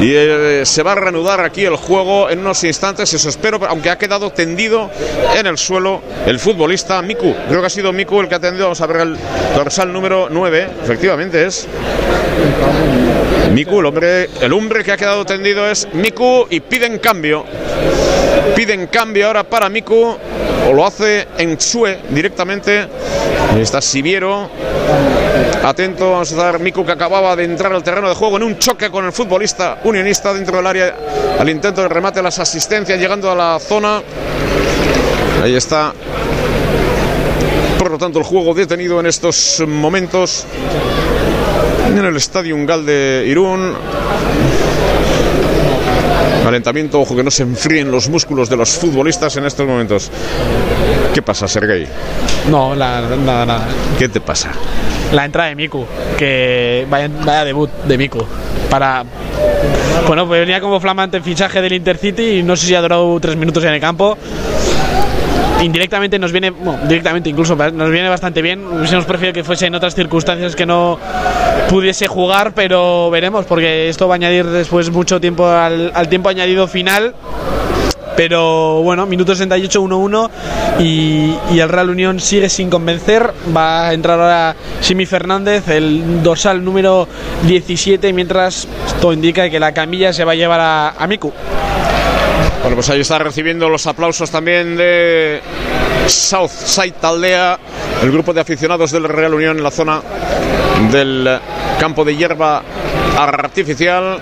[0.00, 3.90] Y eh, se va a reanudar aquí el juego en unos instantes, eso espero, aunque
[3.90, 4.88] ha quedado tendido
[5.36, 7.34] en el suelo el futbolista Miku.
[7.48, 9.16] Creo que ha sido Miku el que ha tendido, vamos a ver el
[9.56, 11.66] dorsal número 9, efectivamente es.
[13.52, 17.44] Miku, el hombre, el hombre que ha quedado tendido es Miku y piden cambio.
[18.54, 20.16] Piden cambio ahora para Miku,
[20.68, 22.86] o lo hace en Sue directamente.
[23.52, 24.50] Ahí está Siviero.
[25.62, 28.58] Atento, vamos a dar Miku que acababa de entrar al terreno de juego en un
[28.58, 30.94] choque con el futbolista unionista dentro del área
[31.38, 34.02] al intento de remate, las asistencias llegando a la zona.
[35.42, 35.92] Ahí está.
[37.78, 40.46] Por lo tanto, el juego detenido en estos momentos
[41.88, 43.74] en el Estadio Ungal de Irún.
[46.46, 50.12] Calentamiento, ojo que no se enfríen los músculos de los futbolistas en estos momentos.
[51.12, 51.88] ¿Qué pasa, Sergei?
[52.48, 53.66] No, la- nada, nada.
[53.98, 54.52] ¿Qué te pasa?
[55.10, 55.84] La entrada de Miku,
[56.16, 58.24] que vaya, vaya debut de Miku.
[58.70, 59.02] Para.
[60.06, 63.34] Bueno, pues venía como flamante fichaje del Intercity y no sé si ha durado tres
[63.36, 64.16] minutos en el campo.
[65.62, 68.64] Indirectamente nos viene, bueno, directamente incluso nos viene bastante bien.
[68.66, 70.98] Hubiésemos preferido que fuese en otras circunstancias que no
[71.70, 76.28] pudiese jugar, pero veremos, porque esto va a añadir después mucho tiempo al, al tiempo
[76.28, 77.14] añadido final.
[78.16, 80.30] Pero bueno, minuto 68, 1-1
[80.78, 83.30] y, y el Real Unión sigue sin convencer.
[83.54, 87.06] Va a entrar ahora Simi Fernández, el dorsal número
[87.46, 88.66] 17, mientras
[89.02, 91.30] todo indica que la camilla se va a llevar a, a Miku.
[92.66, 95.40] Bueno, pues ahí está recibiendo los aplausos también de
[96.08, 97.56] Southside Taldea,
[98.02, 100.02] el grupo de aficionados del Real Unión en la zona
[100.90, 101.38] del
[101.78, 102.64] campo de hierba
[103.16, 104.18] artificial.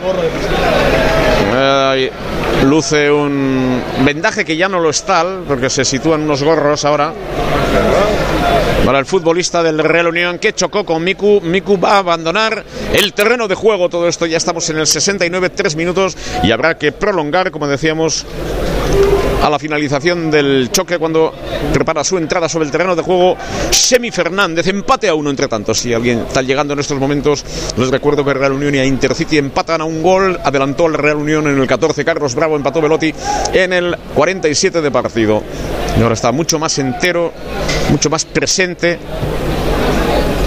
[2.65, 7.15] Luce un vendaje que ya no lo es tal, porque se sitúan unos gorros ahora.
[8.85, 11.41] Para el futbolista del Real Unión que chocó con Miku.
[11.41, 13.89] Miku va a abandonar el terreno de juego.
[13.89, 18.27] Todo esto ya estamos en el 69, 3 minutos y habrá que prolongar, como decíamos,
[19.45, 21.35] a la finalización del choque cuando
[21.71, 23.37] prepara su entrada sobre el terreno de juego
[23.71, 27.45] Semi Fernández empate a uno entre tantos si alguien está llegando en estos momentos
[27.77, 31.47] les recuerdo que Real Unión y Intercity empatan a un gol adelantó el Real Unión
[31.47, 33.13] en el 14 Carlos Bravo empató Velotti
[33.53, 35.43] en el 47 de partido
[35.99, 37.31] y ahora está mucho más entero
[37.91, 38.99] mucho más presente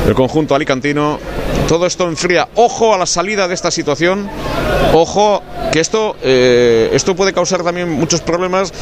[0.08, 1.20] el conjunto alicantino.
[1.68, 2.48] Todo esto enfría.
[2.56, 4.30] Ojo a la salida de esta situación.
[4.94, 8.74] Ojo que esto, eh, esto puede causar también muchos problemas.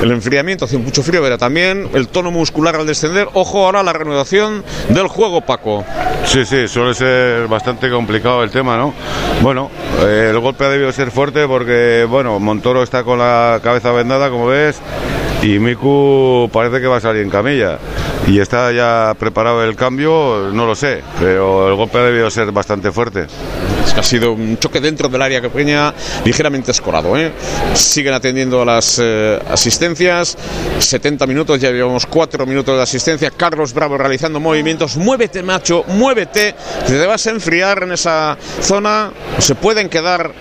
[0.00, 3.28] El enfriamiento hace mucho frío, pero también el tono muscular al descender.
[3.32, 5.84] Ojo ahora a la reanudación del juego, Paco.
[6.24, 8.94] Sí, sí, suele ser bastante complicado el tema, ¿no?
[9.42, 9.70] Bueno,
[10.02, 14.30] eh, el golpe ha debido ser fuerte porque, bueno, Montoro está con la cabeza vendada,
[14.30, 14.80] como ves,
[15.42, 17.78] y Miku parece que va a salir en camilla.
[18.26, 22.50] Y está ya preparado el cambio, no lo sé, pero el golpe ha debido ser
[22.52, 23.26] bastante fuerte.
[23.96, 25.92] Ha sido un choque dentro del área pequeña
[26.24, 27.16] ligeramente escorado.
[27.16, 27.32] ¿eh?
[27.74, 30.36] Siguen atendiendo a las eh, asistencias.
[30.78, 33.30] 70 minutos, ya llevamos 4 minutos de asistencia.
[33.30, 34.96] Carlos Bravo realizando movimientos.
[34.96, 36.54] Muévete, macho, muévete.
[36.86, 39.10] Te vas a enfriar en esa zona.
[39.38, 40.32] Se pueden quedar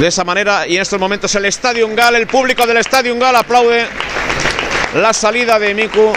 [0.00, 0.66] de esa manera.
[0.66, 3.86] Y en estos momentos el Estadio Gal, el público del Estadio Gal aplaude
[4.94, 6.12] la salida de Miku.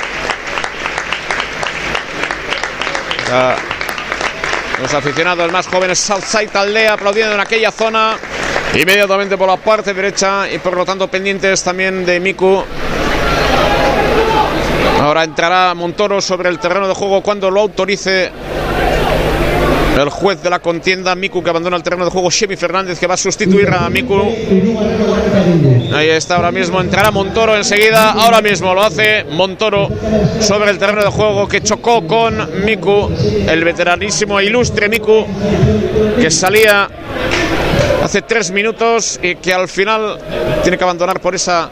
[4.81, 8.17] Los aficionados más jóvenes Southside Aldea aplaudiendo en aquella zona
[8.73, 12.63] inmediatamente por la parte derecha y por lo tanto pendientes también de Miku.
[15.01, 18.31] Ahora entrará Montoro sobre el terreno de juego cuando lo autorice
[19.97, 23.07] el juez de la contienda, Miku, que abandona el terreno de juego, Chevy Fernández, que
[23.07, 24.21] va a sustituir a Miku.
[25.93, 29.89] Ahí está ahora mismo, entrará Montoro enseguida, ahora mismo lo hace Montoro
[30.39, 33.09] sobre el terreno de juego que chocó con Miku,
[33.47, 35.25] el veteranísimo e ilustre Miku,
[36.19, 36.89] que salía
[38.03, 40.17] hace tres minutos y que al final
[40.63, 41.69] tiene que abandonar por esa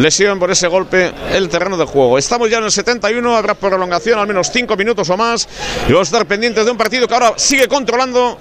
[0.00, 2.18] lesión por ese golpe el terreno de juego.
[2.18, 5.48] Estamos ya en el 71, habrá prolongación al menos 5 minutos o más
[5.86, 8.38] y vamos a estar pendientes de un partido que ahora sigue controlando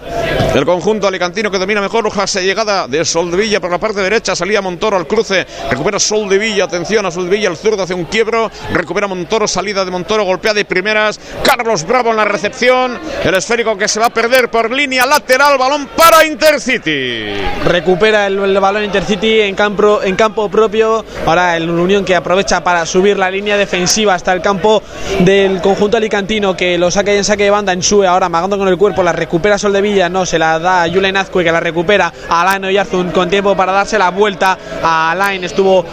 [0.56, 2.08] el conjunto alicantino que domina mejor.
[2.08, 7.06] Ojase llegada de Soldevilla por la parte derecha, salía Montoro al cruce, recupera Soldevilla, atención
[7.06, 11.20] a Soldevilla, el zurdo hace un quiebro, recupera Montoro, salida de Montoro, golpea de primeras,
[11.44, 15.58] Carlos Bravo en la recepción, el esférico que se va a perder por línea lateral,
[15.58, 17.34] balón para Intercity.
[17.66, 22.64] Recupera el, el balón Intercity en campo, en campo propio, ahora el Unión que aprovecha
[22.64, 24.82] para subir la línea defensiva hasta el campo
[25.20, 28.68] del conjunto alicantino que lo saca en saque de banda en Sue ahora amagando con
[28.68, 32.12] el cuerpo la recupera Soldevilla no se la da a Julen Azcue que la recupera
[32.30, 35.86] a Alain Oyarzun con tiempo para darse la vuelta a Alain estuvo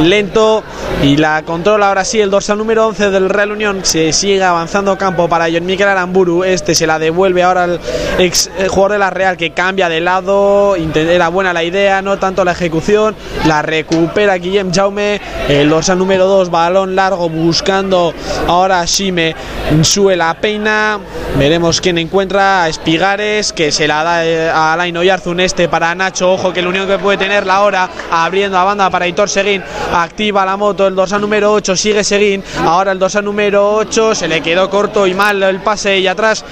[0.00, 0.62] lento
[1.02, 4.96] y la controla ahora sí el dorsal número 11 del Real Unión se sigue avanzando
[4.98, 7.80] campo para John Miquel Aramburu este se la devuelve ahora al
[8.18, 12.44] ex jugador de la Real que cambia de lado era buena la idea no tanto
[12.44, 13.14] la ejecución
[13.46, 18.14] la recupera Guillem Jaume el dorsal número 2, balón largo buscando
[18.46, 19.34] ahora Shime
[19.82, 20.98] Sue la peina.
[21.36, 24.20] Veremos quién encuentra a Espigares, que se la da
[24.54, 26.32] a Alain Oyarzun este para Nacho.
[26.32, 29.62] Ojo que el unión que puede tener la hora abriendo a banda para Hitor Seguín.
[29.92, 32.42] Activa la moto, el dorsal número 8 sigue Seguín.
[32.64, 36.44] Ahora el dorsal número 8 se le quedó corto y mal el pase y atrás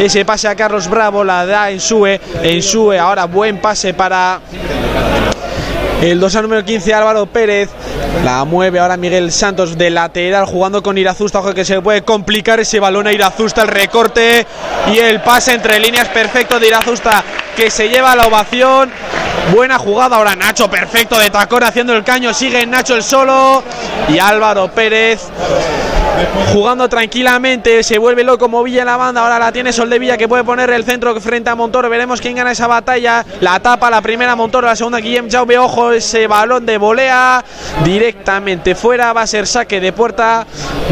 [0.00, 2.20] ese pase a Carlos Bravo la da en Sue.
[2.42, 4.40] En Sue ahora buen pase para
[6.10, 7.70] el dorsal número 15 Álvaro Pérez
[8.24, 11.38] la mueve ahora Miguel Santos de lateral jugando con Irazusta.
[11.38, 13.62] Ojo que se puede complicar ese balón a Irazusta.
[13.62, 14.46] El recorte
[14.92, 17.22] y el pase entre líneas perfecto de Irazusta
[17.56, 18.90] que se lleva la ovación.
[19.54, 22.34] Buena jugada ahora Nacho, perfecto de tacón haciendo el caño.
[22.34, 23.62] Sigue Nacho el solo
[24.08, 25.20] y Álvaro Pérez
[26.52, 27.82] jugando tranquilamente.
[27.82, 29.22] Se vuelve loco Movilla en la banda.
[29.22, 31.88] Ahora la tiene Soldevilla que puede poner el centro frente a Montoro.
[31.88, 33.24] Veremos quién gana esa batalla.
[33.40, 35.58] La tapa la primera Montoro, la segunda Guillem Jaume.
[35.58, 37.44] Ojo ese balón de volea
[37.84, 39.12] directamente fuera.
[39.12, 40.46] Va a ser saque de puerta.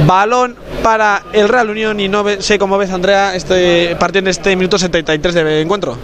[0.07, 2.01] Balón para el Real Unión.
[2.01, 5.99] Y no sé cómo ves, Andrea, este partido en este minuto 73 de encuentro.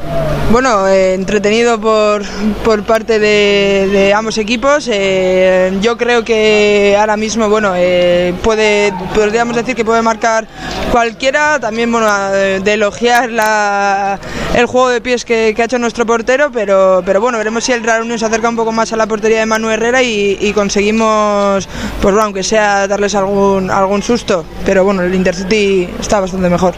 [0.51, 2.23] Bueno, eh, entretenido por,
[2.65, 4.89] por parte de, de ambos equipos.
[4.91, 10.47] Eh, yo creo que ahora mismo, bueno, eh, puede, podríamos decir que puede marcar
[10.93, 11.59] cualquiera.
[11.61, 14.19] También, bueno, de, elogiar la,
[14.55, 17.83] el juego de pies que, ha hecho nuestro portero, pero, pero bueno, veremos si el
[17.83, 20.53] Real Unión se acerca un poco más a la portería de Manu Herrera y, y
[20.53, 21.69] conseguimos,
[22.01, 24.45] pues bueno, aunque sea darles algún, algún susto.
[24.65, 26.75] Pero bueno, el Intercity está bastante mejor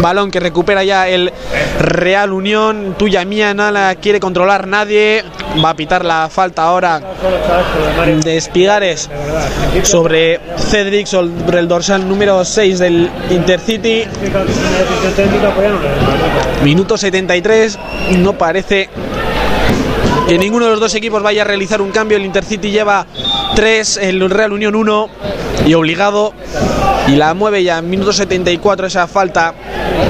[0.00, 1.32] balón que recupera ya el
[1.78, 5.24] Real Unión, tuya mía, no la quiere controlar nadie,
[5.62, 7.00] va a pitar la falta ahora
[8.22, 9.10] de Espigares
[9.82, 14.04] sobre Cedric, sobre el dorsal número 6 del Intercity.
[16.64, 17.78] Minuto 73,
[18.18, 18.88] no parece
[20.28, 23.06] que ninguno de los dos equipos vaya a realizar un cambio, el Intercity lleva
[23.54, 25.08] 3, el Real Unión 1
[25.66, 26.32] y obligado.
[27.08, 27.78] Y la mueve ya.
[27.78, 29.54] En minuto 74 esa falta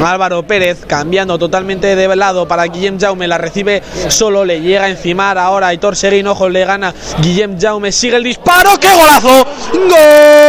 [0.05, 4.89] Álvaro Pérez cambiando totalmente de lado para Guillem Jaume, la recibe solo, le llega a
[4.89, 9.47] encimar ahora Aitor Seguin, ojo, le gana Guillem Jaume, sigue el disparo, ¡qué golazo!
[9.73, 10.43] ¡Gol!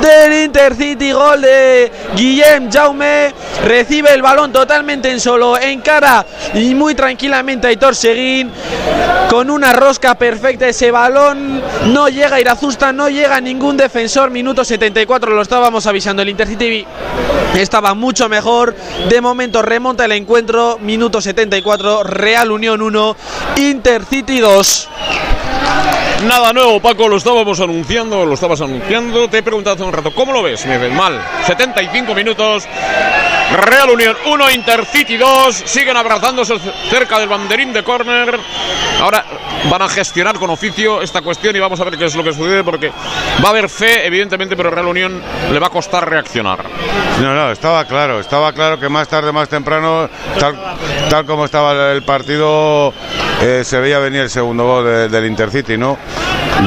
[0.00, 3.32] del Intercity, gol de Guillem Jaume
[3.64, 6.24] recibe el balón totalmente en solo, en cara
[6.54, 8.50] y muy tranquilamente Aitor Seguín,
[9.28, 15.32] con una rosca perfecta ese balón, no llega Irazusta, no llega ningún defensor, minuto 74,
[15.32, 16.86] lo estábamos avisando, el Intercity
[17.54, 18.74] estaba mucho mejor,
[19.08, 23.16] de momento remonta el encuentro, minuto 74, Real Unión 1,
[23.56, 24.88] Intercity 2.
[26.24, 29.28] Nada nuevo, Paco, lo estábamos anunciando, lo estabas anunciando.
[29.28, 30.64] Te he preguntado hace un rato, ¿cómo lo ves?
[30.66, 31.20] Me ves mal.
[31.46, 32.66] 75 minutos.
[33.52, 35.62] Real Unión 1, Intercity 2.
[35.66, 38.40] Siguen abrazándose cerca del banderín de córner.
[39.00, 39.24] Ahora
[39.70, 42.32] van a gestionar con oficio esta cuestión y vamos a ver qué es lo que
[42.32, 42.90] sucede porque
[43.44, 45.22] va a haber fe, evidentemente, pero Real Unión
[45.52, 46.64] le va a costar reaccionar.
[47.20, 50.56] No, no, estaba claro, estaba claro que más tarde, más temprano, tal,
[51.08, 52.92] tal como estaba el partido,
[53.40, 55.98] eh, se veía venir el segundo gol de, del Intercity, ¿no?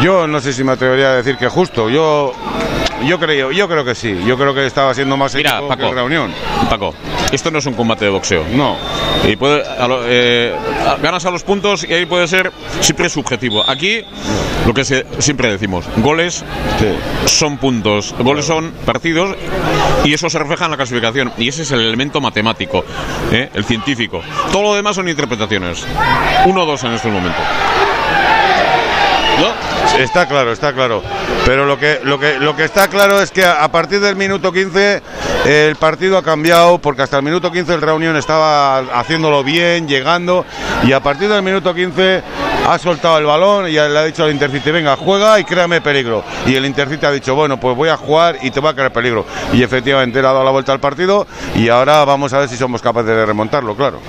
[0.04, 2.34] Yo no sé si me atrevería a decir que justo, yo
[3.06, 5.90] yo creo, yo creo que sí, yo creo que estaba siendo más Mira, equipo Paco,
[5.90, 6.32] que reunión.
[6.70, 6.94] Paco,
[7.32, 8.44] esto no es un combate de boxeo.
[8.54, 8.76] No,
[9.28, 10.54] Y puede, a lo- eh,
[11.02, 12.52] ganas a los puntos y ahí puede ser
[12.82, 13.64] siempre subjetivo.
[13.70, 14.02] Aquí,
[14.68, 16.44] lo que se- siempre decimos, goles
[17.26, 19.36] son puntos, goles son partidos
[20.04, 21.32] y eso se refleja en la clasificación.
[21.38, 22.84] Y ese es el elemento matemático,
[23.32, 23.50] ¿eh?
[23.54, 24.22] el científico.
[24.52, 25.86] Todo lo demás son interpretaciones.
[26.46, 27.40] Uno o dos en este momento.
[29.98, 31.02] Está claro, está claro.
[31.46, 34.16] Pero lo que, lo que, lo que está claro es que a, a partir del
[34.16, 35.02] minuto 15
[35.46, 40.46] el partido ha cambiado porque hasta el minuto 15 el Reunión estaba haciéndolo bien, llegando
[40.84, 42.22] y a partir del minuto 15
[42.68, 46.24] ha soltado el balón y le ha dicho al Intercity, venga, juega y créame peligro.
[46.46, 48.92] Y el Intercity ha dicho, bueno, pues voy a jugar y te va a crear
[48.92, 49.26] peligro.
[49.54, 51.26] Y efectivamente le ha dado la vuelta al partido
[51.56, 54.00] y ahora vamos a ver si somos capaces de remontarlo, claro.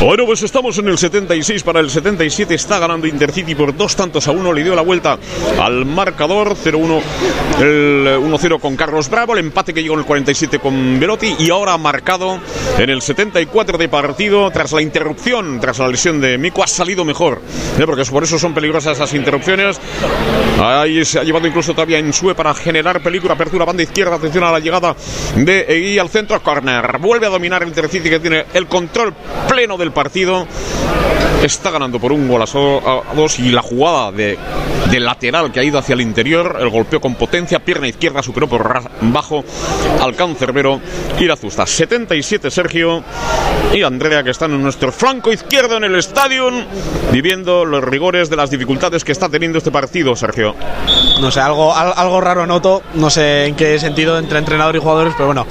[0.00, 2.54] Bueno, pues estamos en el 76 para el 77.
[2.54, 4.52] Está ganando Intercity por dos tantos a uno.
[4.52, 5.18] Le dio la vuelta
[5.58, 7.00] al marcador 0-1,
[7.60, 9.32] el 1-0 con Carlos Bravo.
[9.32, 11.36] El empate que llegó en el 47 con Velotti.
[11.38, 12.38] Y ahora ha marcado
[12.76, 14.50] en el 74 de partido.
[14.50, 17.40] Tras la interrupción, tras la lesión de Mico, ha salido mejor.
[17.78, 17.86] ¿eh?
[17.86, 19.80] Porque por eso son peligrosas esas interrupciones.
[20.60, 23.32] Ahí se ha llevado incluso todavía en Sue para generar peligro.
[23.32, 24.16] Apertura banda izquierda.
[24.16, 24.94] Atención a la llegada
[25.36, 26.42] de Egui al centro.
[26.42, 26.98] Corner.
[26.98, 29.14] Vuelve a dominar Intercity que tiene el control
[29.48, 30.46] pleno del partido.
[31.42, 34.38] Está ganando por un gol a, dos y la jugada de,
[34.94, 38.46] de lateral que ha ido hacia el interior, el golpeo con potencia, pierna izquierda superó
[38.48, 39.44] por bajo
[40.00, 40.80] al cancerbero
[41.18, 41.66] Irazusta.
[41.66, 43.02] 77 Sergio
[43.74, 46.48] y Andrea que están en nuestro flanco izquierdo en el estadio
[47.10, 50.54] viviendo los rigores de las dificultades que está teniendo este partido, Sergio.
[51.20, 54.78] No sé, algo, al- algo raro noto, no sé en qué sentido entre entrenador y
[54.78, 55.46] jugadores, pero bueno,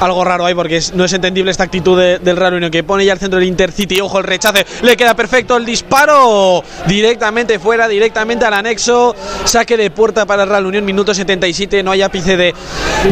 [0.00, 3.12] algo raro hay porque no es entendible esta actitud de- del Unión que pone ya
[3.12, 8.44] al centro del Intercity, ojo el rechace, le queda perfecto el disparo, directamente fuera, directamente
[8.44, 8.54] al
[9.44, 12.54] saque de puerta para Real Unión, minuto 77, no hay ápice de,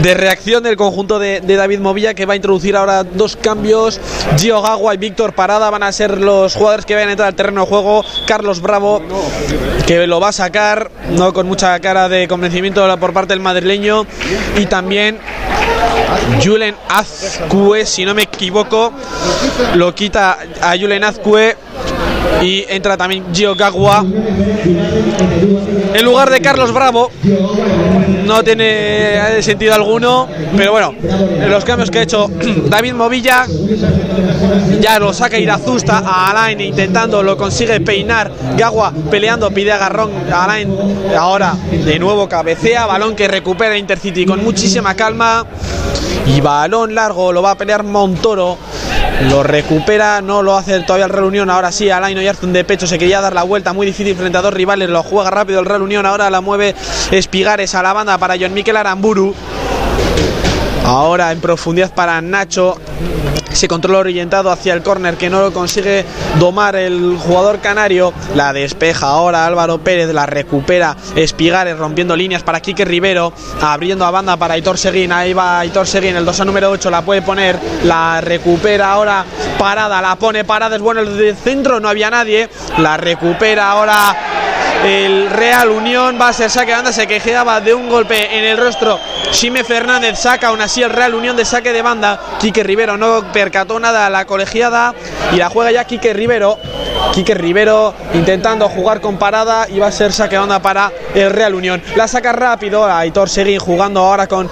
[0.01, 4.01] de reacción del conjunto de, de David Movilla que va a introducir ahora dos cambios,
[4.39, 7.35] Gio Gagua y Víctor Parada van a ser los jugadores que vayan a entrar al
[7.35, 9.03] terreno de juego, Carlos Bravo
[9.87, 14.07] que lo va a sacar, no con mucha cara de convencimiento por parte del madrileño,
[14.57, 15.19] y también
[16.45, 18.93] Julen Azcue, si no me equivoco,
[19.75, 21.57] lo quita a Julen Azcue
[22.43, 24.05] y entra también Gio Gagua
[25.97, 27.11] en lugar de Carlos Bravo.
[28.25, 30.95] No tiene sentido alguno, pero bueno,
[31.49, 32.29] los cambios que ha hecho
[32.67, 33.47] David Movilla
[34.81, 38.31] ya lo saca Irazusta a Alain intentando, lo consigue peinar.
[38.57, 40.11] Gagua peleando, pide agarrón.
[40.33, 40.77] Alain
[41.17, 45.47] ahora de nuevo cabecea, balón que recupera Intercity con muchísima calma.
[46.27, 48.59] Y balón largo, lo va a pelear Montoro.
[49.31, 51.51] Lo recupera, no lo hace todavía el Real.
[51.51, 54.43] Ahora sí, Alain Oyarzun de pecho se quería dar la vuelta muy difícil frente a
[54.43, 54.91] dos rivales.
[54.91, 56.05] Lo juega rápido el Real Unión.
[56.05, 56.75] Ahora la mueve
[57.11, 59.35] Espigares a la banda para John Miquel Aramburu.
[60.85, 62.77] Ahora en profundidad para Nacho.
[63.51, 66.05] Ese control orientado hacia el córner que no lo consigue
[66.39, 68.13] domar el jugador canario.
[68.35, 73.33] La despeja ahora Álvaro Pérez, la recupera Espigares rompiendo líneas para Quique Rivero.
[73.63, 75.11] Abriendo a banda para Aitor Seguín.
[75.11, 77.59] Ahí va Aitor Seguín, el 2 número 8 la puede poner.
[77.85, 79.25] La recupera ahora
[79.59, 80.77] Parada, la pone Parada.
[80.77, 82.51] Es bueno el de centro, no había nadie.
[82.77, 84.15] La recupera ahora
[84.85, 88.45] el Real Unión va a ser saque de banda, se quejaba de un golpe en
[88.45, 88.99] el rostro.
[89.31, 92.21] Sime Fernández saca aún así el Real Unión de saque de banda.
[92.39, 94.95] Quique Rivero no percató nada a la colegiada
[95.33, 96.59] y la juega ya Quique Rivero.
[97.13, 101.31] Quique Rivero intentando jugar con parada y va a ser saque de banda para el
[101.31, 101.83] Real Unión.
[101.95, 104.49] La saca rápido, Aitor Seguín jugando ahora con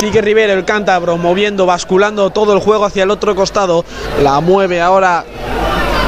[0.00, 3.84] Quique Rivero, el cántabro, moviendo, basculando todo el juego hacia el otro costado.
[4.22, 5.24] La mueve ahora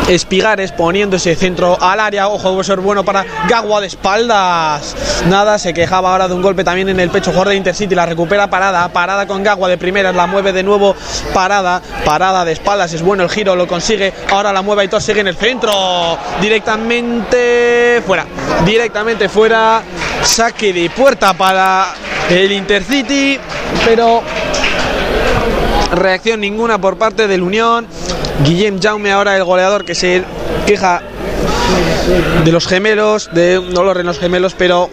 [0.08, 2.28] Espigares poniendo ese centro al área.
[2.28, 4.94] Ojo, debe ser bueno para Gagua de espaldas.
[5.28, 7.30] Nada, se quejaba ahora de un golpe también en el pecho.
[7.30, 8.86] Jugador de Intercity la recupera parada.
[8.88, 10.14] Parada con Gagua de primeras.
[10.14, 10.94] La mueve de nuevo
[11.32, 11.80] parada.
[12.04, 12.92] Parada de espaldas.
[12.92, 14.12] Es bueno el giro, lo consigue.
[14.30, 16.18] Ahora la mueve y sigue en el centro.
[16.38, 18.26] Directamente fuera.
[18.66, 19.82] Directamente fuera.
[20.22, 21.94] Saque de puerta para
[22.28, 23.38] el Intercity.
[23.86, 24.22] Pero
[25.94, 27.86] reacción ninguna por parte del Unión.
[28.44, 30.24] Guillem Jaume ahora el goleador que se
[30.66, 31.02] queja
[32.44, 34.90] de los gemelos, de dolor en los gemelos, pero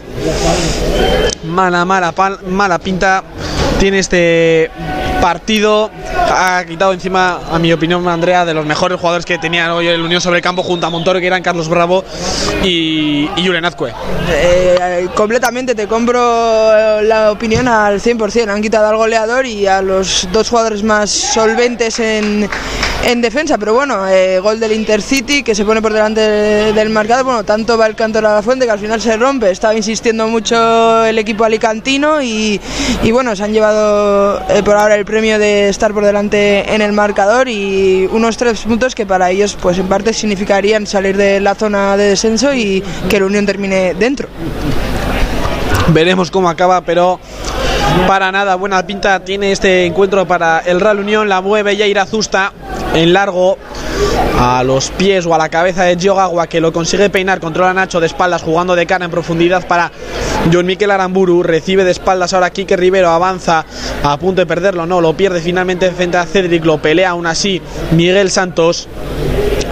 [1.44, 2.14] mala, mala,
[2.48, 3.23] mala pinta
[3.80, 4.69] tiene este
[5.22, 5.89] partido.
[6.30, 10.02] Ha quitado encima, a mi opinión, Andrea, de los mejores jugadores que tenía hoy el
[10.02, 12.03] Unión sobre el campo junto a Montoro, que eran Carlos Bravo
[12.64, 13.93] y, y Julen Azcue.
[14.30, 18.49] Eh, completamente te compro la opinión al 100%.
[18.49, 22.49] Han quitado al goleador y a los dos jugadores más solventes en,
[23.07, 27.26] en defensa, pero bueno, eh, gol del Intercity que se pone por delante del marcador.
[27.26, 29.52] Bueno, tanto va el canto a la fuente que al final se rompe.
[29.52, 32.60] Estaba insistiendo mucho el equipo alicantino y,
[33.03, 36.82] y bueno, se han llevado eh, por ahora el premio de estar por delante en
[36.82, 41.40] el marcador y unos tres puntos que para ellos, pues en parte significarían salir de
[41.40, 44.28] la zona de descenso y que la Unión termine dentro.
[45.90, 47.19] Veremos cómo acaba, pero
[48.07, 51.28] para nada buena pinta tiene este encuentro para el Real Unión.
[51.28, 52.53] La mueve Yair Azusta
[52.93, 53.57] en largo
[54.39, 57.99] a los pies o a la cabeza de Giogawa que lo consigue peinar, controla Nacho
[57.99, 59.91] de espaldas jugando de cara en profundidad para
[60.51, 63.65] John Miquel Aramburu, recibe de espaldas ahora Quique Rivero, avanza
[64.03, 67.61] a punto de perderlo, no, lo pierde finalmente frente a Cedric, lo pelea aún así
[67.91, 68.88] Miguel Santos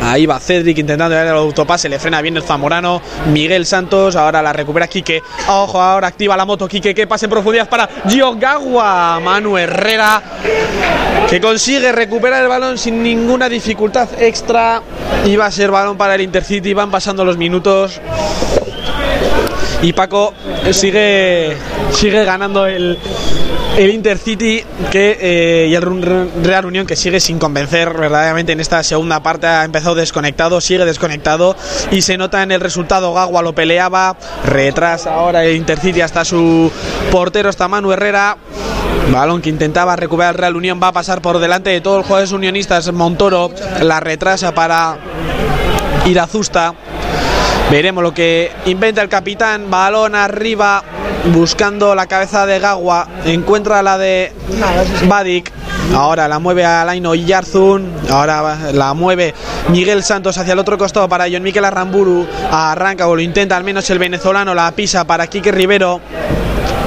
[0.02, 3.02] Ahí va Cedric intentando dar el autopase, le frena bien el Zamorano.
[3.32, 5.22] Miguel Santos, ahora la recupera Quique.
[5.48, 9.20] Ojo, ahora activa la moto Quique, que pase en profundidad para Giogawa.
[9.20, 10.22] Manu Herrera,
[11.30, 14.82] que consigue recuperar el balón sin ninguna dificultad extra.
[15.40, 18.02] Va a ser balón para el Intercity, van pasando los minutos.
[19.82, 20.34] Y Paco
[20.72, 21.56] sigue,
[21.92, 22.98] sigue ganando el,
[23.78, 24.62] el Intercity
[24.92, 29.48] que, eh, y el Real Unión que sigue sin convencer verdaderamente en esta segunda parte.
[29.48, 31.56] Ha empezado desconectado, sigue desconectado
[31.92, 33.14] y se nota en el resultado.
[33.14, 36.70] Gagua lo peleaba, retrasa ahora el Intercity hasta su
[37.10, 38.38] portero, hasta Manu Herrera.
[39.14, 42.06] Balón que intentaba recuperar el Real Unión va a pasar por delante de todos los
[42.06, 42.92] jugadores unionistas.
[42.92, 43.50] Montoro
[43.82, 44.98] la retrasa para
[46.06, 46.74] Irazusta
[47.72, 49.70] Veremos lo que inventa el capitán.
[49.70, 50.84] Balón arriba,
[51.34, 53.08] buscando la cabeza de Gagua.
[53.26, 54.34] Encuentra la de
[55.08, 55.52] Badik.
[55.96, 57.92] Ahora la mueve a Laino Yarzun.
[58.10, 59.36] Ahora la mueve
[59.70, 62.28] Miguel Santos hacia el otro costado para John Miquel Arramburu.
[62.52, 64.56] Arranca o lo intenta al menos el venezolano.
[64.56, 66.02] La pisa para Quique Rivero.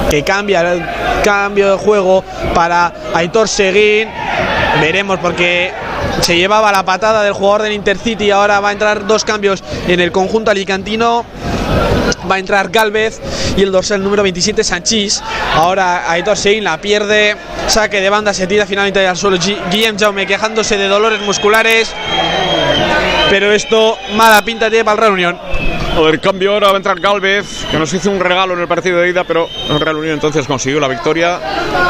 [0.09, 0.85] Que cambia el
[1.23, 4.09] cambio de juego para Aitor Seguín.
[4.81, 5.71] Veremos porque
[6.21, 8.31] se llevaba la patada del jugador del Intercity.
[8.31, 11.25] Ahora va a entrar dos cambios en el conjunto alicantino.
[12.29, 13.19] Va a entrar Galvez
[13.57, 15.21] y el dorsal número 27 Sanchís.
[15.55, 17.35] Ahora Aitor Sein la pierde.
[17.67, 19.37] Saque de banda, se tira finalmente al suelo.
[19.71, 21.91] Guillem Jaume quejándose de dolores musculares.
[23.29, 25.72] Pero esto mala pinta tiene para el Reunión.
[25.95, 28.99] El cambio ahora va a entrar Galvez, que nos hizo un regalo en el partido
[28.99, 31.39] de ida, pero el Real Unión entonces consiguió la victoria.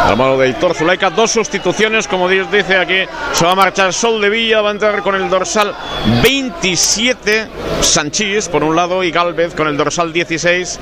[0.08, 4.22] Al mano de Hitor Zulaika, dos sustituciones, como dice aquí, se va a marchar Sol
[4.22, 5.74] de Villa, va a entrar con el dorsal
[6.22, 7.48] 27,
[7.82, 10.80] Sanchís por un lado y Galvez con el dorsal 16.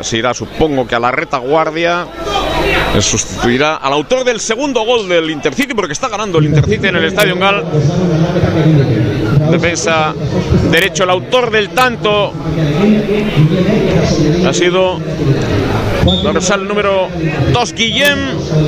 [0.00, 2.06] se irá, supongo que a la retaguardia.
[3.00, 7.04] Sustituirá al autor del segundo gol del Intercity, porque está ganando el Intercity en el
[7.04, 7.64] Estadio Gal.
[9.50, 10.14] Defensa
[10.70, 12.32] derecho, el autor del tanto
[14.46, 15.00] ha sido
[16.22, 17.08] dorsal número
[17.52, 18.18] 2, Guillem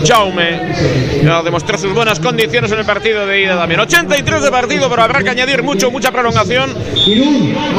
[0.06, 1.22] Jaume.
[1.22, 3.80] Ya demostró sus buenas condiciones en el partido de ida también.
[3.80, 6.74] 83 de partido, pero habrá que añadir mucho, mucha prolongación.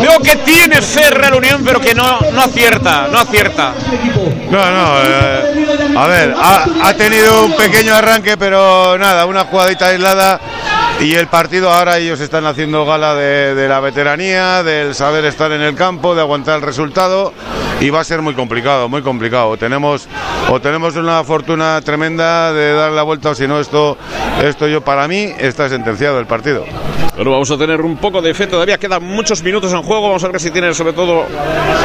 [0.01, 3.73] Veo que tiene fe Real Unión, pero que no, no acierta, no acierta.
[4.49, 9.87] No, no, eh, a ver, ha, ha tenido un pequeño arranque, pero nada, una jugadita
[9.87, 10.39] aislada
[10.99, 15.61] y el partido ahora ellos están haciendo gala de, la veteranía, del saber estar en
[15.61, 17.33] el campo, de aguantar el resultado
[17.79, 19.57] y va a ser muy complicado, muy complicado.
[19.57, 20.07] Tenemos
[20.49, 23.97] o tenemos una fortuna tremenda de dar la vuelta o si no esto
[24.41, 26.65] esto yo para mí está sentenciado el partido.
[27.15, 30.23] Pero vamos a tener un poco de fe, todavía quedan muchos minutos en juego, vamos
[30.23, 31.25] a ver si tiene sobre todo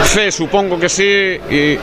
[0.05, 1.79] fe, supongo que sí, y eh,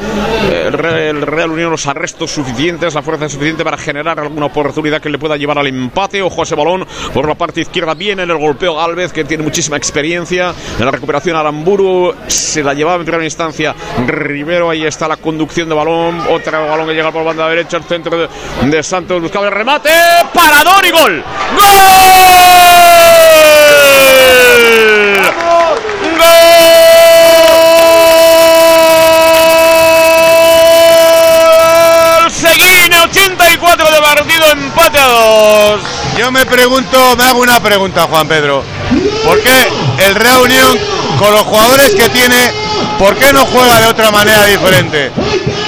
[0.65, 5.19] el Real Unión los arrestos suficientes, la fuerza suficiente para generar alguna oportunidad que le
[5.19, 6.23] pueda llevar al empate.
[6.23, 9.43] Ojo a ese balón por la parte izquierda, viene en el golpeo Galvez, que tiene
[9.43, 11.35] muchísima experiencia en la recuperación.
[11.35, 13.75] Aramburu se la llevaba en primera instancia
[14.07, 17.83] Rivero, ahí está la conducción de balón, otro balón que llega por banda derecha, el
[17.83, 18.27] centro de,
[18.63, 19.89] de Santos buscaba el remate,
[20.33, 21.23] parador y gol.
[21.55, 22.64] ¡Gol!
[26.17, 26.25] ¡Gol!
[32.31, 35.81] Seguín, 84 de partido, empate a 2.
[36.17, 38.63] Yo me pregunto, me hago una pregunta, Juan Pedro.
[39.25, 39.69] ¿Por qué
[40.07, 40.77] el Real Unión,
[41.17, 42.51] con los jugadores que tiene,
[42.97, 45.11] por qué no juega de otra manera diferente?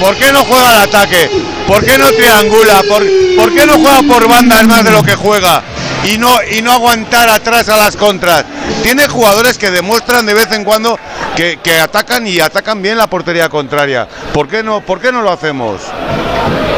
[0.00, 1.30] ¿Por qué no juega al ataque?
[1.66, 2.82] ¿Por qué no triangula?
[2.88, 3.04] ¿Por,
[3.36, 5.62] por qué no juega por bandas más de lo que juega?
[6.04, 8.44] Y no, y no aguantar atrás a las contras.
[8.82, 10.98] Tiene jugadores que demuestran de vez en cuando
[11.36, 14.08] que, que atacan y atacan bien la portería contraria.
[14.32, 15.80] ¿Por qué no, por qué no lo hacemos?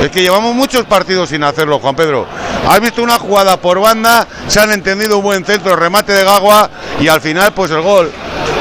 [0.01, 2.27] Es que llevamos muchos partidos sin hacerlo, Juan Pedro.
[2.67, 6.71] Has visto una jugada por banda, se han entendido un buen centro, remate de Gagua
[7.01, 8.11] y al final pues el gol.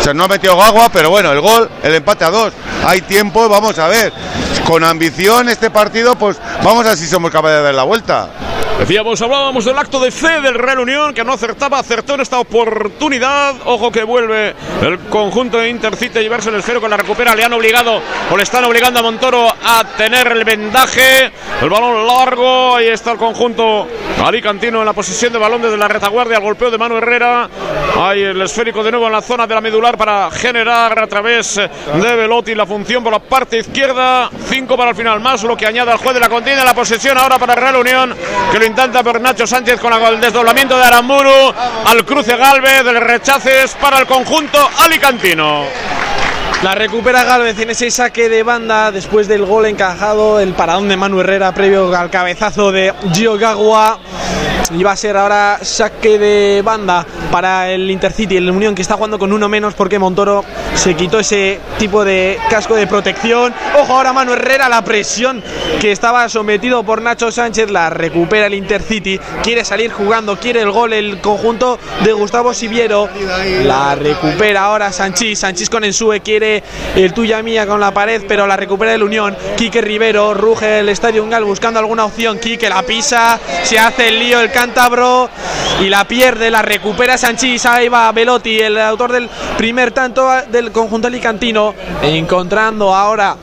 [0.01, 2.53] Se no ha metido Gagua, pero bueno, el gol, el empate a dos.
[2.85, 4.11] Hay tiempo, vamos a ver.
[4.65, 8.29] Con ambición este partido, pues vamos a ver si somos capaces de dar la vuelta.
[8.79, 12.39] Decíamos, hablábamos del acto de fe del Real Unión que no acertaba, acertó en esta
[12.39, 13.53] oportunidad.
[13.65, 17.35] Ojo que vuelve el conjunto de Intercity a llevarse el esfero con la recupera.
[17.35, 18.01] Le han obligado
[18.31, 21.29] o le están obligando a Montoro a tener el vendaje.
[21.61, 23.85] El balón largo, ahí está el conjunto
[24.25, 26.37] alicantino en la posición de balón desde la retaguardia.
[26.37, 27.49] El golpeo de Manu Herrera.
[27.99, 31.55] Hay el esférico de nuevo en la zona de la medular para generar a través
[31.55, 34.29] de Velotti la función por la parte izquierda.
[34.47, 36.63] Cinco para el final más, lo que añade al juez de la contienda.
[36.63, 38.15] La posesión ahora para el Real Unión
[38.51, 41.53] que lo intenta por Nacho Sánchez con el desdoblamiento de Aramburu
[41.85, 45.65] al cruce Galvez, del rechaces para el conjunto alicantino.
[46.61, 50.97] La recupera Galvez en ese saque de banda después del gol encajado, el paradón de
[50.97, 53.97] Manu Herrera previo al cabezazo de Gio Gagua.
[54.71, 58.95] Y va a ser ahora saque de banda para el Intercity, el Unión que está
[58.95, 60.43] jugando con uno menos porque Montoro
[60.75, 63.51] se quitó ese tipo de casco de protección.
[63.79, 65.41] Ojo ahora Manu Herrera, la presión
[65.81, 70.69] que estaba sometido por Nacho Sánchez, la recupera el Intercity, quiere salir jugando, quiere el
[70.69, 73.09] gol el conjunto de Gustavo Siviero,
[73.63, 76.48] la recupera ahora Sanchís, Sanchís con Ensue quiere
[76.95, 80.89] el tuya mía con la pared, pero la recupera el Unión, Quique Rivero, ruge el
[80.89, 85.29] Estadio Ungal buscando alguna opción, Quique la pisa, se hace el lío el cántabro
[85.81, 90.71] y la pierde, la recupera Sanchís, ahí va Velotti, el autor del primer tanto del
[90.71, 93.35] conjunto alicantino, encontrando ahora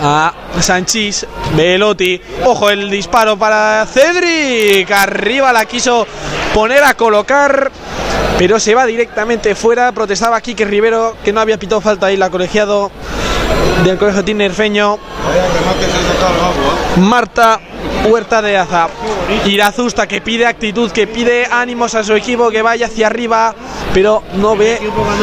[0.00, 6.06] a Sanchís, Velotti, ojo el disparo para Cedric, arriba la quiso
[6.54, 7.70] poner a colocar,
[8.38, 12.30] pero se va directamente fuera, protestaba Quique Rivero que no había pitado falta ahí la
[12.30, 12.90] colegiado
[13.84, 14.98] del colegio tinerfeño
[16.96, 17.60] Marta
[18.06, 18.88] Huerta de Aza.
[19.46, 23.54] Irazusta que pide actitud, que pide ánimos a su equipo, que vaya hacia arriba,
[23.92, 24.80] pero no ve.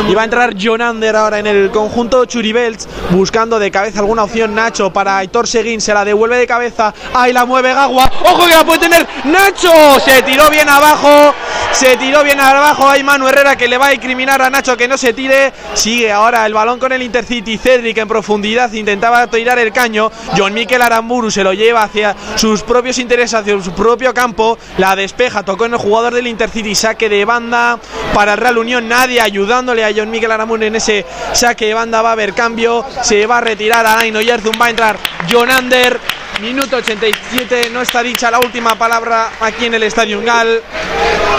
[0.08, 4.54] Y va a entrar Jonander ahora en el conjunto Churibelts, buscando de cabeza alguna opción
[4.54, 8.54] Nacho para Aitor Seguín, se la devuelve de cabeza, ahí la mueve Gagua, ojo que
[8.54, 11.34] la puede tener Nacho, se tiró bien abajo,
[11.72, 14.88] se tiró bien abajo, hay Manu Herrera que le va a incriminar a Nacho que
[14.88, 19.60] no se tire, sigue ahora el balón con el Intercity, Cedric en profundidad intentaba tirar
[19.60, 24.14] el caño, John Miquel Aramburu se lo lleva hacia sus propios intereses, hacia su propio
[24.14, 27.80] campo, la despeja, tocó en el jugador del Intercity, saque de banda
[28.14, 32.02] para el Real Unión, nadie ayudándole a John Miquel Aramburu en ese saque de banda,
[32.02, 34.98] va a haber cambio, se va a retirar Alain Oyarzun, va a entrar
[35.30, 36.00] John Ander,
[36.42, 40.62] Minuto 87, no está dicha la última palabra aquí en el Estadio Gal.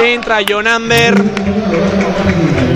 [0.00, 1.14] Entra Jonander.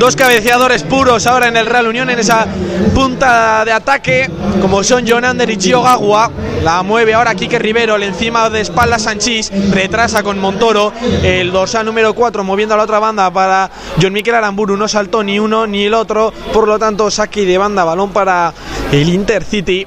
[0.01, 2.47] Dos cabeceadores puros ahora en el Real Unión en esa
[2.95, 6.31] punta de ataque, como son Jonander y Gio Gagua.
[6.63, 10.91] La mueve ahora Quique Rivero, le encima de espalda Sanchís, retrasa con Montoro.
[11.23, 13.71] El dorsal número 4 moviendo a la otra banda para
[14.01, 14.75] John Miquel Aramburu.
[14.75, 18.55] No saltó ni uno ni el otro, por lo tanto, saque de banda, balón para
[18.93, 19.87] el Intercity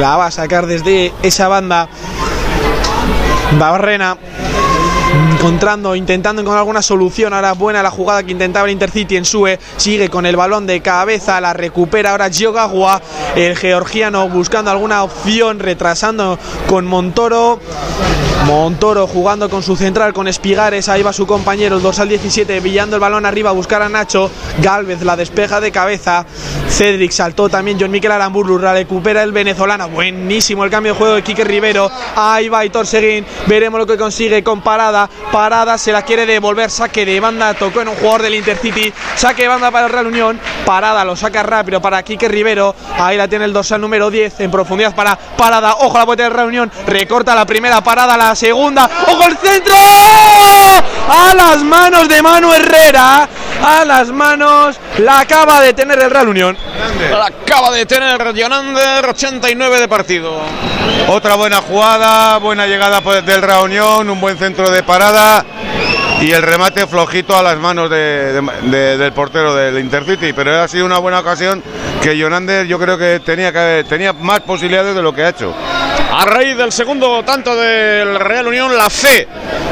[0.00, 1.88] la va a sacar desde esa banda
[3.60, 4.16] Barrena
[5.14, 7.32] encontrando, intentando encontrar alguna solución.
[7.32, 9.58] Ahora buena la jugada que intentaba el Intercity en Sue.
[9.76, 13.00] Sigue con el balón de cabeza, la recupera ahora Giogagua,
[13.34, 17.60] el georgiano buscando alguna opción, retrasando con Montoro.
[18.46, 20.88] Montoro jugando con su central, con Espigares.
[20.88, 24.30] Ahí va su compañero, el dorsal 17, pillando el balón arriba a buscar a Nacho.
[24.62, 26.24] Galvez la despeja de cabeza.
[26.68, 27.76] Cedric saltó también.
[27.80, 29.88] John Miquel Aramburu la recupera el venezolano.
[29.88, 31.90] Buenísimo el cambio de juego de Quique Rivero.
[32.14, 33.26] Ahí va Hitor Seguín.
[33.48, 34.60] Veremos lo que consigue con
[35.32, 35.76] parada.
[35.78, 36.70] Se la quiere devolver.
[36.70, 37.54] Saque de banda.
[37.54, 38.92] Tocó en un jugador del Intercity.
[39.16, 40.40] Saque de banda para el Real Unión.
[40.64, 42.74] Parada lo saca rápido para Quique Rivero.
[42.98, 45.76] Ahí la tiene el dorsal número 10 en profundidad para Parada.
[45.80, 46.72] Ojo la puerta del Real Unión.
[46.86, 48.88] Recorta la primera parada, la segunda.
[49.06, 49.74] ¡Ojo el centro!
[51.08, 53.28] A las manos de Manu Herrera.
[53.64, 54.78] A las manos.
[54.98, 56.56] La acaba de tener el Real Unión.
[57.10, 60.40] La acaba de tener Jonander, 89 de partido.
[61.08, 65.44] Otra buena jugada, buena llegada por- del Reunión, un buen centro de parada.
[66.20, 70.66] y el remate flojito a las manos de, de, del portero del Intercity, pero ha
[70.68, 71.62] sido una buena ocasión
[72.06, 75.52] que Jonander yo creo que tenía, que tenía más posibilidades de lo que ha hecho.
[75.52, 79.26] A raíz del segundo tanto del Real Unión, la fe,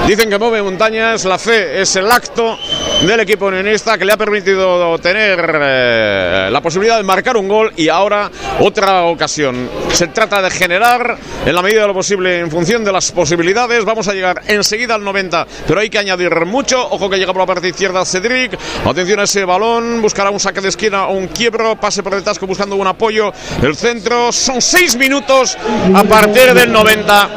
[0.09, 2.59] dicen que mueve montañas, la fe es el acto
[3.03, 7.73] del equipo unionista que le ha permitido tener eh, la posibilidad de marcar un gol
[7.77, 8.31] y ahora
[8.61, 9.69] otra ocasión.
[9.93, 11.17] Se trata de generar
[11.47, 13.85] en la medida de lo posible en función de las posibilidades.
[13.85, 16.83] Vamos a llegar enseguida al 90, pero hay que añadir mucho.
[16.91, 18.59] Ojo que llega por la parte izquierda Cedric.
[18.85, 20.01] Atención a ese balón.
[20.03, 21.77] Buscará un saque de esquina o un quiebro.
[21.77, 23.33] Pase por detrás buscando un apoyo.
[23.63, 24.33] El centro.
[24.33, 25.57] Son seis minutos
[25.95, 27.31] a partir del 90.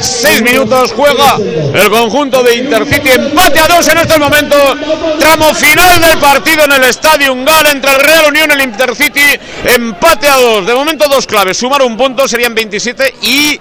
[0.00, 3.10] Seis minutos juega el conjunto de Intercity.
[3.10, 4.56] Empate a dos en este momento.
[5.18, 9.38] Tramo final del partido en el Estadio Ungal entre el Real Unión y el Intercity.
[9.64, 10.66] Empate a dos.
[10.66, 11.56] De momento dos claves.
[11.56, 13.60] Sumar un punto serían 27 y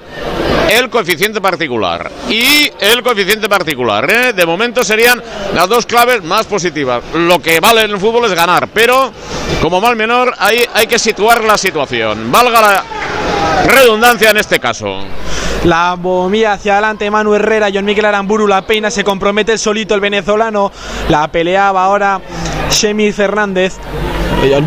[0.70, 2.12] el coeficiente particular.
[2.30, 4.10] Y el coeficiente particular.
[4.10, 4.34] ¿eh?
[4.34, 5.22] De momento serían
[5.54, 7.04] las dos claves más positivas.
[7.14, 9.12] Lo que vale en el fútbol es ganar, pero
[9.62, 12.32] como mal menor hay, hay que situar la situación.
[12.32, 12.84] Valga la
[13.66, 15.00] redundancia en este caso.
[15.64, 19.94] La bombilla hacia adelante, Manu Herrera, John Miguel Aramburu, la peina, se compromete el solito
[19.94, 20.72] el venezolano,
[21.10, 22.20] la peleaba ahora
[22.72, 23.78] Shemi Fernández.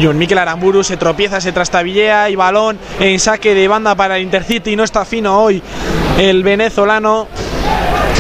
[0.01, 4.23] John Mikel Aramburu se tropieza, se trastabillea y balón en saque de banda para el
[4.23, 4.77] Intercity.
[4.77, 5.61] No está fino hoy
[6.19, 7.27] el venezolano.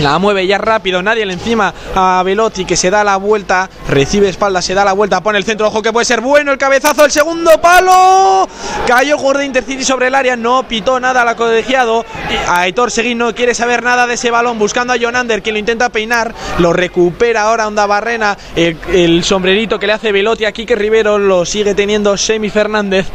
[0.02, 4.28] La mueve ya rápido, nadie le encima a Velotti que se da la vuelta, recibe
[4.28, 7.04] espalda, se da la vuelta, pone el centro, ojo que puede ser bueno, el cabezazo,
[7.04, 8.48] el segundo palo.
[8.86, 12.04] Cayó de Intercity sobre el área, no pitó nada al colegiado.
[12.48, 15.88] Aitor Seguín no quiere saber nada de ese balón, buscando a Jonander, quien lo intenta
[15.88, 20.74] peinar, lo recupera ahora Onda Barrena, el, el sombrerito que le hace Velotti a Quique
[20.74, 23.06] Rivero, lo sigue teniendo Semi Fernández,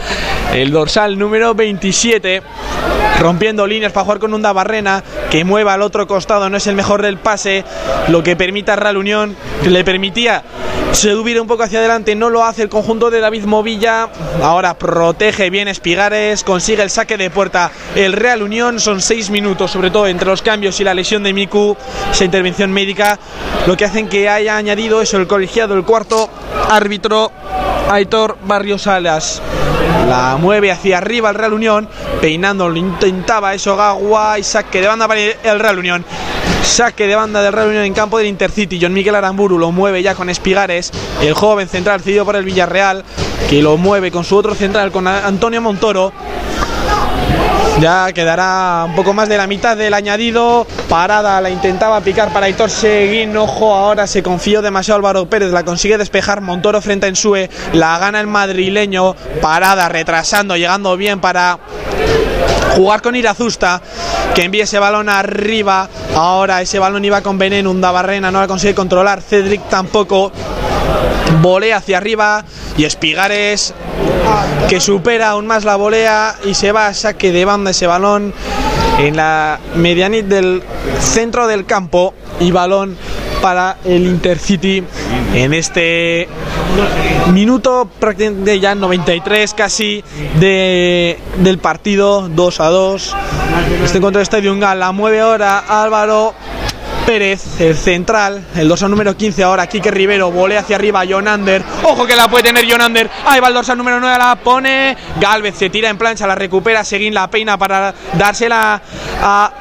[0.53, 2.41] el dorsal número 27,
[3.19, 6.75] rompiendo líneas para jugar con Onda Barrena, que mueva al otro costado, no es el
[6.75, 7.63] mejor del pase,
[8.07, 10.43] lo que permite a Real Unión, que le permitía
[10.91, 14.09] subir un poco hacia adelante, no lo hace el conjunto de David Movilla,
[14.41, 19.71] ahora protege bien Espigares, consigue el saque de puerta el Real Unión, son seis minutos,
[19.71, 21.77] sobre todo entre los cambios y la lesión de Miku,
[22.11, 23.19] esa intervención médica,
[23.67, 26.29] lo que hacen que haya añadido eso el colegiado, el cuarto
[26.69, 27.31] árbitro,
[27.89, 29.41] Aitor Barrios Salas.
[30.07, 31.87] La mueve hacia arriba el Real Unión,
[32.19, 36.05] peinando, lo intentaba eso Gagua y saque de banda para el Real Unión.
[36.63, 38.79] Saque de banda del Real Unión en campo del Intercity.
[38.81, 40.91] John Miguel Aramburu lo mueve ya con Espigares.
[41.21, 43.03] El joven central cedido por el Villarreal.
[43.49, 46.13] Que lo mueve con su otro central, con Antonio Montoro.
[47.79, 50.67] Ya quedará un poco más de la mitad del añadido.
[50.89, 53.37] Parada la intentaba picar para Hitor Seguín.
[53.37, 55.51] Ojo, ahora se confió demasiado Álvaro Pérez.
[55.51, 57.49] La consigue despejar Montoro frente a Ensue.
[57.71, 59.15] La gana el madrileño.
[59.41, 61.57] Parada, retrasando, llegando bien para
[62.75, 63.81] jugar con Irazusta,
[64.33, 65.89] que envía ese balón arriba.
[66.15, 69.21] Ahora ese balón iba con veneno, un Barrena no la consigue controlar.
[69.21, 70.31] Cedric tampoco.
[71.41, 72.43] Volea hacia arriba
[72.77, 73.73] y Espigares
[74.67, 78.33] que supera aún más la volea y se va a saque de banda ese balón
[78.99, 80.61] en la medianit del
[80.99, 82.97] centro del campo y balón
[83.41, 84.83] para el Intercity
[85.33, 86.27] en este
[87.33, 90.03] minuto prácticamente ya 93 casi
[90.39, 93.15] de, del partido 2 a 2
[93.83, 96.33] este encuentro de Estadio Ungal la mueve ahora Álvaro
[97.05, 102.05] Pérez, el central, el dorsal número 15 ahora, Quique Rivero, volea hacia arriba, Jonander, ojo
[102.05, 105.71] que la puede tener Jonander, ahí va el dorsal número 9, la pone, Galvez se
[105.71, 108.79] tira en plancha, la recupera, Seguín la peina para dársela
[109.23, 109.51] a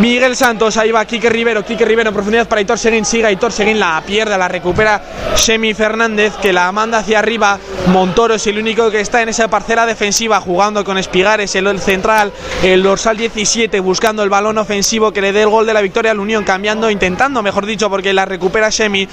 [0.00, 3.52] Miguel Santos, ahí va Quique Rivero, Quique Rivero en profundidad para Hitor Seguín, siga Hitor
[3.52, 5.02] Seguín, la pierde, la recupera
[5.36, 9.48] Semi Fernández, que la manda hacia arriba, Montoro es el único que está en esa
[9.48, 12.32] parcela defensiva, jugando con Espigares, el central,
[12.62, 16.10] el dorsal 17, buscando el balón ofensivo que le dé el gol de la victoria
[16.10, 19.08] al Unión, cambiando, intentando, mejor dicho, porque la recupera Semi,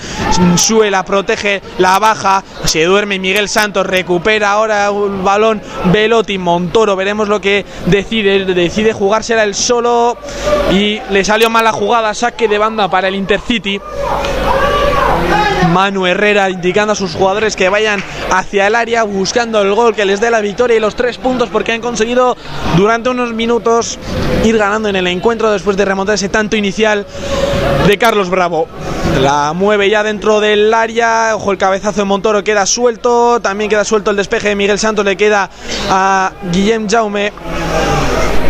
[0.56, 6.96] Sue la protege, la baja, se duerme Miguel Santos, recupera ahora el balón Velotti, Montoro,
[6.96, 10.11] veremos lo que decide, decide jugársela el solo
[10.72, 13.80] y le salió mala jugada, saque de banda para el Intercity.
[15.72, 20.06] Manu Herrera indicando a sus jugadores que vayan hacia el área buscando el gol que
[20.06, 22.36] les dé la victoria y los tres puntos porque han conseguido
[22.76, 23.98] durante unos minutos
[24.44, 27.06] ir ganando en el encuentro después de remontar ese tanto inicial
[27.88, 28.68] de Carlos Bravo.
[29.22, 33.86] La mueve ya dentro del área, ojo el cabezazo de Montoro queda suelto, también queda
[33.86, 35.50] suelto el despeje de Miguel Santos, le queda
[35.90, 37.32] a Guillem Jaume.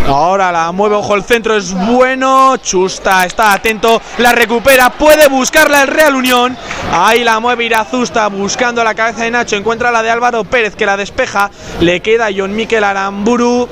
[0.06, 2.56] Ahora la mueve, ojo, el centro es bueno.
[2.56, 6.56] Chusta está atento, la recupera, puede buscarla el Real Unión.
[6.92, 9.56] Ahí la mueve Irazusta buscando la cabeza de Nacho.
[9.56, 11.50] Encuentra la de Álvaro Pérez que la despeja.
[11.80, 13.68] Le queda John Miquel Aramburu.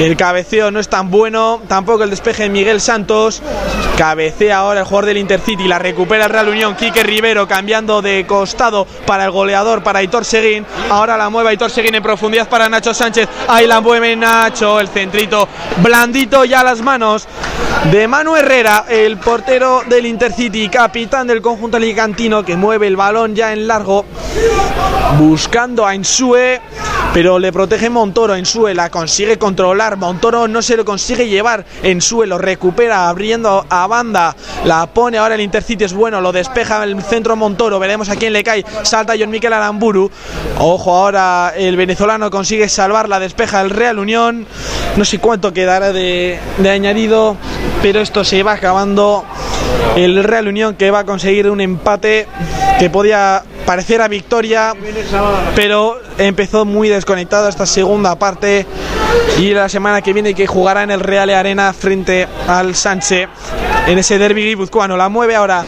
[0.00, 3.42] El cabeceo no es tan bueno, tampoco el despeje de Miguel Santos.
[3.98, 8.24] Cabecea ahora el jugador del Intercity, la recupera el Real Unión, Quique Rivero cambiando de
[8.26, 10.64] costado para el goleador, para Aitor Seguín.
[10.88, 13.28] Ahora la mueve Aitor Seguín en profundidad para Nacho Sánchez.
[13.46, 15.46] Ahí la mueve Nacho, el centrito
[15.82, 17.28] blandito ya las manos
[17.92, 23.34] de Manu Herrera, el portero del Intercity, capitán del conjunto alicantino que mueve el balón
[23.34, 24.06] ya en largo,
[25.18, 26.60] buscando a Insue,
[27.12, 28.36] pero le protege Montoro.
[28.36, 33.86] Insue la consigue controlar, Montoro no se lo consigue llevar, Insue lo recupera abriendo a
[33.86, 34.34] banda,
[34.64, 38.32] la pone ahora el Intercity, es bueno, lo despeja el centro Montoro, veremos a quién
[38.32, 40.10] le cae, salta John Miquel Aramburu,
[40.58, 43.08] ojo ahora el venezolano consigue salvar.
[43.08, 44.46] La despeja el Real Unión,
[44.96, 47.36] no sé cuánto quedará de, de añadido,
[47.82, 49.24] pero esto se va acabando.
[49.96, 52.26] El Real Unión que va a conseguir un empate
[52.78, 54.74] que podía parecer a victoria,
[55.54, 58.66] pero empezó muy desconectado esta segunda parte
[59.38, 63.28] y la semana que viene que jugará en el Real Arena frente al Sánchez
[63.86, 64.96] en ese derby guipuzcoano.
[64.96, 65.64] La mueve ahora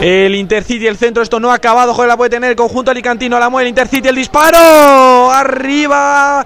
[0.00, 3.38] el Intercity, el centro, esto no ha acabado, joder, la puede tener el conjunto alicantino,
[3.38, 6.44] la mueve el Intercity, el disparo, arriba,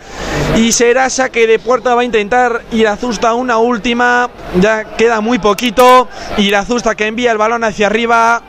[0.56, 4.30] y será saque de puerta, va a intentar Irazusta una última,
[4.60, 8.42] ya queda muy poquito, Irazusta que envía el balón hacia arriba,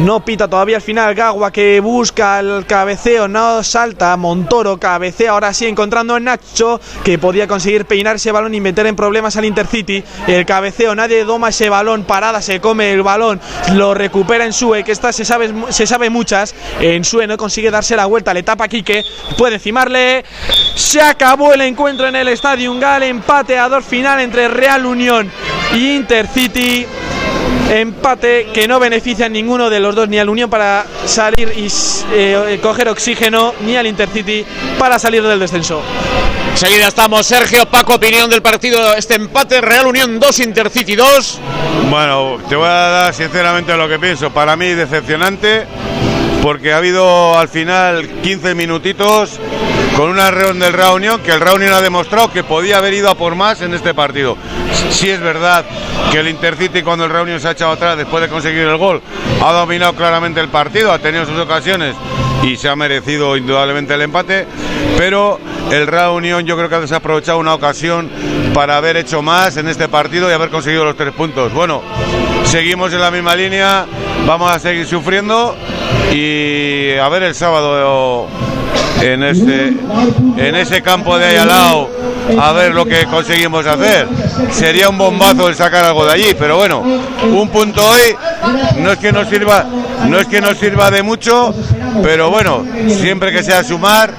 [0.00, 4.16] no pita todavía al final Gagua que busca el cabeceo, no salta.
[4.16, 8.86] Montoro cabecea ahora sí encontrando a Nacho que podía conseguir peinar ese balón y meter
[8.86, 10.02] en problemas al Intercity.
[10.26, 13.40] El cabeceo, nadie doma ese balón, parada, se come el balón,
[13.74, 16.54] lo recupera en Sue, que esta se sabe, se sabe muchas.
[16.80, 19.04] En Sue no consigue darse la vuelta, le tapa a Quique,
[19.38, 20.24] puede encimarle.
[20.74, 25.30] Se acabó el encuentro en el Estadio Gal, empateador final entre Real Unión
[25.74, 26.86] y Intercity.
[27.70, 31.68] Empate que no beneficia a ninguno de los dos, ni al Unión para salir y
[32.12, 34.44] eh, coger oxígeno, ni al Intercity
[34.78, 35.82] para salir del descenso.
[36.50, 41.40] Enseguida estamos, Sergio, Paco, opinión del partido, este empate, Real Unión 2, Intercity 2.
[41.90, 44.30] Bueno, te voy a dar sinceramente lo que pienso.
[44.30, 45.66] Para mí decepcionante,
[46.42, 49.40] porque ha habido al final 15 minutitos
[49.96, 52.94] con una reunión del Real Unión que el Real Unión ha demostrado que podía haber
[52.94, 54.36] ido a por más en este partido.
[54.90, 55.64] Sí es verdad
[56.10, 58.76] que el Intercity cuando el Real Unión se ha echado atrás después de conseguir el
[58.76, 59.00] gol
[59.42, 61.94] ha dominado claramente el partido, ha tenido sus ocasiones
[62.42, 64.46] y se ha merecido indudablemente el empate,
[64.96, 65.38] pero
[65.70, 68.10] el Real Unión yo creo que ha desaprovechado una ocasión
[68.52, 71.52] para haber hecho más en este partido y haber conseguido los tres puntos.
[71.52, 71.82] Bueno,
[72.44, 73.86] seguimos en la misma línea,
[74.26, 75.56] vamos a seguir sufriendo
[76.12, 78.28] y a ver el sábado
[79.00, 79.68] en ese,
[80.36, 81.90] en ese campo de ahí al lado
[82.38, 84.08] a ver lo que conseguimos hacer.
[84.50, 88.16] Sería un bombazo el sacar algo de allí, pero bueno, un punto hoy
[88.78, 89.64] no es que nos sirva,
[90.08, 91.54] no es que nos sirva de mucho,
[92.02, 94.14] pero bueno, siempre que sea sumar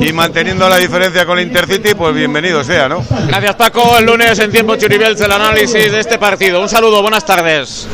[0.00, 3.04] y manteniendo la diferencia con el Intercity, pues bienvenido sea, ¿no?
[3.26, 6.60] Gracias Paco, el lunes en tiempo Churibels el análisis de este partido.
[6.60, 7.86] Un saludo, buenas tardes.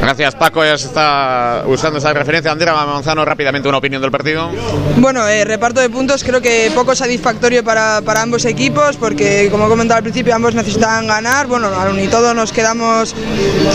[0.00, 2.50] Gracias Paco, ya se está usando esa referencia.
[2.52, 4.50] Andrea Manzano, rápidamente una opinión del partido.
[4.96, 9.66] Bueno, eh, reparto de puntos creo que poco satisfactorio para, para ambos equipos porque como
[9.66, 11.46] he comentado al principio ambos necesitaban ganar.
[11.46, 13.14] Bueno, aún y todo nos quedamos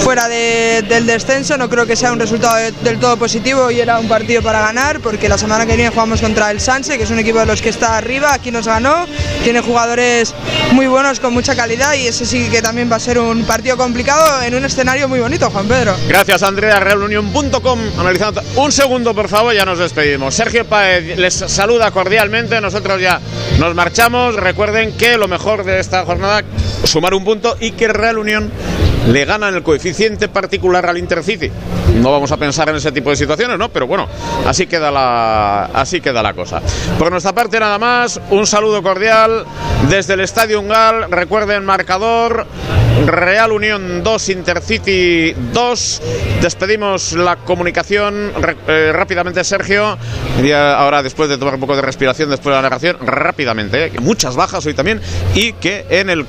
[0.03, 3.80] fuera de- del descenso, no creo que sea un resultado de- del todo positivo y
[3.80, 7.06] era un partido para ganar porque la semana que viene jugamos contra el Sanse, que
[7.06, 9.06] es un equipo de los que está arriba, aquí nos ganó,
[9.42, 10.36] tiene jugadores
[10.74, 13.78] muy buenos con mucha calidad y ese sí que también va a ser un partido
[13.78, 15.96] complicado en un escenario muy bonito, Juan Pedro.
[16.10, 17.80] Gracias Andrea, realunión.com.
[17.98, 18.44] Analizando.
[18.58, 20.36] Un segundo, por favor, ya nos despedimos.
[20.36, 22.60] Sergio Paez les saluda cordialmente.
[22.60, 23.22] Nosotros ya
[23.60, 24.36] nos marchamos.
[24.36, 26.44] Recuerden que lo mejor de esta jornada,
[26.84, 28.52] sumar un punto y que Real Unión
[29.07, 31.52] le gana en el coeficiente particular al Intercity.
[32.02, 33.69] No vamos a pensar en ese tipo de situaciones, ¿no?
[33.69, 34.07] Pero bueno,
[34.45, 36.61] así queda la, así queda la cosa.
[36.98, 39.45] Por nuestra parte nada más, un saludo cordial
[39.90, 41.10] desde el Estadio Ungal.
[41.11, 42.48] Recuerden marcador
[43.06, 46.02] Real Unión 2, Intercity 2.
[46.41, 48.32] Despedimos la comunicación
[48.68, 49.98] eh, rápidamente, Sergio.
[50.38, 53.91] Quería ahora, después de tomar un poco de respiración, después de la narración, rápidamente, eh,
[54.02, 55.02] muchas bajas hoy también
[55.34, 56.26] y que en el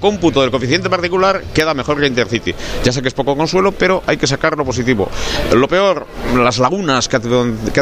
[0.00, 2.54] cómputo del coeficiente particular queda mejor que Intercity.
[2.84, 5.08] Ya sé que es poco consuelo, pero hay que sacar lo positivo.
[5.54, 6.06] Lo peor,
[6.36, 7.20] las lagunas que ha,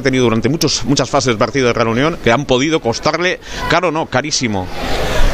[0.03, 3.41] tenido- durante muchos, muchas fases del partido de Real Unión, que han podido costarle,
[3.71, 4.67] caro no, carísimo.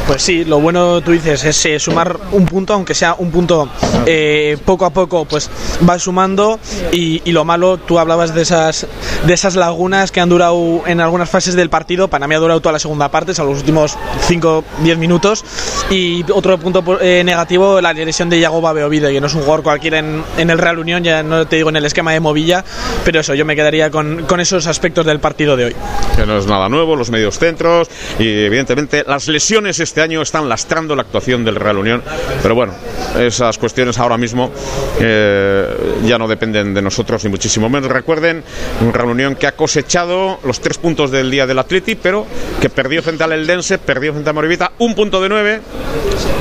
[0.07, 3.69] Pues sí, lo bueno tú dices es eh, sumar un punto, aunque sea un punto
[4.05, 5.49] eh, poco a poco, pues
[5.87, 6.59] va sumando.
[6.91, 8.85] Y, lo malo, tú hablabas de esas
[9.25, 12.59] de esas lagunas que han durado en algunas fases del partido, para mí ha durado
[12.61, 13.97] toda la segunda parte, son los últimos
[14.27, 15.43] 5-10 minutos.
[15.89, 19.63] Y otro punto eh, negativo, la lesión de Yago Beovide, que no es un jugador
[19.63, 22.63] cualquiera en, en el Real Unión, ya no te digo en el esquema de Movilla,
[23.05, 25.75] pero eso, yo me quedaría con, con esos aspectos del partido de hoy.
[26.15, 27.89] que no es nada nuevo, los medios centros
[28.19, 32.01] y evidentemente las lesiones este año están lastrando la actuación del Real Unión.
[32.41, 32.73] Pero bueno,
[33.19, 34.49] esas cuestiones ahora mismo
[34.99, 35.67] eh,
[36.03, 37.91] ya no dependen de nosotros ni muchísimo menos.
[37.91, 38.43] Recuerden,
[38.81, 42.25] un Real Unión que ha cosechado los tres puntos del día del Atleti, pero
[42.59, 45.61] que perdió frente al Eldense, perdió frente a Moribita, un punto de nueve,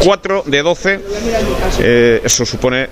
[0.02, 1.00] cuatro de doce.
[1.78, 2.88] Eh, eso supone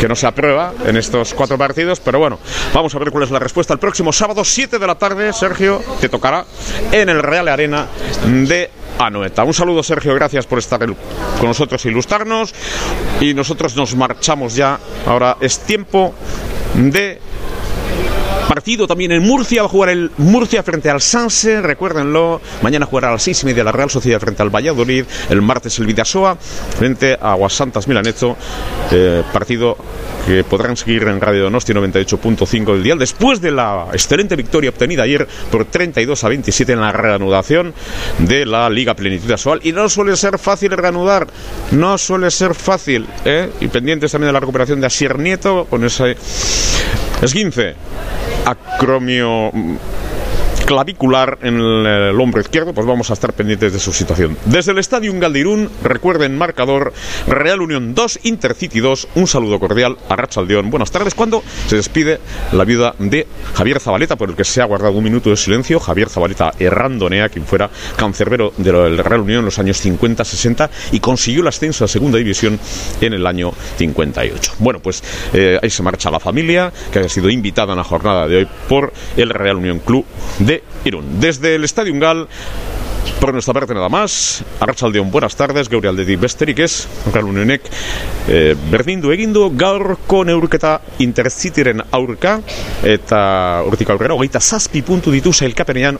[0.00, 2.40] que no se aprueba en estos cuatro partidos, pero bueno,
[2.74, 3.74] vamos a ver cuál es la respuesta.
[3.74, 6.44] El próximo sábado, 7 de la tarde, Sergio, te tocará
[6.90, 7.86] en el Real Arena
[8.26, 9.44] de Anoeta.
[9.44, 12.54] Un saludo, Sergio, gracias por estar con nosotros ilustrarnos.
[13.20, 14.78] Y nosotros nos marchamos ya.
[15.06, 16.14] Ahora es tiempo
[16.74, 17.20] de
[18.50, 19.62] partido también en Murcia.
[19.62, 22.40] Va a jugar el Murcia frente al Sanse, recuérdenlo.
[22.62, 25.04] Mañana jugará a las seis y media la Real Sociedad frente al Valladolid.
[25.28, 28.36] El martes el Vidasoa frente a Aguasantas Milanezo.
[28.90, 29.76] Eh, partido
[30.26, 35.04] que podrán seguir en Radio Donosti 98.5 del día después de la excelente victoria obtenida
[35.04, 37.72] ayer por 32 a 27 en la reanudación
[38.18, 39.60] de la Liga Plenitud Asual.
[39.62, 41.28] Y no suele ser fácil reanudar,
[41.70, 43.06] no suele ser fácil.
[43.24, 43.48] ¿eh?
[43.60, 46.16] Y pendientes también de la recuperación de Asier Nieto con ese
[47.22, 47.76] esguince
[48.44, 49.50] acromio
[50.70, 54.36] clavicular en el, hombro izquierdo, pues vamos a estar pendientes de su situación.
[54.44, 56.92] Desde el Estadio Galdirún, recuerden marcador
[57.26, 59.08] Real Unión 2, Intercity 2.
[59.16, 60.70] Un saludo cordial a Rachaldeón.
[60.70, 61.16] Buenas tardes.
[61.16, 62.20] Cuando se despide
[62.52, 65.80] la viuda de Javier Zabaleta, por el que se ha guardado un minuto de silencio,
[65.80, 71.42] Javier Zabaleta Errandonea, quien fuera cancerbero del Real Unión en los años 50-60 y consiguió
[71.42, 72.60] el ascenso a Segunda División
[73.00, 74.52] en el año 58.
[74.60, 75.02] Bueno, pues
[75.32, 78.48] eh, ahí se marcha la familia, que ha sido invitada en la jornada de hoy
[78.68, 80.04] por el Real Unión Club
[80.38, 81.20] de Irún.
[81.20, 82.28] Desde el Estadio Ungal,
[83.20, 84.42] por nuestra parte nada más.
[84.60, 85.68] Arratsaldeon, buenas tardes.
[85.68, 86.86] Geure aldetik besterik ez.
[87.12, 87.68] Real Unionek
[88.28, 92.38] e, berdindu egindu gaurko neurketa Intercityren aurka
[92.86, 93.20] eta
[93.68, 95.98] urtik aurrera hogeita zazpi puntu ditu sailkapenean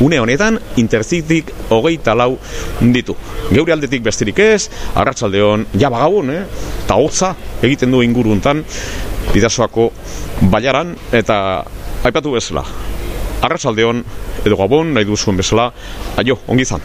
[0.00, 2.34] une honetan Intercityk hogeita lau
[2.80, 3.16] ditu.
[3.50, 4.68] Geure aldetik besterik ez.
[4.94, 6.44] Arratsaldeon, ja bagagun, eh?
[6.86, 8.64] Ta hotza egiten du inguruntan
[9.32, 9.90] bidasoako
[10.52, 11.36] baiaran eta
[12.04, 12.64] aipatu bezala
[13.40, 14.02] Arratsaldeon
[14.44, 15.70] edo gabon nahi duzuen bezala,
[16.20, 16.84] aio, ongi izan.